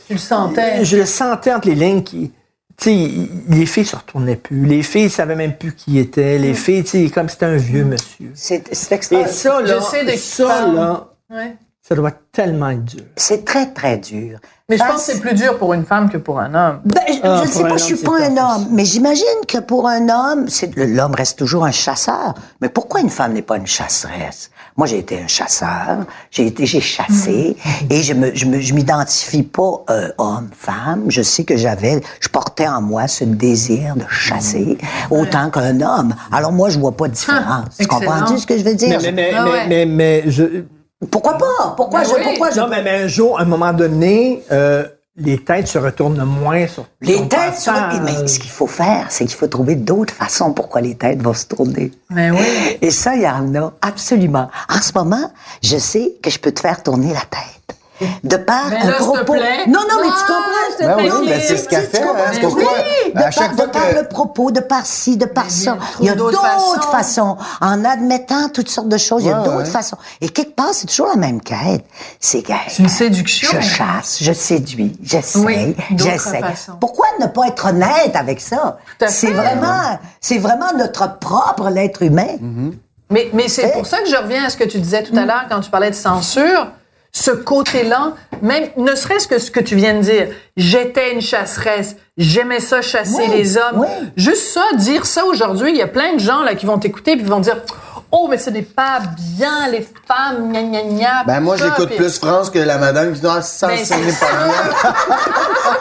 [0.08, 0.84] Tu le sentais.
[0.86, 2.32] je le sentais entre les lignes qui.
[2.78, 4.66] Tu sais, il- les filles se retournaient plus.
[4.66, 6.38] Les filles savaient même plus qui était.
[6.38, 8.32] Les filles, tu sais, comme c'était un vieux monsieur.
[8.36, 9.30] C'est Et extraordinaire.
[9.34, 10.76] ça, là, Je sais de qui ça, parles.
[10.76, 11.56] là, Ouais.
[11.82, 13.04] ça doit tellement être dur.
[13.18, 14.40] C'est très, très dur.
[14.70, 16.80] Mais je pense que c'est plus dur pour une femme que pour un homme.
[16.86, 18.86] Ben, je Ah, je pour sais pas, homme, je suis c'est pas un homme, mais
[18.86, 20.46] j'imagine que pour un homme,
[20.78, 22.34] l'homme reste toujours un chasseur.
[22.62, 24.52] Mais pourquoi une femme n'est pas une chasseresse?
[24.80, 27.58] Moi, j'ai été un chasseur, j'ai été, j'ai chassé,
[27.90, 31.04] et je me, je me, je m'identifie pas euh, homme, femme.
[31.10, 34.78] Je sais que j'avais, je portais en moi ce désir de chasser
[35.12, 36.16] autant qu'un homme.
[36.32, 37.76] Alors moi, je vois pas de différence.
[37.78, 39.00] tu comprends-tu ce que je veux dire?
[39.02, 39.68] Mais, mais, mais, Ah mais, ouais.
[39.68, 40.44] mais, mais je.
[41.12, 41.74] Pourquoi pas?
[41.76, 42.22] Pourquoi Ben je, oui.
[42.24, 44.86] pourquoi je Non, mais, mais un jour, à un moment donné, euh,
[45.20, 47.74] les têtes se retournent moins sur Les têtes sur...
[47.74, 48.02] passage.
[48.04, 51.34] Mais ce qu'il faut faire, c'est qu'il faut trouver d'autres façons pourquoi les têtes vont
[51.34, 51.92] se tourner.
[52.10, 52.78] Mais oui.
[52.82, 54.50] Et ça, il y en a absolument.
[54.70, 57.59] En ce moment, je sais que je peux te faire tourner la tête.
[58.24, 59.34] De par Mais un là, te propos.
[59.34, 59.66] plaît.
[59.68, 60.98] Non, non, mais tu comprends?
[60.98, 62.02] Ben oui, ben c'est ce qu'elle fait.
[62.02, 62.64] Hein, pourquoi?
[62.64, 63.96] Oui, de à par, chaque fois de par que.
[63.96, 65.78] le propos, de par ci, de par ça.
[66.00, 66.92] Il y a d'autres façons.
[66.92, 67.38] façons.
[67.62, 69.66] En admettant toutes sortes de choses, il y a d'autres ouais.
[69.66, 69.98] façons.
[70.22, 71.86] Et quelque part, c'est toujours la même quête.
[72.20, 73.50] C'est C'est une séduction.
[73.60, 75.76] je chasse, je séduis, j'essaie, Oui,
[76.42, 76.74] façons.
[76.80, 78.78] Pourquoi ne pas être honnête avec ça?
[78.98, 79.34] Tout à C'est fait.
[79.34, 82.38] vraiment, c'est vraiment notre propre l'être humain.
[83.12, 85.26] Mais, mais c'est pour ça que je reviens à ce que tu disais tout à
[85.26, 86.68] l'heure quand tu parlais de censure.
[87.12, 91.96] Ce côté-là, même, ne serait-ce que ce que tu viens de dire, j'étais une chasseresse,
[92.18, 93.78] j'aimais ça chasser Oui, les hommes.
[93.80, 93.88] oui.
[94.16, 97.14] Juste ça, dire ça aujourd'hui, il y a plein de gens là qui vont t'écouter
[97.16, 97.58] puis qui vont dire,
[98.12, 99.00] oh, mais ce n'est pas
[99.38, 101.24] bien les femmes, gna gna gna.
[101.26, 104.12] Ben moi, j'écoute plus France que la madame qui dit Ah, ça, ça c'est n'est
[104.14, 104.92] pas bien.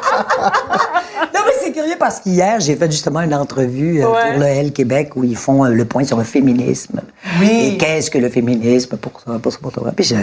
[1.34, 4.30] Non, mais c'est curieux parce qu'hier, j'ai fait justement une entrevue euh, Ouais.
[4.32, 7.00] pour le L Québec où ils font euh, le point sur le féminisme.
[7.40, 7.72] Oui.
[7.74, 9.92] Et qu'est-ce que le féminisme pour ça, pour ça, pour ça?
[9.94, 10.14] Puis je-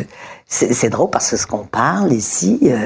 [0.48, 2.86] c'est c'est drôle parce que ce qu'on parle ici, euh,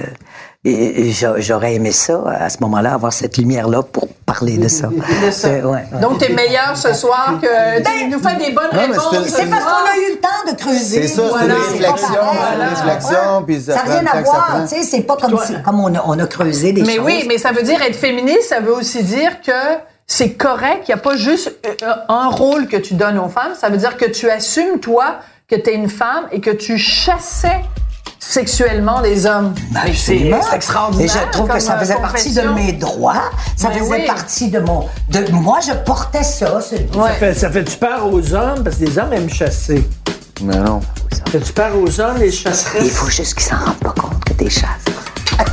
[1.40, 4.88] j'aurais aimé ça, à ce moment-là, avoir cette lumière-là pour parler de ça.
[4.88, 5.48] De ça.
[5.48, 5.86] Euh, ouais.
[6.02, 7.48] Donc, t'es meilleur ce soir que
[7.82, 9.08] tu nous fais des bonnes Non, mais réponses.
[9.12, 11.02] c'est- ce C'est parce qu'on a eu le temps de creuser.
[11.04, 14.84] C'est ça, c'est Voilà, une réflexion, une puis ça n'a rien à voir, tu sais,
[14.84, 17.06] c'est pas comme, si- comme on, a, on a creusé des Mais choses.
[17.06, 19.52] oui, mais ça veut dire être féministe, ça veut aussi dire que
[20.06, 23.54] c'est correct, il n'y a pas juste euh, un rôle que tu donnes aux femmes,
[23.60, 25.16] ça veut dire que tu assumes, toi,
[25.48, 27.62] que tu es une femme et que tu chassais
[28.20, 29.54] sexuellement les hommes.
[29.72, 31.06] Mais c'est extraordinaire.
[31.06, 33.32] Et je trouve que ça euh, faisait partie de mes droits.
[33.56, 34.06] Ça Mais faisait oui.
[34.06, 34.86] partie de mon.
[35.10, 36.56] De, moi, je portais ça.
[36.56, 36.62] Ouais.
[36.62, 39.88] Ça fait, ça fait du peur aux hommes, parce que les hommes aiment chasser.
[40.42, 40.82] Mais non.
[41.12, 42.84] Ça fait du peur aux hommes, les chasseresses.
[42.84, 44.68] Il faut juste qu'ils s'en rendent pas compte que t'es chasse.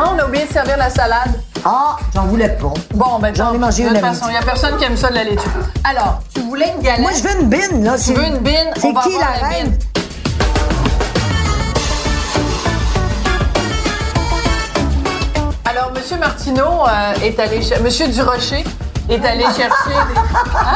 [0.00, 1.40] Ah, on a oublié de servir la salade.
[1.64, 2.72] Ah, j'en voulais pas.
[2.94, 4.84] Bon, ben J'en ai mangé de une toute à façon, il n'y a personne qui
[4.84, 5.48] aime ça de la laitue.
[5.84, 7.00] Alors, tu voulais une galette?
[7.00, 7.96] Moi, je veux une bine, là.
[7.98, 8.70] Tu veux une bine?
[8.76, 9.70] C'est qui la reine?
[9.70, 9.78] bine.
[15.64, 18.64] Alors, Monsieur Martineau euh, est allé cher- Monsieur Durocher
[19.10, 20.20] est allé chercher des...
[20.54, 20.74] Hein?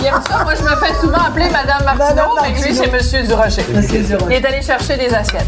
[0.00, 0.44] Il aime ça?
[0.44, 3.64] Moi, je me fais souvent appeler Madame Martineau, Madame mais lui, c'est Monsieur Durocher.
[3.74, 4.26] Monsieur Durocher.
[4.30, 5.46] Il est allé chercher des assiettes.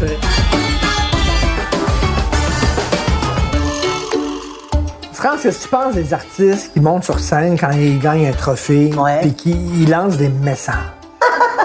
[5.15, 8.33] France, qu'est-ce que tu penses des artistes qui montent sur scène quand ils gagnent un
[8.33, 9.21] trophée Ouais.
[9.21, 10.75] puis qui ils lancent des messages?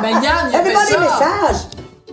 [0.02, 0.94] Mais Yann, il Ça a fait dépend ça.
[0.94, 1.66] des messages.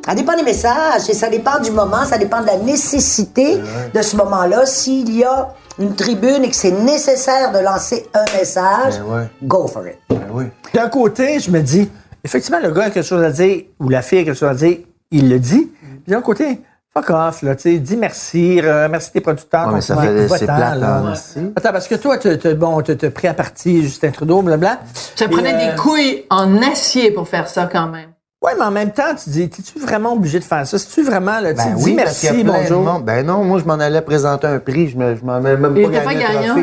[0.06, 3.60] Ça dépend des messages et ça dépend du moment, ça dépend de la nécessité
[3.94, 4.66] de ce moment-là.
[4.66, 9.28] S'il y a une tribune et que c'est nécessaire de lancer un message, Ben ouais.
[9.44, 9.98] go for it.
[10.10, 10.46] Ben oui.
[10.74, 11.90] D'un côté, je me dis,
[12.24, 14.56] effectivement, le gars a quelque chose à dire ou la fille a quelque chose à
[14.56, 14.78] dire,
[15.12, 15.72] il le dit.
[16.06, 16.62] Puis d'un côté,
[17.02, 19.62] fuck off, là, tu sais, dis merci, remercie tes producteurs.
[19.66, 20.96] Ouais, ton mais ça fait- Va-t'en, c'est plate, là.
[20.98, 21.40] hein, merci.
[21.56, 24.80] Attends, parce que toi, t'as- bon, t'as, pris à partie Justin Trudeau, blablabla.
[25.16, 28.10] Ça prenait euh, des couilles en acier pour faire ça, quand même.
[28.42, 30.78] Ouais, mais en même temps, tu dis, t'es-tu vraiment obligé de faire ça?
[30.78, 32.84] C'est-tu vraiment, là, tu Ben dis oui, merci, bonjour?
[32.84, 33.04] monde.
[33.04, 34.90] Ben non, moi, je m'en allais présenter un prix.
[34.90, 36.56] Je, me, je m'en avais même Il pas gagné pas gagnant.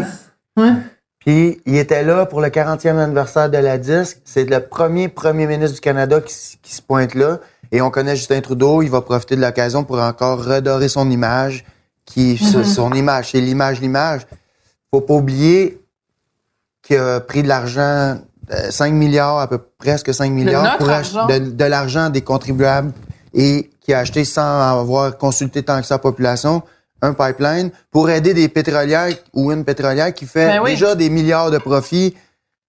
[0.57, 0.71] Ouais.
[1.19, 4.19] Puis, il était là pour le 40e anniversaire de la disque.
[4.25, 6.35] C'est le premier premier ministre du Canada qui
[6.75, 7.39] se pointe là.
[7.73, 8.83] Et on connaît Justin Trudeau.
[8.83, 11.65] Il va profiter de l'occasion pour encore redorer son image.
[12.05, 12.65] Qui, Mm-hmm.
[12.65, 14.23] Son image, c'est l'image, l'image.
[14.91, 15.81] Faut pas oublier
[16.83, 18.19] qu'il a pris de l'argent,
[18.51, 22.93] euh, 5 milliards, à peu presque 5 milliards, pour de, de l'argent des contribuables
[23.33, 26.63] et qui a acheté sans avoir consulté tant que la population
[27.03, 30.71] un pipeline pour aider des pétrolières ou une pétrolière qui fait Ben oui.
[30.71, 32.15] déjà des milliards de profits.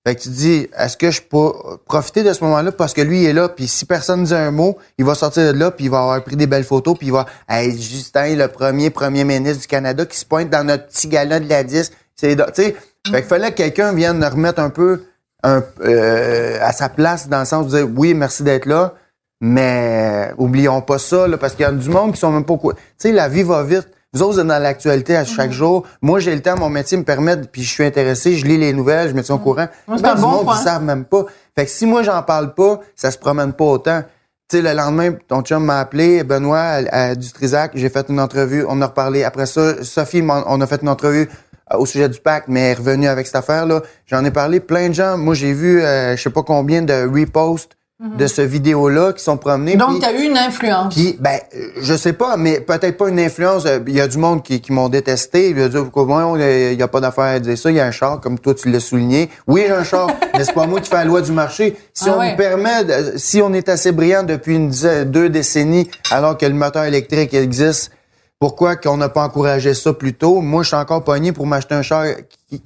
[0.07, 1.51] Fait que tu dis, est-ce que je peux
[1.87, 4.51] profiter de ce moment-là parce que lui il est là, puis si personne dit un
[4.51, 7.07] mot, il va sortir de là, puis il va avoir pris des belles photos, puis
[7.07, 10.85] il va être Justin, le premier premier ministre du Canada qui se pointe dans notre
[10.85, 11.91] petit gala de la 10.
[12.15, 12.75] C'est, tu sais,
[13.07, 15.05] fait qu'il fallait que quelqu'un vienne remettre un peu
[15.41, 18.93] un, euh, à sa place dans le sens de dire, oui, merci d'être là,
[19.41, 22.53] mais oublions pas ça, là, parce qu'il y a du monde qui sont même pas
[22.53, 22.73] au.
[22.73, 23.87] Tu sais, la vie va vite.
[24.15, 25.85] Vous autres, vous êtes dans l'actualité à chaque jour.
[26.01, 28.71] Moi, j'ai le temps, mon métier me permet, puis je suis intéressé, je lis les
[28.71, 29.67] nouvelles, je me tiens au courant.
[29.89, 31.25] Ouais, c'est Ben, du bon monde qui savent même pas.
[31.53, 34.03] Fait que si moi, j'en parle pas, ça se promène pas autant.
[34.49, 38.05] Tu sais, le lendemain, ton chum m'a appelé, Benoît, à, à du Trisac, j'ai fait
[38.07, 39.25] une entrevue, on a reparlé.
[39.25, 41.27] Après ça, Sophie, on a fait une entrevue
[41.73, 43.81] euh, au sujet du pacte, mais elle est revenue avec cette affaire-là.
[44.05, 45.17] J'en ai parlé, plein de gens.
[45.17, 49.37] Moi, j'ai vu, euh, je sais pas combien de reposts de ce vidéo-là qui sont
[49.37, 49.73] promenés.
[49.75, 49.79] Mhm.
[49.79, 50.93] Donc, tu as eu une influence.
[50.93, 51.39] puis, ben,
[51.81, 53.65] je sais pas, mais peut-être pas une influence.
[53.65, 55.51] Euh, Il y a du monde qui, qui m'ont détesté.
[55.51, 57.71] Il a dit, comment il n'y a pas d'affaire à dire ça.
[57.71, 59.29] Il y a un char, comme toi, tu l'as souligné.
[59.47, 61.77] Oui, j'ai un char, mais c'est pas moi qui fais la loi du marché.
[61.93, 62.31] Si Ah on ouais.
[62.31, 66.45] nous permet, de- si on est assez brillant depuis une dizaine, deux décennies, alors que
[66.45, 67.91] le moteur électrique existe,
[68.39, 70.41] pourquoi qu'on n'a pas encouragé ça plus tôt?
[70.41, 72.03] Moi, je suis encore pogné pour m'acheter un char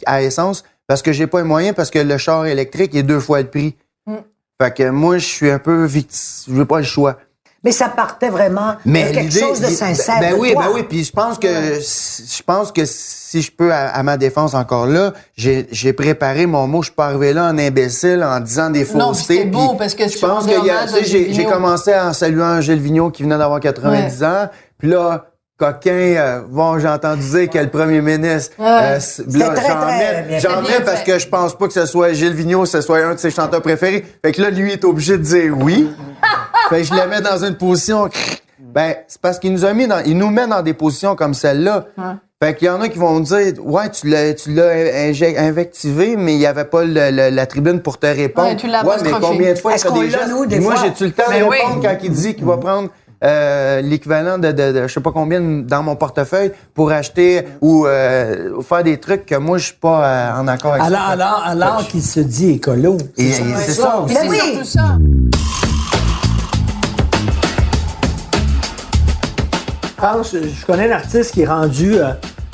[0.07, 3.19] à essence parce que j'ai pas les moyens, parce que le char électrique est deux
[3.19, 3.75] fois le prix.
[4.61, 6.53] Fait que moi, je suis un peu victime.
[6.53, 7.17] Je veux pas le choix.
[7.63, 10.19] Mais ça partait vraiment de quelque chose de l'idée- sincère.
[10.21, 10.63] Ben de oui, toi.
[10.65, 10.83] ben oui.
[10.83, 14.85] Puis je pense que je pense que si je peux, à, à ma défense encore
[14.85, 16.81] là, j'ai j'ai préparé mon mot.
[16.81, 19.41] Je suis pas arrivé là en imbécile en disant des Non, faussetés.
[19.41, 23.23] puis c'est beau parce que je pense que j'ai commencé en saluant Gilles Vigneault qui
[23.23, 24.47] venait d'avoir 90 ans.
[24.77, 25.25] Puis là.
[25.59, 29.97] Coquin, euh, bon, j'ai entendu dire que le premier ministre, euh, là, très, j'en très
[30.23, 32.99] mets, j'en mets parce que je pense pas que ce soit Gilles Vigneault, ce soit
[32.99, 34.05] un de ses chanteurs préférés.
[34.23, 35.89] Fait que là, lui est obligé de dire oui.
[36.69, 38.09] fait que je le mets dans une position.
[38.59, 41.33] Ben, c'est parce qu'il nous a mis dans, il nous met dans des positions comme
[41.33, 41.87] celle-là.
[42.41, 44.71] Fait qu'il y en a qui vont dire, ouais, tu l'as, tu l'as
[45.39, 48.47] invectivé, mais il y avait pas le- le- la tribune pour te répondre.
[48.47, 50.29] Ouais, tu l'as ouais, mais combien de fois il Est-ce fait qu'on des l'a, gestes?
[50.29, 50.85] nous, des Moi, fois?
[50.85, 51.57] j'ai-tu le temps Ben de oui.
[51.57, 52.89] répondre quand il dit qu'il va prendre
[53.21, 58.81] euh, l'équivalent de, je sais pas combien dans mon portefeuille pour acheter ou euh, faire
[58.81, 60.85] des trucs que moi je suis pas euh, en accord avec.
[60.85, 61.07] Alors, ça.
[61.07, 62.97] alors, alors qu'il se dit écolo.
[63.17, 64.13] C'est ça, ça aussi.
[64.13, 64.59] Mais oui.
[64.63, 64.97] ça.
[70.31, 71.97] Je connais un artiste qui est rendu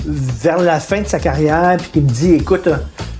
[0.03, 2.69] vers la fin de sa carrière puis qui me dit écoute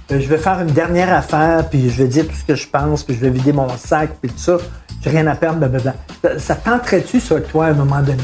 [0.09, 3.03] je vais faire une dernière affaire puis je vais dire tout ce que je pense
[3.03, 4.57] puis je vais vider mon sac puis tout ça
[5.06, 5.94] Rien à perdre, blablabla.
[6.23, 8.23] Ça, ça tenterait-tu, ça, toi, à un moment donné?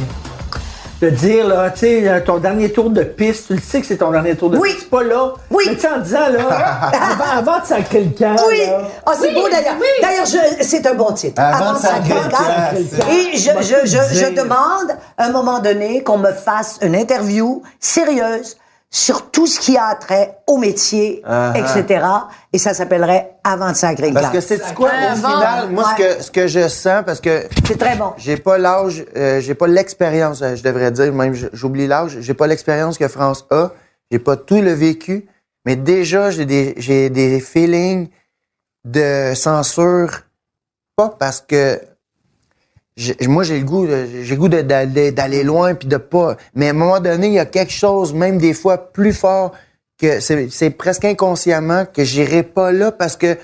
[1.02, 3.88] De dire, là, tu sais, euh, ton dernier tour de piste, tu le sais que
[3.88, 4.72] c'est ton dernier tour de Oui.
[4.76, 5.34] piste, pas là.
[5.50, 5.64] Oui.
[5.68, 8.62] Mais tu en disant, là, avant, avant de sacrer le camp, Oui,
[9.06, 9.78] Ah, c'est beau d'ailleurs.
[10.00, 10.28] D'ailleurs,
[10.62, 11.42] c'est un bon titre.
[11.42, 13.10] Avant de sacrer le camp.
[13.12, 14.36] Et je, je, je je, te je dis.
[14.36, 18.58] demande, à un moment donné, qu'on me fasse une interview sérieuse
[18.94, 21.60] sur tout ce qui a trait au métier, Ah, ah.
[21.60, 22.06] etc.
[22.52, 26.04] Et ça s'appellerait Avant de sacrer le Parce que c'est quoi, au final, moi, ce
[26.18, 28.12] que, ce que je sens, parce que C'est très bon.
[28.18, 32.34] j'ai pas l'âge, euh, j'ai pas l'expérience, euh, je devrais dire, même j'oublie l'âge, j'ai
[32.34, 33.72] pas l'expérience que France a,
[34.12, 35.26] j'ai pas tout le vécu,
[35.66, 38.10] mais déjà, j'ai des, j'ai des feelings
[38.84, 40.12] de censure,
[40.98, 41.80] pas parce que
[43.28, 46.36] moi, j'ai le goût, de- j'ai le goût d'aller, d'aller loin puis de pas.
[46.56, 49.52] Mais à un moment donné, il y a quelque chose, même des fois plus fort
[50.00, 53.38] que c'est, c'est presque inconsciemment que j'irai pas là parce que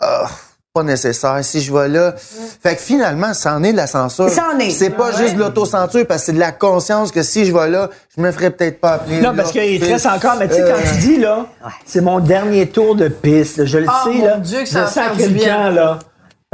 [0.00, 0.28] ah,
[0.72, 1.38] pas nécessaire.
[1.44, 4.28] Si je vais là, fait que finalement, ça en est de la censure.
[4.28, 4.70] Ça en est.
[4.70, 7.68] C'est pas juste de l'autocensure parce que c'est de la conscience que si je vais
[7.68, 9.20] là, je me ferais peut-être pas appeler.
[9.20, 11.46] Non, parce qu'il te reste encore, mais tu sais, Euh, quand tu dis, là,
[11.86, 14.36] c'est mon dernier tour de piste, je le Oh, sais, mon là.
[14.38, 15.70] Dieu, que je ça sens du quelqu'un, bien.
[15.70, 15.98] là.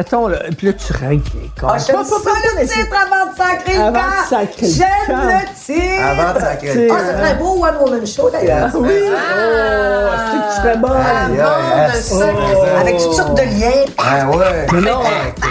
[0.00, 1.86] Mettons, là, puis là, tu règles les Ah, comptes.
[1.86, 2.14] j'aime Pas- ça,
[2.58, 4.30] le c'est- titre avant de sacrer le Avant de camp.
[4.30, 5.26] sacrer le J'aime camp.
[5.26, 6.04] le titre.
[6.10, 8.70] Avant de sacrer le Ah, ferait un beau one-woman show, d'ailleurs.
[8.76, 8.88] Oui!
[9.04, 10.90] Oh, c'est que tu serais bonne!
[10.92, 13.84] Avant de sacrer- Avec toutes sortes de liens.
[13.98, 14.66] Ah ouais.
[14.72, 15.00] Mais non,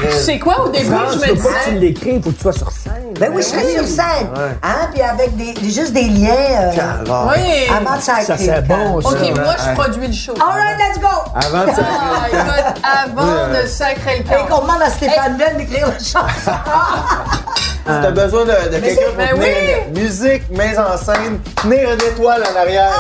[0.01, 1.29] Tu sais quoi, au début, je faut me pas que
[1.65, 1.79] tu disais...
[1.79, 2.93] l'écris, faut que tu sois sur scène.
[3.19, 4.29] Ben oui, je serais sur scène.
[4.63, 6.71] Hein, puis avec des, juste des liens euh.
[7.29, 7.67] Oui.
[7.69, 9.09] avant de sacrer Ça, c'est bon, ça.
[9.09, 10.33] OK, moi, je produis le show.
[10.39, 11.07] All right, let's go.
[11.35, 15.93] Avant de sacrer Ah, avant de sacrer le qu'on demande à Stéphane Bell d'écrire la
[15.99, 16.51] chanson?
[17.85, 21.89] Si t'as besoin de, de quelqu'un pour mais tenir une musique, mise en scène, tenir
[21.91, 22.91] une étoile en arrière.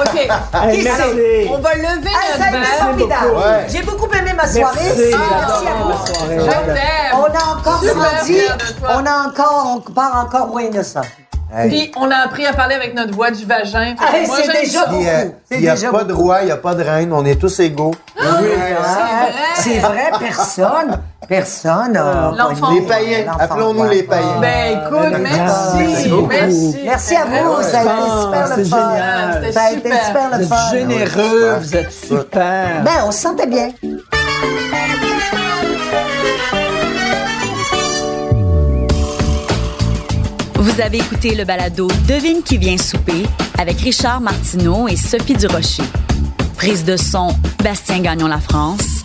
[0.00, 0.16] OK.
[0.16, 1.02] Hey, Qui merci.
[1.14, 1.48] c'est?
[1.50, 2.78] On va lever Ah, a notre verre.
[2.78, 3.30] formidable.
[3.36, 3.66] Ouais.
[3.68, 4.78] J'ai beaucoup aimé ma soirée.
[4.82, 5.92] Merci, Merci à vous.
[7.14, 8.40] On a encore grandi.
[8.82, 11.00] On a encore, on part encore moins innocent.
[11.68, 13.94] Puis on a appris à parler avec notre voix du vagin.
[14.12, 14.86] Hey, moi, c'est j'aime déjà ça.
[14.86, 15.04] beaucoup.
[15.52, 17.60] Il n'y a pas de roi, il n'y a pas de reine, on est tous
[17.60, 17.94] égaux.
[18.20, 19.32] Ah, vrai.
[19.54, 21.92] C'est vrai, personne, personne
[22.36, 22.66] L'enfant.
[22.66, 23.38] pogné Les païens, l'enfant.
[23.40, 24.40] appelons-nous les païens.
[24.40, 26.12] Ben écoute, Merci merci.
[26.28, 26.78] Merci.
[26.84, 28.90] Merci à vous, ça a été Ah, super c'est le fun.
[28.92, 29.34] génial.
[29.34, 30.04] C'était Ça a été super.
[30.06, 30.70] super Vous le êtes fun.
[30.72, 32.82] généreux, vous êtes super.
[32.84, 33.68] Ben, on se sentait bien.
[40.66, 43.22] Vous avez écouté le balado Devine qui vient souper
[43.56, 45.84] avec Richard Martineau et Sophie Durocher.
[46.56, 47.28] Prise de son,
[47.62, 49.04] Bastien Gagnon La France.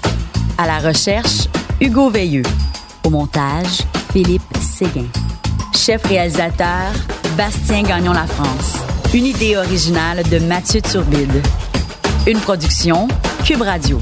[0.58, 1.48] À la recherche,
[1.80, 2.42] Hugo Veilleux.
[3.04, 5.06] Au montage, Philippe Séguin.
[5.76, 6.94] Chef réalisateur,
[7.38, 8.78] Bastien Gagnon La France.
[9.14, 11.44] Une idée originale de Mathieu Turbide.
[12.26, 13.08] Une production,
[13.46, 14.00] Cube Radio.